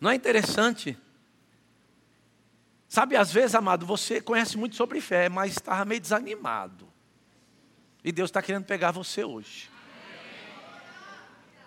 Não 0.01 0.11
é 0.11 0.15
interessante? 0.15 0.99
Sabe, 2.95 3.17
às 3.17 3.33
vezes, 3.33 3.57
amado, 3.57 3.85
você 3.85 4.21
conhece 4.21 4.57
muito 4.57 4.77
sobre 4.77 5.01
fé, 5.01 5.29
mas 5.29 5.55
estava 5.55 5.85
meio 5.85 6.01
desanimado. 6.01 6.87
E 8.05 8.13
Deus 8.13 8.31
está 8.31 8.41
querendo 8.41 8.67
pegar 8.67 8.93
você 8.93 9.25
hoje. 9.25 9.69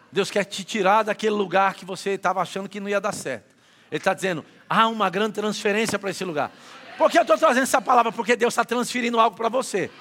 Deus 0.10 0.32
quer 0.32 0.46
te 0.46 0.64
tirar 0.64 1.04
daquele 1.04 1.36
lugar 1.36 1.74
que 1.74 1.84
você 1.84 2.12
estava 2.12 2.42
achando 2.42 2.70
que 2.70 2.80
não 2.80 2.88
ia 2.88 3.02
dar 3.02 3.14
certo. 3.14 3.54
Ele 3.92 3.98
está 3.98 4.14
dizendo: 4.14 4.46
há 4.70 4.88
uma 4.88 5.10
grande 5.10 5.34
transferência 5.34 6.00
para 6.00 6.12
esse 6.12 6.24
lugar. 6.24 6.50
Por 6.98 7.12
que 7.12 7.18
eu 7.18 7.24
estou 7.24 7.38
trazendo 7.38 7.64
essa 7.64 7.82
palavra? 7.82 8.10
Porque 8.14 8.38
Deus 8.38 8.54
está 8.54 8.64
transferindo 8.64 9.20
algo 9.20 9.36
para 9.36 9.50
você. 9.50 9.92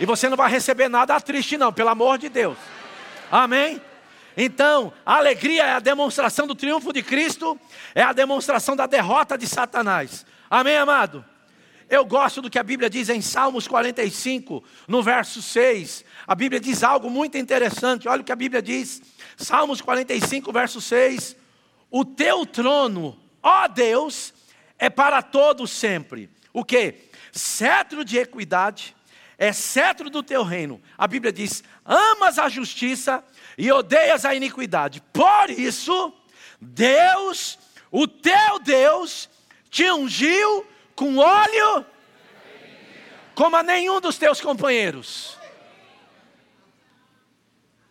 E 0.00 0.06
você 0.06 0.26
não 0.26 0.38
vai 0.38 0.50
receber 0.50 0.88
nada 0.88 1.20
triste, 1.20 1.58
não, 1.58 1.70
pelo 1.70 1.90
amor 1.90 2.16
de 2.16 2.30
Deus. 2.30 2.56
Amém? 3.30 3.78
Então, 4.34 4.90
a 5.04 5.16
alegria 5.16 5.66
é 5.66 5.72
a 5.72 5.80
demonstração 5.80 6.46
do 6.46 6.54
triunfo 6.54 6.94
de 6.94 7.02
Cristo, 7.02 7.60
é 7.94 8.00
a 8.00 8.14
demonstração 8.14 8.74
da 8.74 8.86
derrota 8.86 9.36
de 9.36 9.46
Satanás. 9.46 10.24
Amém, 10.48 10.76
amado? 10.76 11.24
Eu 11.88 12.04
gosto 12.04 12.42
do 12.42 12.50
que 12.50 12.58
a 12.58 12.62
Bíblia 12.62 12.90
diz 12.90 13.08
em 13.08 13.20
Salmos 13.20 13.66
45, 13.68 14.62
no 14.88 15.02
verso 15.02 15.40
6. 15.40 16.04
A 16.26 16.34
Bíblia 16.34 16.60
diz 16.60 16.82
algo 16.82 17.08
muito 17.08 17.38
interessante. 17.38 18.08
Olha 18.08 18.22
o 18.22 18.24
que 18.24 18.32
a 18.32 18.36
Bíblia 18.36 18.60
diz. 18.60 19.02
Salmos 19.36 19.80
45, 19.80 20.52
verso 20.52 20.80
6. 20.80 21.36
O 21.90 22.04
teu 22.04 22.44
trono, 22.44 23.18
ó 23.42 23.68
Deus, 23.68 24.34
é 24.78 24.90
para 24.90 25.22
todos 25.22 25.70
sempre. 25.70 26.28
O 26.52 26.64
que? 26.64 26.94
Cetro 27.32 28.04
de 28.04 28.18
equidade, 28.18 28.96
é 29.38 29.52
cetro 29.52 30.10
do 30.10 30.22
teu 30.22 30.42
reino. 30.42 30.80
A 30.96 31.06
Bíblia 31.06 31.32
diz: 31.32 31.62
amas 31.84 32.38
a 32.38 32.48
justiça 32.48 33.22
e 33.56 33.70
odeias 33.70 34.24
a 34.24 34.34
iniquidade. 34.34 35.02
Por 35.12 35.50
isso, 35.50 36.12
Deus, 36.60 37.58
o 37.90 38.08
teu 38.08 38.58
Deus, 38.58 39.28
te 39.70 39.90
ungiu 39.90 40.66
com 40.94 41.18
óleo 41.18 41.84
como 43.34 43.56
a 43.56 43.62
nenhum 43.62 44.00
dos 44.00 44.16
teus 44.16 44.40
companheiros. 44.40 45.36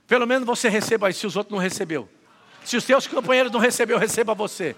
Pelo 0.08 0.26
menos 0.26 0.46
você 0.46 0.70
receba 0.70 1.10
isso, 1.10 1.22
se 1.22 1.28
os 1.28 1.36
outros 1.36 1.54
não 1.54 1.62
recebeu. 1.62 2.10
Se 2.64 2.76
os 2.76 2.84
teus 2.84 3.06
companheiros 3.06 3.52
não 3.52 3.60
recebeu, 3.60 3.98
receba 3.98 4.34
você. 4.34 4.76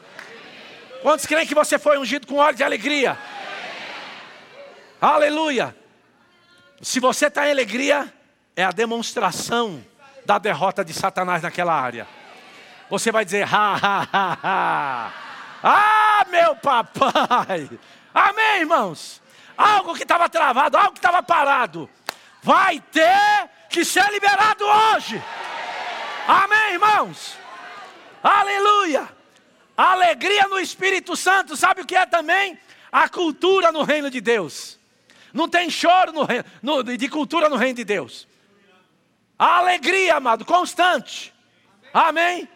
Quantos 1.01 1.25
creem 1.25 1.47
que 1.47 1.55
você 1.55 1.79
foi 1.79 1.97
ungido 1.97 2.27
com 2.27 2.35
óleo 2.35 2.55
de 2.55 2.63
alegria? 2.63 3.17
Aleluia! 4.99 5.75
Se 6.81 6.99
você 6.99 7.27
está 7.27 7.47
em 7.47 7.51
alegria, 7.51 8.13
é 8.55 8.63
a 8.63 8.71
demonstração 8.71 9.83
da 10.25 10.37
derrota 10.37 10.83
de 10.83 10.93
Satanás 10.93 11.43
naquela 11.43 11.73
área. 11.73 12.07
Você 12.89 13.11
vai 13.11 13.23
dizer, 13.23 13.43
ha, 13.43 13.75
ha, 13.75 14.07
ha, 14.11 14.37
ha. 14.43 15.26
Ah, 15.69 16.25
meu 16.29 16.55
papai! 16.55 17.69
Amém, 18.13 18.61
irmãos? 18.61 19.21
Algo 19.57 19.93
que 19.95 20.03
estava 20.03 20.29
travado, 20.29 20.77
algo 20.77 20.93
que 20.93 20.99
estava 20.99 21.21
parado, 21.21 21.89
vai 22.41 22.79
ter 22.79 23.49
que 23.69 23.83
ser 23.83 24.09
liberado 24.09 24.63
hoje. 24.63 25.21
Amém, 26.25 26.71
irmãos? 26.71 27.37
Aleluia! 28.23 29.09
Alegria 29.75 30.47
no 30.47 30.57
Espírito 30.57 31.17
Santo, 31.17 31.57
sabe 31.57 31.81
o 31.81 31.85
que 31.85 31.97
é 31.97 32.05
também? 32.05 32.57
A 32.89 33.09
cultura 33.09 33.69
no 33.69 33.83
reino 33.83 34.09
de 34.09 34.21
Deus. 34.21 34.79
Não 35.33 35.49
tem 35.49 35.69
choro 35.69 36.13
no, 36.13 36.25
no, 36.63 36.97
de 36.97 37.09
cultura 37.09 37.49
no 37.49 37.57
reino 37.57 37.75
de 37.75 37.83
Deus. 37.83 38.25
A 39.37 39.57
alegria, 39.57 40.15
amado, 40.15 40.45
constante. 40.45 41.33
Amém? 41.93 42.47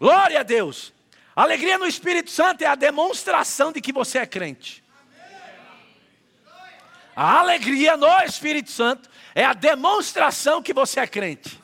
Glória 0.00 0.40
a 0.40 0.42
Deus. 0.42 0.95
Alegria 1.36 1.76
no 1.76 1.86
Espírito 1.86 2.30
Santo 2.30 2.62
é 2.62 2.66
a 2.66 2.74
demonstração 2.74 3.70
de 3.70 3.82
que 3.82 3.92
você 3.92 4.20
é 4.20 4.26
crente. 4.26 4.82
A 7.14 7.40
alegria 7.40 7.94
no 7.94 8.08
Espírito 8.22 8.70
Santo 8.70 9.10
é 9.34 9.44
a 9.44 9.52
demonstração 9.52 10.62
que 10.62 10.72
você 10.72 11.00
é 11.00 11.06
crente. 11.06 11.62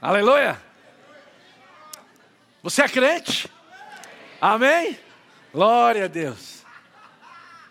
Aleluia. 0.00 0.60
Você 2.60 2.82
é 2.82 2.88
crente? 2.88 3.48
Amém? 4.40 4.98
Glória 5.52 6.06
a 6.06 6.08
Deus. 6.08 6.64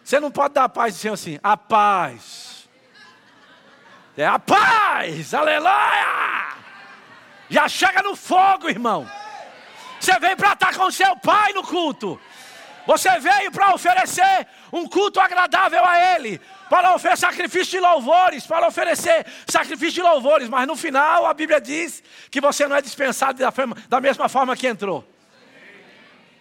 Você 0.01 0.17
não 0.17 0.31
pode 0.31 0.53
dar 0.53 0.63
a 0.63 0.69
paz 0.69 0.95
dizendo 0.95 1.13
assim, 1.13 1.39
a 1.43 1.57
paz. 1.57 2.69
É 4.15 4.25
a 4.25 4.39
paz, 4.39 5.33
aleluia! 5.33 6.20
Já 7.51 7.67
chega 7.67 8.01
no 8.01 8.15
fogo, 8.15 8.69
irmão. 8.69 9.05
Você 9.99 10.17
veio 10.19 10.37
para 10.37 10.53
estar 10.53 10.73
com 10.73 10.89
seu 10.89 11.17
pai 11.17 11.51
no 11.51 11.61
culto. 11.61 12.19
Você 12.87 13.19
veio 13.19 13.51
para 13.51 13.75
oferecer 13.75 14.47
um 14.71 14.87
culto 14.87 15.19
agradável 15.19 15.85
a 15.85 16.15
Ele, 16.15 16.39
para 16.69 16.95
oferecer 16.95 17.27
sacrifício 17.27 17.73
de 17.73 17.79
louvores, 17.81 18.47
para 18.47 18.65
oferecer 18.65 19.25
sacrifício 19.45 19.95
de 19.95 20.01
louvores, 20.01 20.47
mas 20.47 20.65
no 20.65 20.77
final 20.77 21.25
a 21.25 21.33
Bíblia 21.33 21.59
diz 21.59 22.01
que 22.31 22.39
você 22.39 22.65
não 22.69 22.75
é 22.75 22.81
dispensado 22.81 23.37
da, 23.89 23.99
mesma 23.99 24.29
forma 24.29 24.55
que 24.55 24.65
entrou. 24.65 25.05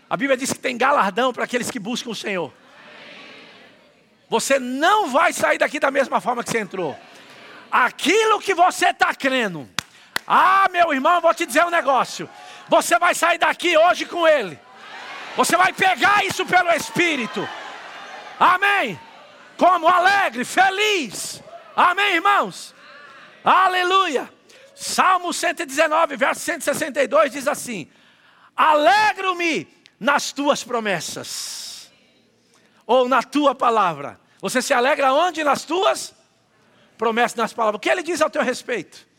A 0.08 0.16
Bíblia 0.16 0.36
diz 0.36 0.52
que 0.52 0.60
tem 0.60 0.78
galardão 0.78 1.32
para 1.32 1.42
aqueles 1.42 1.72
que 1.72 1.80
buscam 1.80 2.10
o 2.10 2.14
Senhor. 2.14 2.52
Você 4.28 4.60
não 4.60 5.08
vai 5.08 5.32
sair 5.32 5.58
daqui 5.58 5.80
da 5.80 5.90
mesma 5.90 6.20
forma 6.20 6.44
que 6.44 6.50
você 6.50 6.60
entrou. 6.60 6.96
Aquilo 7.68 8.40
que 8.40 8.54
você 8.54 8.90
está 8.90 9.12
crendo. 9.12 9.68
Ah, 10.32 10.68
meu 10.70 10.92
irmão, 10.92 11.20
vou 11.20 11.34
te 11.34 11.44
dizer 11.44 11.64
um 11.64 11.70
negócio. 11.70 12.30
Você 12.68 12.96
vai 13.00 13.16
sair 13.16 13.36
daqui 13.36 13.76
hoje 13.76 14.06
com 14.06 14.28
Ele. 14.28 14.56
Você 15.36 15.56
vai 15.56 15.72
pegar 15.72 16.24
isso 16.24 16.46
pelo 16.46 16.70
Espírito. 16.70 17.48
Amém. 18.38 18.98
Como 19.56 19.88
alegre, 19.88 20.44
feliz. 20.44 21.42
Amém, 21.74 22.14
irmãos. 22.14 22.72
Aleluia. 23.42 24.32
Salmo 24.72 25.32
119, 25.32 26.14
verso 26.16 26.42
162 26.42 27.32
diz 27.32 27.48
assim: 27.48 27.90
Alegro-me 28.54 29.66
nas 29.98 30.30
tuas 30.30 30.62
promessas, 30.62 31.90
ou 32.86 33.08
na 33.08 33.20
tua 33.20 33.52
palavra. 33.52 34.20
Você 34.40 34.62
se 34.62 34.72
alegra 34.72 35.12
onde? 35.12 35.42
Nas 35.42 35.64
tuas 35.64 36.14
promessas, 36.96 37.34
nas 37.34 37.52
palavras. 37.52 37.78
O 37.78 37.80
que 37.80 37.90
ele 37.90 38.04
diz 38.04 38.22
ao 38.22 38.30
teu 38.30 38.44
respeito? 38.44 39.09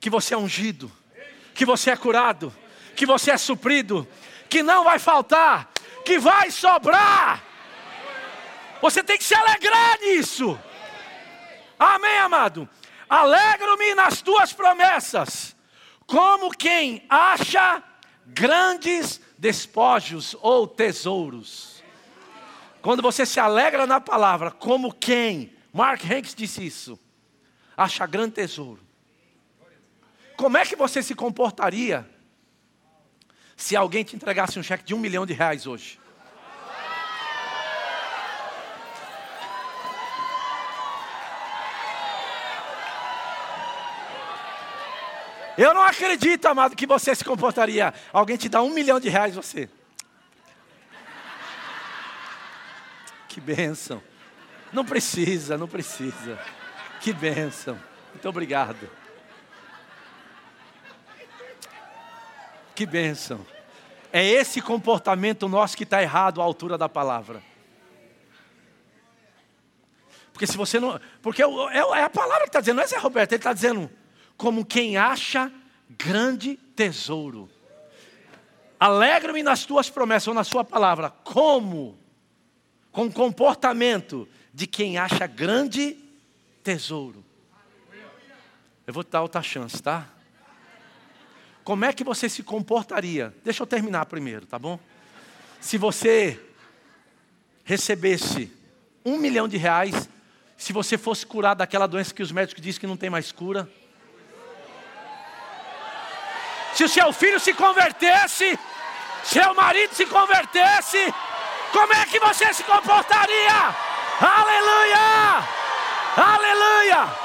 Que 0.00 0.10
você 0.10 0.34
é 0.34 0.38
ungido, 0.38 0.90
que 1.54 1.64
você 1.64 1.90
é 1.90 1.96
curado, 1.96 2.52
que 2.96 3.06
você 3.06 3.30
é 3.30 3.36
suprido, 3.36 4.08
que 4.48 4.62
não 4.62 4.82
vai 4.82 4.98
faltar, 4.98 5.70
que 6.04 6.18
vai 6.18 6.50
sobrar. 6.50 7.44
Você 8.80 9.04
tem 9.04 9.18
que 9.18 9.24
se 9.24 9.34
alegrar 9.34 10.00
nisso. 10.00 10.58
Amém, 11.78 12.18
amado? 12.18 12.68
Alegro-me 13.08 13.94
nas 13.94 14.22
tuas 14.22 14.52
promessas, 14.52 15.56
como 16.06 16.50
quem 16.50 17.04
acha 17.08 17.82
grandes 18.26 19.20
despojos 19.36 20.36
ou 20.40 20.66
tesouros. 20.66 21.82
Quando 22.82 23.02
você 23.02 23.26
se 23.26 23.38
alegra 23.38 23.86
na 23.86 24.00
palavra, 24.00 24.50
como 24.50 24.92
quem? 24.92 25.54
Mark 25.72 26.02
Hanks 26.04 26.34
disse 26.34 26.64
isso. 26.64 26.98
Acha 27.76 28.06
grande 28.06 28.34
tesouro. 28.34 28.80
Como 30.40 30.56
é 30.56 30.64
que 30.64 30.74
você 30.74 31.02
se 31.02 31.14
comportaria 31.14 32.08
se 33.54 33.76
alguém 33.76 34.02
te 34.02 34.16
entregasse 34.16 34.58
um 34.58 34.62
cheque 34.62 34.82
de 34.82 34.94
um 34.94 34.98
milhão 34.98 35.26
de 35.26 35.34
reais 35.34 35.66
hoje? 35.66 36.00
Eu 45.58 45.74
não 45.74 45.82
acredito, 45.82 46.46
amado, 46.46 46.74
que 46.74 46.86
você 46.86 47.14
se 47.14 47.22
comportaria. 47.22 47.92
Alguém 48.10 48.38
te 48.38 48.48
dá 48.48 48.62
um 48.62 48.70
milhão 48.70 48.98
de 48.98 49.10
reais, 49.10 49.34
você. 49.34 49.68
Que 53.28 53.42
bênção. 53.42 54.02
Não 54.72 54.86
precisa, 54.86 55.58
não 55.58 55.68
precisa. 55.68 56.42
Que 56.98 57.12
bênção. 57.12 57.78
Muito 58.14 58.26
obrigado. 58.26 58.99
Que 62.80 62.86
bênção. 62.86 63.46
É 64.10 64.24
esse 64.24 64.62
comportamento 64.62 65.46
nosso 65.46 65.76
que 65.76 65.82
está 65.82 66.00
errado 66.00 66.40
à 66.40 66.44
altura 66.44 66.78
da 66.78 66.88
palavra. 66.88 67.42
Porque 70.32 70.46
se 70.46 70.56
você 70.56 70.80
não. 70.80 70.98
Porque 71.20 71.42
é, 71.42 71.46
é 71.46 72.02
a 72.04 72.08
palavra 72.08 72.44
que 72.44 72.48
está 72.48 72.60
dizendo, 72.60 72.76
não 72.76 72.82
é 72.82 72.86
Zé 72.86 72.96
Roberto, 72.96 73.32
ele 73.32 73.38
está 73.38 73.52
dizendo 73.52 73.90
como 74.34 74.64
quem 74.64 74.96
acha 74.96 75.52
grande 75.90 76.56
tesouro. 76.74 77.50
Alegro-me 78.80 79.42
nas 79.42 79.66
tuas 79.66 79.90
promessas 79.90 80.28
ou 80.28 80.34
na 80.34 80.42
sua 80.42 80.64
palavra, 80.64 81.10
como? 81.22 81.98
Com 82.90 83.12
comportamento 83.12 84.26
de 84.54 84.66
quem 84.66 84.96
acha 84.96 85.26
grande 85.26 85.98
tesouro. 86.64 87.22
Eu 88.86 88.94
vou 88.94 89.04
te 89.04 89.10
dar 89.10 89.20
outra 89.20 89.42
chance, 89.42 89.82
tá? 89.82 90.08
Como 91.70 91.84
é 91.84 91.92
que 91.92 92.02
você 92.02 92.28
se 92.28 92.42
comportaria? 92.42 93.32
Deixa 93.44 93.62
eu 93.62 93.66
terminar 93.66 94.04
primeiro, 94.06 94.44
tá 94.44 94.58
bom? 94.58 94.76
Se 95.60 95.78
você 95.78 96.36
recebesse 97.62 98.52
um 99.04 99.16
milhão 99.16 99.46
de 99.46 99.56
reais, 99.56 100.08
se 100.56 100.72
você 100.72 100.98
fosse 100.98 101.24
curado 101.24 101.58
daquela 101.58 101.86
doença 101.86 102.12
que 102.12 102.24
os 102.24 102.32
médicos 102.32 102.60
dizem 102.60 102.80
que 102.80 102.88
não 102.88 102.96
tem 102.96 103.08
mais 103.08 103.30
cura, 103.30 103.70
se 106.74 106.82
o 106.82 106.88
seu 106.88 107.12
filho 107.12 107.38
se 107.38 107.54
convertesse, 107.54 108.58
seu 109.22 109.54
marido 109.54 109.94
se 109.94 110.06
convertesse, 110.06 111.14
como 111.70 111.94
é 111.94 112.04
que 112.06 112.18
você 112.18 112.52
se 112.52 112.64
comportaria? 112.64 113.76
Aleluia! 114.20 115.48
Aleluia! 116.16 117.16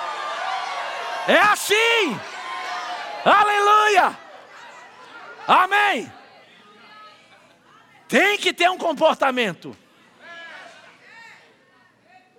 É 1.29 1.39
assim! 1.39 2.19
Aleluia! 3.25 4.24
Amém! 5.47 6.11
Tem 8.07 8.37
que 8.37 8.53
ter 8.53 8.69
um 8.69 8.77
comportamento. 8.77 9.75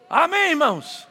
Amém, 0.09 0.51
irmãos? 0.51 1.07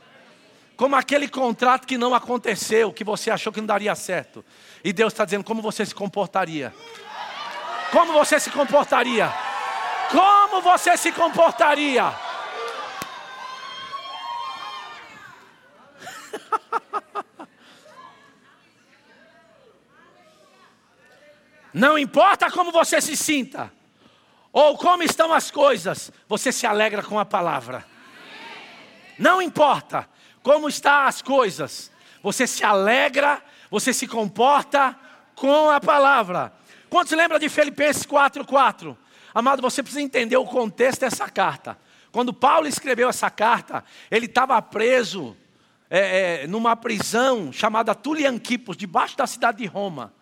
Como 0.78 0.96
aquele 0.96 1.28
contrato 1.28 1.86
que 1.86 1.98
não 1.98 2.14
aconteceu, 2.14 2.92
que 2.92 3.04
você 3.04 3.30
achou 3.30 3.52
que 3.52 3.60
não 3.60 3.68
daria 3.68 3.96
certo. 3.96 4.44
E 4.84 4.92
Deus 4.92 5.14
está 5.14 5.26
dizendo 5.26 5.44
como 5.44 5.62
você 5.62 5.86
se 5.86 5.96
comportaria. 5.96 6.74
Como 7.92 8.14
você 8.14 8.40
se 8.40 8.50
comportaria? 8.50 9.32
Como 10.12 10.62
você 10.62 10.98
se 10.98 11.12
comportaria? 11.12 12.25
Não 21.76 22.00
importa 22.00 22.50
como 22.50 22.72
você 22.72 23.02
se 23.02 23.18
sinta, 23.18 23.70
ou 24.54 24.78
como 24.78 25.04
estão 25.04 25.34
as 25.34 25.52
coisas, 25.52 26.10
você 26.26 26.50
se 26.50 26.66
alegra 26.66 27.04
com 27.04 27.20
a 27.20 27.26
palavra. 27.26 27.86
Não 29.20 29.42
importa 29.42 30.08
como 30.42 30.70
estão 30.70 31.02
as 31.02 31.22
coisas, 31.22 31.92
você 32.24 32.48
se 32.48 32.64
alegra, 32.64 33.44
você 33.70 33.92
se 33.92 34.08
comporta 34.08 34.98
com 35.36 35.70
a 35.70 35.82
palavra. 35.82 36.54
Quantos 36.90 37.12
lembra 37.12 37.38
de 37.38 37.50
Filipenses 37.50 38.06
4:4? 38.06 38.96
Amado, 39.34 39.62
você 39.62 39.84
precisa 39.84 40.02
entender 40.02 40.38
o 40.38 40.46
contexto 40.46 41.02
dessa 41.02 41.30
carta. 41.30 41.78
Quando 42.10 42.34
Paulo 42.34 42.68
escreveu 42.68 43.10
essa 43.10 43.30
carta, 43.30 43.84
ele 44.10 44.28
estava 44.28 44.62
preso 44.62 45.36
é, 45.90 46.44
é, 46.44 46.48
numa 46.48 46.74
prisão 46.78 47.52
chamada 47.52 47.94
Tulianquipos, 47.94 48.78
debaixo 48.78 49.18
da 49.18 49.28
cidade 49.28 49.58
de 49.58 49.66
Roma. 49.66 50.14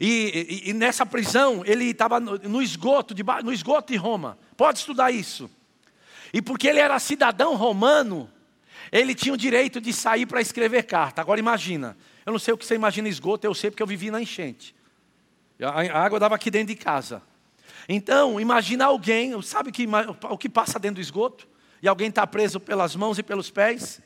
E, 0.00 0.62
e, 0.66 0.70
e 0.70 0.72
nessa 0.72 1.04
prisão 1.04 1.62
ele 1.64 1.86
estava 1.86 2.20
no, 2.20 2.38
no, 2.38 2.62
esgoto, 2.62 3.14
no 3.42 3.52
esgoto 3.52 3.92
de 3.92 3.98
Roma. 3.98 4.38
Pode 4.56 4.78
estudar 4.78 5.10
isso. 5.10 5.50
E 6.32 6.40
porque 6.40 6.68
ele 6.68 6.78
era 6.78 6.98
cidadão 6.98 7.56
romano, 7.56 8.30
ele 8.92 9.14
tinha 9.14 9.34
o 9.34 9.36
direito 9.36 9.80
de 9.80 9.92
sair 9.92 10.26
para 10.26 10.40
escrever 10.40 10.84
carta. 10.84 11.20
Agora 11.20 11.40
imagina, 11.40 11.96
eu 12.24 12.32
não 12.32 12.38
sei 12.38 12.54
o 12.54 12.58
que 12.58 12.64
você 12.64 12.74
imagina 12.74 13.08
esgoto, 13.08 13.46
eu 13.46 13.54
sei 13.54 13.70
porque 13.70 13.82
eu 13.82 13.86
vivi 13.86 14.10
na 14.10 14.20
enchente. 14.20 14.74
A 15.60 16.04
água 16.04 16.20
dava 16.20 16.36
aqui 16.36 16.50
dentro 16.50 16.74
de 16.74 16.76
casa. 16.76 17.22
Então, 17.88 18.38
imagina 18.38 18.84
alguém, 18.84 19.40
sabe 19.42 19.72
que, 19.72 19.88
o 20.30 20.38
que 20.38 20.48
passa 20.48 20.78
dentro 20.78 20.96
do 20.96 21.00
esgoto? 21.00 21.48
E 21.82 21.88
alguém 21.88 22.08
está 22.08 22.26
preso 22.26 22.60
pelas 22.60 22.94
mãos 22.94 23.18
e 23.18 23.22
pelos 23.22 23.50
pés? 23.50 24.00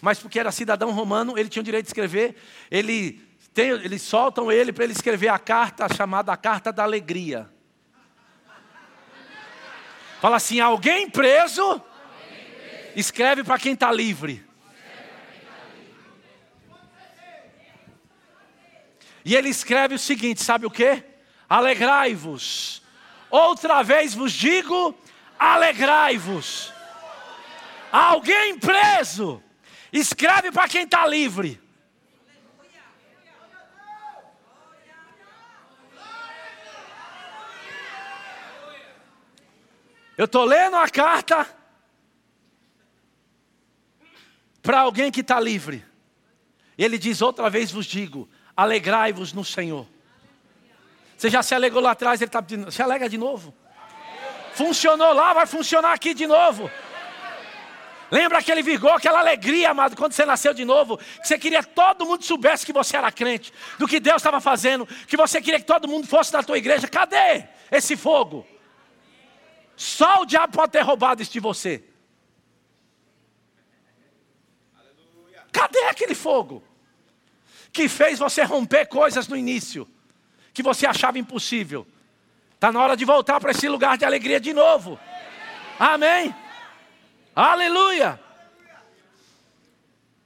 Mas 0.00 0.18
porque 0.18 0.38
era 0.38 0.50
cidadão 0.52 0.90
romano, 0.90 1.38
ele 1.38 1.48
tinha 1.48 1.60
o 1.60 1.64
direito 1.64 1.84
de 1.84 1.90
escrever. 1.90 2.36
Ele 2.70 3.27
tem, 3.54 3.70
eles 3.70 4.02
soltam 4.02 4.50
ele 4.52 4.72
para 4.72 4.84
ele 4.84 4.92
escrever 4.92 5.28
a 5.28 5.38
carta 5.38 5.92
chamada 5.92 6.32
a 6.32 6.36
Carta 6.36 6.72
da 6.72 6.82
Alegria. 6.82 7.50
Fala 10.20 10.36
assim: 10.36 10.60
alguém 10.60 11.08
preso, 11.08 11.82
escreve 12.94 13.44
para 13.44 13.58
quem 13.58 13.74
está 13.74 13.92
livre. 13.92 14.46
E 19.24 19.36
ele 19.36 19.48
escreve 19.48 19.94
o 19.94 19.98
seguinte: 19.98 20.42
sabe 20.42 20.66
o 20.66 20.70
que? 20.70 21.04
Alegrai-vos. 21.48 22.82
Outra 23.30 23.82
vez 23.82 24.14
vos 24.14 24.32
digo: 24.32 24.96
alegrai-vos. 25.38 26.72
Alguém 27.90 28.58
preso, 28.58 29.42
escreve 29.92 30.50
para 30.50 30.68
quem 30.68 30.84
está 30.84 31.06
livre. 31.06 31.60
Eu 40.18 40.24
estou 40.24 40.44
lendo 40.44 40.76
a 40.76 40.88
carta 40.88 41.46
para 44.60 44.80
alguém 44.80 45.12
que 45.12 45.20
está 45.20 45.38
livre. 45.38 45.84
Ele 46.76 46.98
diz: 46.98 47.22
outra 47.22 47.48
vez 47.48 47.70
vos 47.70 47.86
digo, 47.86 48.28
alegrai-vos 48.56 49.32
no 49.32 49.44
Senhor. 49.44 49.86
Você 51.16 51.30
já 51.30 51.40
se 51.40 51.54
alegrou 51.54 51.80
lá 51.80 51.92
atrás, 51.92 52.20
ele 52.20 52.28
está 52.28 52.42
pedindo, 52.42 52.68
se 52.72 52.82
alegra 52.82 53.08
de 53.08 53.16
novo. 53.16 53.54
Funcionou 54.54 55.12
lá, 55.12 55.32
vai 55.32 55.46
funcionar 55.46 55.92
aqui 55.92 56.12
de 56.12 56.26
novo. 56.26 56.68
Lembra 58.10 58.38
aquele 58.38 58.62
vigor, 58.62 58.94
aquela 58.94 59.20
alegria, 59.20 59.70
amado, 59.70 59.94
quando 59.94 60.14
você 60.14 60.24
nasceu 60.24 60.52
de 60.52 60.64
novo, 60.64 60.98
que 60.98 61.28
você 61.28 61.38
queria 61.38 61.62
que 61.62 61.68
todo 61.68 62.04
mundo 62.04 62.24
soubesse 62.24 62.66
que 62.66 62.72
você 62.72 62.96
era 62.96 63.12
crente, 63.12 63.52
do 63.78 63.86
que 63.86 64.00
Deus 64.00 64.16
estava 64.16 64.40
fazendo, 64.40 64.84
que 65.06 65.16
você 65.16 65.40
queria 65.40 65.60
que 65.60 65.66
todo 65.66 65.86
mundo 65.86 66.08
fosse 66.08 66.32
na 66.32 66.42
tua 66.42 66.58
igreja. 66.58 66.88
Cadê 66.88 67.44
esse 67.70 67.96
fogo? 67.96 68.44
Só 69.78 70.22
o 70.22 70.26
diabo 70.26 70.54
pode 70.54 70.72
ter 70.72 70.80
roubado 70.80 71.22
isso 71.22 71.30
de 71.30 71.38
você. 71.38 71.84
Cadê 75.52 75.84
aquele 75.84 76.16
fogo? 76.16 76.64
Que 77.72 77.88
fez 77.88 78.18
você 78.18 78.42
romper 78.42 78.86
coisas 78.86 79.28
no 79.28 79.36
início, 79.36 79.88
que 80.52 80.64
você 80.64 80.84
achava 80.84 81.16
impossível. 81.16 81.86
Está 82.54 82.72
na 82.72 82.80
hora 82.80 82.96
de 82.96 83.04
voltar 83.04 83.38
para 83.38 83.52
esse 83.52 83.68
lugar 83.68 83.96
de 83.96 84.04
alegria 84.04 84.40
de 84.40 84.52
novo. 84.52 84.98
Amém? 85.78 86.34
Aleluia! 87.32 88.18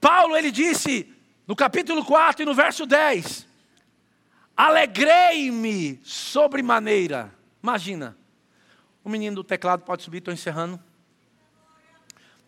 Paulo 0.01 0.35
ele 0.35 0.49
disse 0.49 1.13
no 1.45 1.55
capítulo 1.55 2.03
4 2.03 2.41
e 2.41 2.45
no 2.45 2.55
verso 2.55 2.87
10: 2.87 3.47
Alegrei-me 4.57 6.01
sobremaneira. 6.03 7.31
Imagina, 7.61 8.17
o 9.03 9.09
menino 9.09 9.35
do 9.35 9.43
teclado 9.43 9.83
pode 9.83 10.03
subir, 10.03 10.19
estou 10.19 10.33
encerrando. 10.33 10.79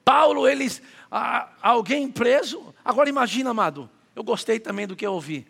Paulo, 0.04 0.48
eles, 0.48 0.82
ah, 1.12 1.50
alguém 1.62 2.10
preso. 2.10 2.74
Agora 2.84 3.10
imagina, 3.10 3.50
amado, 3.50 3.90
eu 4.16 4.24
gostei 4.24 4.60
também 4.60 4.88
do 4.88 4.96
que 4.96 5.06
eu 5.06 5.14
ouvi. 5.14 5.48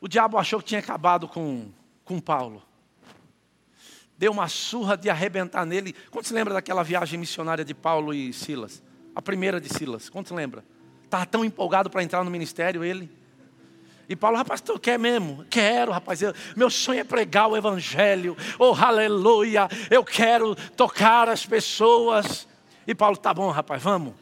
O 0.00 0.08
diabo 0.08 0.36
achou 0.36 0.58
que 0.58 0.66
tinha 0.66 0.80
acabado 0.80 1.26
com, 1.28 1.70
com 2.04 2.20
Paulo. 2.20 2.62
Deu 4.18 4.32
uma 4.32 4.48
surra 4.48 4.96
de 4.96 5.08
arrebentar 5.08 5.64
nele. 5.64 5.94
Quantos 6.10 6.30
lembra 6.30 6.54
daquela 6.54 6.82
viagem 6.82 7.18
missionária 7.18 7.64
de 7.64 7.74
Paulo 7.74 8.12
e 8.12 8.32
Silas? 8.32 8.82
A 9.14 9.22
primeira 9.22 9.60
de 9.60 9.68
Silas. 9.68 10.08
Quantos 10.08 10.32
lembra? 10.32 10.64
Estava 11.04 11.24
tão 11.24 11.44
empolgado 11.44 11.88
para 11.88 12.02
entrar 12.02 12.24
no 12.24 12.30
ministério 12.30 12.82
ele. 12.82 13.10
E 14.08 14.14
Paulo, 14.14 14.36
rapaz, 14.36 14.60
tu 14.60 14.78
quer 14.78 14.98
mesmo? 14.98 15.44
Quero, 15.50 15.90
rapaz. 15.90 16.22
Eu, 16.22 16.32
meu 16.54 16.70
sonho 16.70 17.00
é 17.00 17.04
pregar 17.04 17.48
o 17.48 17.56
Evangelho. 17.56 18.36
Oh, 18.58 18.72
aleluia. 18.72 19.68
Eu 19.90 20.04
quero 20.04 20.54
tocar 20.76 21.28
as 21.28 21.44
pessoas. 21.44 22.46
E 22.86 22.94
Paulo, 22.94 23.16
tá 23.16 23.34
bom, 23.34 23.50
rapaz, 23.50 23.82
vamos. 23.82 24.14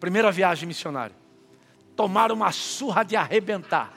Primeira 0.00 0.32
viagem 0.32 0.66
missionária. 0.66 1.14
Tomaram 1.94 2.34
uma 2.34 2.50
surra 2.50 3.04
de 3.04 3.14
arrebentar. 3.14 3.92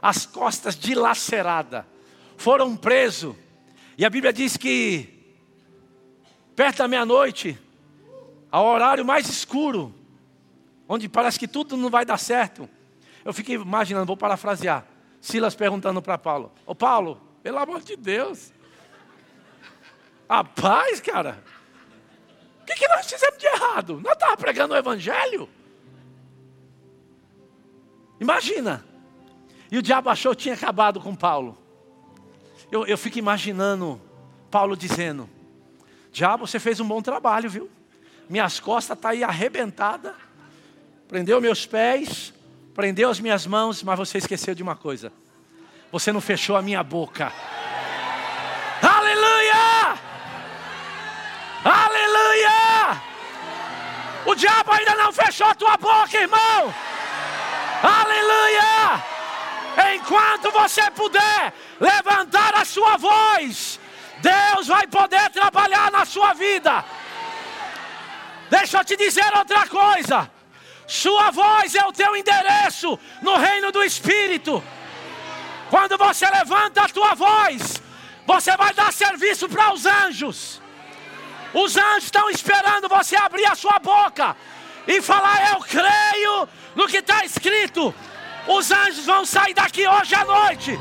As 0.00 0.24
costas 0.24 0.76
dilaceradas. 0.76 1.84
Foram 2.38 2.74
presos. 2.74 3.36
E 3.98 4.04
a 4.04 4.10
Bíblia 4.10 4.32
diz 4.32 4.56
que, 4.56 5.36
perto 6.56 6.78
da 6.78 6.88
meia-noite, 6.88 7.58
ao 8.50 8.64
horário 8.64 9.04
mais 9.04 9.28
escuro, 9.28 9.94
onde 10.88 11.06
parece 11.06 11.38
que 11.38 11.46
tudo 11.46 11.76
não 11.76 11.90
vai 11.90 12.06
dar 12.06 12.18
certo 12.18 12.68
eu 13.24 13.32
fiquei 13.32 13.56
imaginando, 13.56 14.06
vou 14.06 14.16
parafrasear. 14.16 14.84
Silas 15.20 15.54
perguntando 15.54 16.02
para 16.02 16.18
Paulo: 16.18 16.52
Ô 16.66 16.74
Paulo, 16.74 17.20
pelo 17.42 17.58
amor 17.58 17.82
de 17.82 17.96
Deus. 17.96 18.52
A 20.28 20.42
paz, 20.42 21.00
cara. 21.00 21.42
O 22.62 22.64
que, 22.64 22.74
que 22.74 22.88
nós 22.88 23.10
fizemos 23.10 23.38
de 23.38 23.46
errado? 23.46 24.00
Nós 24.02 24.12
estávamos 24.14 24.40
pregando 24.40 24.74
o 24.74 24.76
Evangelho. 24.76 25.48
Imagina. 28.20 28.84
E 29.70 29.78
o 29.78 29.82
diabo 29.82 30.08
achou 30.08 30.34
que 30.34 30.42
tinha 30.42 30.54
acabado 30.54 31.00
com 31.00 31.14
Paulo. 31.14 31.58
Eu, 32.70 32.86
eu 32.86 32.96
fico 32.96 33.18
imaginando 33.18 34.00
Paulo 34.50 34.76
dizendo: 34.76 35.28
Diabo, 36.12 36.46
você 36.46 36.58
fez 36.58 36.78
um 36.78 36.86
bom 36.86 37.02
trabalho, 37.02 37.50
viu? 37.50 37.70
Minhas 38.28 38.60
costas 38.60 38.96
estão 38.96 39.10
tá 39.10 39.14
aí 39.14 39.24
arrebentadas, 39.24 40.14
prendeu 41.08 41.40
meus 41.40 41.66
pés, 41.66 42.32
prendeu 42.74 43.10
as 43.10 43.20
minhas 43.20 43.46
mãos, 43.46 43.82
mas 43.82 43.98
você 43.98 44.18
esqueceu 44.18 44.54
de 44.54 44.62
uma 44.62 44.76
coisa: 44.76 45.12
você 45.90 46.12
não 46.12 46.20
fechou 46.20 46.56
a 46.56 46.62
minha 46.62 46.82
boca. 46.82 47.32
Aleluia! 48.82 49.98
Aleluia! 51.64 53.02
O 54.26 54.34
diabo 54.34 54.72
ainda 54.72 54.94
não 54.94 55.12
fechou 55.12 55.46
a 55.46 55.54
tua 55.54 55.76
boca, 55.76 56.16
irmão. 56.16 56.74
Aleluia! 57.82 59.04
Enquanto 59.94 60.50
você 60.50 60.90
puder 60.90 61.52
levantar 61.80 62.54
a 62.54 62.64
sua 62.64 62.96
voz, 62.96 63.80
Deus 64.20 64.68
vai 64.68 64.86
poder 64.86 65.30
trabalhar 65.30 65.90
na 65.90 66.04
sua 66.04 66.32
vida. 66.34 66.84
Deixa 68.50 68.78
eu 68.78 68.84
te 68.84 68.96
dizer 68.96 69.34
outra 69.34 69.66
coisa. 69.66 70.30
Sua 70.86 71.30
voz 71.30 71.74
é 71.74 71.84
o 71.84 71.92
teu 71.92 72.16
endereço 72.16 72.98
no 73.20 73.36
reino 73.36 73.70
do 73.72 73.82
Espírito. 73.82 74.62
Quando 75.70 75.96
você 75.96 76.26
levanta 76.28 76.82
a 76.82 76.88
tua 76.88 77.14
voz, 77.14 77.82
você 78.26 78.56
vai 78.56 78.74
dar 78.74 78.92
serviço 78.92 79.48
para 79.48 79.72
os 79.72 79.86
anjos. 79.86 80.60
Os 81.54 81.76
anjos 81.76 82.04
estão 82.04 82.28
esperando 82.30 82.88
você 82.88 83.16
abrir 83.16 83.46
a 83.46 83.54
sua 83.54 83.78
boca 83.78 84.36
e 84.86 85.00
falar: 85.00 85.52
Eu 85.52 85.60
creio 85.60 86.48
no 86.74 86.86
que 86.86 86.98
está 86.98 87.24
escrito. 87.24 87.94
Os 88.46 88.70
anjos 88.70 89.06
vão 89.06 89.24
sair 89.24 89.54
daqui 89.54 89.86
hoje 89.86 90.14
à 90.14 90.24
noite 90.24 90.78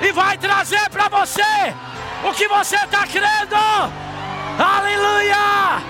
e 0.00 0.12
vai 0.12 0.38
trazer 0.38 0.88
para 0.90 1.08
você 1.08 1.42
o 2.24 2.32
que 2.32 2.46
você 2.48 2.76
está 2.76 3.06
crendo. 3.06 3.56
Aleluia! 4.58 5.82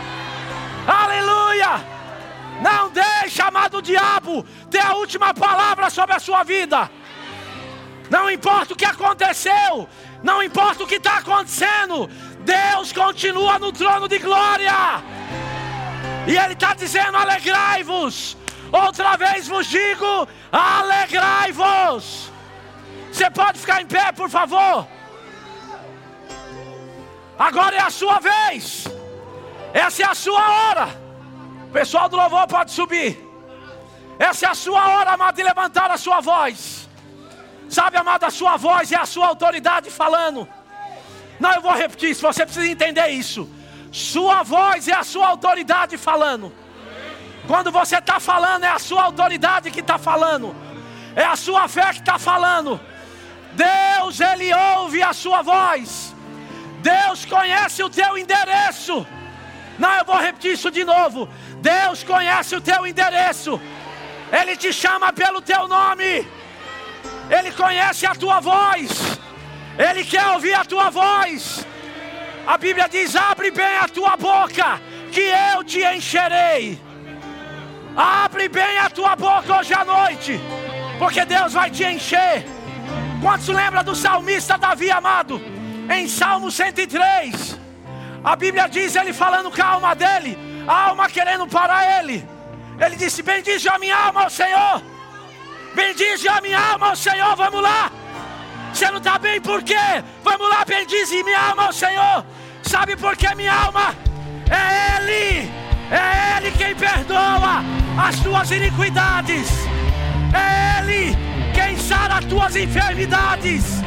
Aleluia! 0.87 2.02
Não 2.63 2.91
deixe, 2.91 3.43
amado 3.43 3.83
diabo, 3.83 4.45
ter 4.71 4.81
a 4.81 4.95
última 4.95 5.35
palavra 5.35 5.91
sobre 5.91 6.15
a 6.15 6.21
sua 6.21 6.45
vida. 6.45 6.89
Não 8.09 8.31
importa 8.31 8.75
o 8.75 8.77
que 8.77 8.85
aconteceu, 8.85 9.89
não 10.23 10.43
importa 10.43 10.85
o 10.85 10.87
que 10.87 10.97
está 10.97 11.19
acontecendo, 11.19 12.09
Deus 12.41 12.93
continua 12.93 13.59
no 13.59 13.73
trono 13.73 14.07
de 14.07 14.19
glória. 14.19 15.03
E 16.27 16.37
Ele 16.37 16.53
está 16.53 16.75
dizendo: 16.75 17.17
alegrai-vos. 17.17 18.37
Outra 18.71 19.17
vez 19.17 19.49
vos 19.49 19.67
digo: 19.67 20.29
alegrai-vos. 20.53 22.31
Você 23.11 23.29
pode 23.31 23.59
ficar 23.59 23.83
em 23.83 23.87
pé, 23.87 24.13
por 24.13 24.31
favor? 24.31 24.87
Agora 27.39 27.77
é 27.77 27.81
a 27.81 27.91
sua 27.91 28.21
vez. 28.21 28.87
Essa 29.75 30.03
é 30.03 30.07
a 30.07 30.15
sua 30.15 30.51
hora. 30.51 31.02
Pessoal 31.73 32.09
do 32.09 32.17
louvor 32.17 32.47
pode 32.47 32.71
subir. 32.71 33.11
Essa 34.19 34.47
é 34.47 34.49
a 34.51 34.55
sua 34.55 34.87
hora, 34.89 35.13
amado, 35.13 35.37
de 35.37 35.43
levantar 35.43 35.91
a 35.91 35.97
sua 35.97 36.21
voz. 36.21 36.89
Sabe, 37.69 37.97
amado, 37.97 38.25
a 38.25 38.31
sua 38.31 38.57
voz 38.57 38.93
é 38.93 38.97
a 38.97 39.07
sua 39.07 39.27
autoridade 39.29 39.91
falando. 39.91 40.47
Não, 41.41 41.53
eu 41.53 41.63
vou 41.63 41.73
repetir 41.73 42.11
isso, 42.11 42.23
você 42.23 42.45
precisa 42.45 42.67
entender 42.67 43.09
isso. 43.09 43.49
Sua 43.91 44.43
voz 44.43 44.89
é 44.89 44.95
a 44.95 45.03
sua 45.03 45.29
autoridade 45.29 45.97
falando. 45.97 46.53
Quando 47.47 47.73
você 47.73 47.97
está 47.97 48.21
falando, 48.21 48.65
é 48.65 48.69
a 48.69 48.79
sua 48.79 49.05
autoridade 49.05 49.71
que 49.71 49.81
está 49.81 49.99
falando. 49.99 50.55
É 51.17 51.25
a 51.25 51.37
sua 51.37 51.67
fé 51.69 51.93
que 51.93 52.01
está 52.01 52.19
falando. 52.19 52.81
Deus, 53.53 54.21
Ele 54.21 54.53
ouve 54.55 55.03
a 55.03 55.13
sua 55.13 55.43
voz. 55.43 56.15
Deus 56.81 57.25
conhece 57.25 57.83
o 57.83 57.91
teu 57.91 58.17
endereço. 58.17 59.07
Não, 59.79 59.93
eu 59.95 60.05
vou 60.05 60.19
repetir 60.19 60.53
isso 60.53 60.71
de 60.71 60.85
novo. 60.85 61.29
Deus 61.63 62.03
conhece 62.03 62.57
o 62.57 62.61
teu 62.61 62.87
endereço. 62.87 63.61
Ele 64.39 64.57
te 64.57 64.73
chama 64.73 65.13
pelo 65.13 65.41
teu 65.41 65.69
nome. 65.69 66.27
Ele 67.31 67.51
conhece 67.53 68.05
a 68.05 68.15
tua 68.15 68.41
voz. 68.41 69.19
Ele 69.79 70.05
quer 70.05 70.27
ouvir 70.35 70.55
a 70.55 70.65
tua 70.65 70.91
voz. 70.91 71.65
A 72.47 72.59
Bíblia 72.59 72.89
diz: 72.89 73.15
abre 73.15 73.51
bem 73.51 73.77
a 73.81 73.89
tua 73.89 74.17
boca, 74.17 74.81
que 75.13 75.21
eu 75.21 75.63
te 75.63 75.81
encherei. 75.85 76.81
Abre 77.97 78.49
bem 78.49 78.79
a 78.79 78.89
tua 78.91 79.15
boca 79.15 79.59
hoje 79.59 79.75
à 79.75 79.85
noite, 79.85 80.41
porque 80.99 81.25
Deus 81.25 81.53
vai 81.53 81.71
te 81.71 81.85
encher. 81.85 82.45
Quantos 83.21 83.49
lembra 83.49 83.85
do 83.85 83.95
salmista 83.95 84.59
Davi 84.59 84.91
amado? 84.91 85.41
Em 85.95 86.09
Salmo 86.09 86.51
103, 86.51 87.59
a 88.25 88.35
Bíblia 88.35 88.67
diz 88.69 88.97
ele 88.97 89.13
falando 89.13 89.51
com 89.51 89.95
dele, 89.95 90.52
alma 90.67 91.09
querendo 91.09 91.47
parar 91.47 92.01
ele. 92.01 92.27
Ele 92.81 92.97
disse: 92.97 93.23
Bendize 93.23 93.69
a 93.69 93.79
minha 93.79 93.97
alma 93.97 94.25
ao 94.25 94.31
Senhor. 94.31 94.83
Bendize 95.75 96.29
a 96.29 96.41
minha 96.41 96.59
alma 96.59 96.91
ao 96.91 96.97
Senhor. 96.97 97.35
Vamos 97.37 97.63
lá. 97.63 97.91
Você 98.73 98.91
não 98.91 98.99
está 98.99 99.19
bem 99.19 99.41
por 99.41 99.63
quê? 99.63 99.75
Vamos 100.25 100.49
lá, 100.49 100.65
bendize 100.65 101.23
minha 101.23 101.39
alma 101.51 101.67
ao 101.67 101.73
Senhor. 101.73 102.25
Sabe 102.63 102.97
por 102.97 103.17
que 103.17 103.35
minha 103.35 103.53
alma? 103.53 103.95
É 104.51 104.97
Ele. 104.97 105.51
É 105.91 106.39
Ele 106.39 106.51
quem 106.53 106.75
perdoa 106.75 107.63
as 107.99 108.19
tuas 108.21 108.51
iniquidades. 108.51 109.49
É 110.33 110.81
Ele 110.81 111.17
quem 111.55 111.77
sara 111.77 112.15
as 112.15 112.25
tuas 112.25 112.57
enfermidades. 112.57 113.83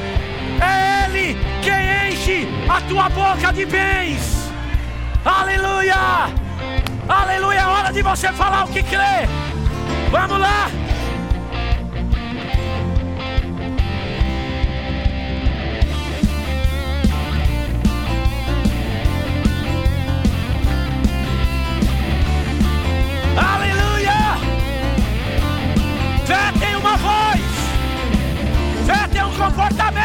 É 0.62 1.06
Ele 1.06 1.36
quem 1.64 2.12
enche 2.12 2.48
a 2.70 2.82
tua 2.82 3.10
boca 3.10 3.52
de 3.52 3.66
bens. 3.66 4.52
Aleluia! 5.26 6.45
Aleluia! 7.08 7.60
É 7.60 7.66
hora 7.66 7.94
de 7.94 8.02
você 8.02 8.32
falar 8.34 8.66
o 8.66 8.68
que 8.68 8.82
crê. 8.82 9.28
Vamos 10.12 10.40
lá! 10.40 10.70
Aleluia! 23.38 24.38
Fé 26.26 26.60
tem 26.60 26.76
uma 26.76 26.98
voz. 26.98 27.42
Fé 28.86 29.08
tem 29.12 29.24
um 29.24 29.32
comportamento. 29.38 30.05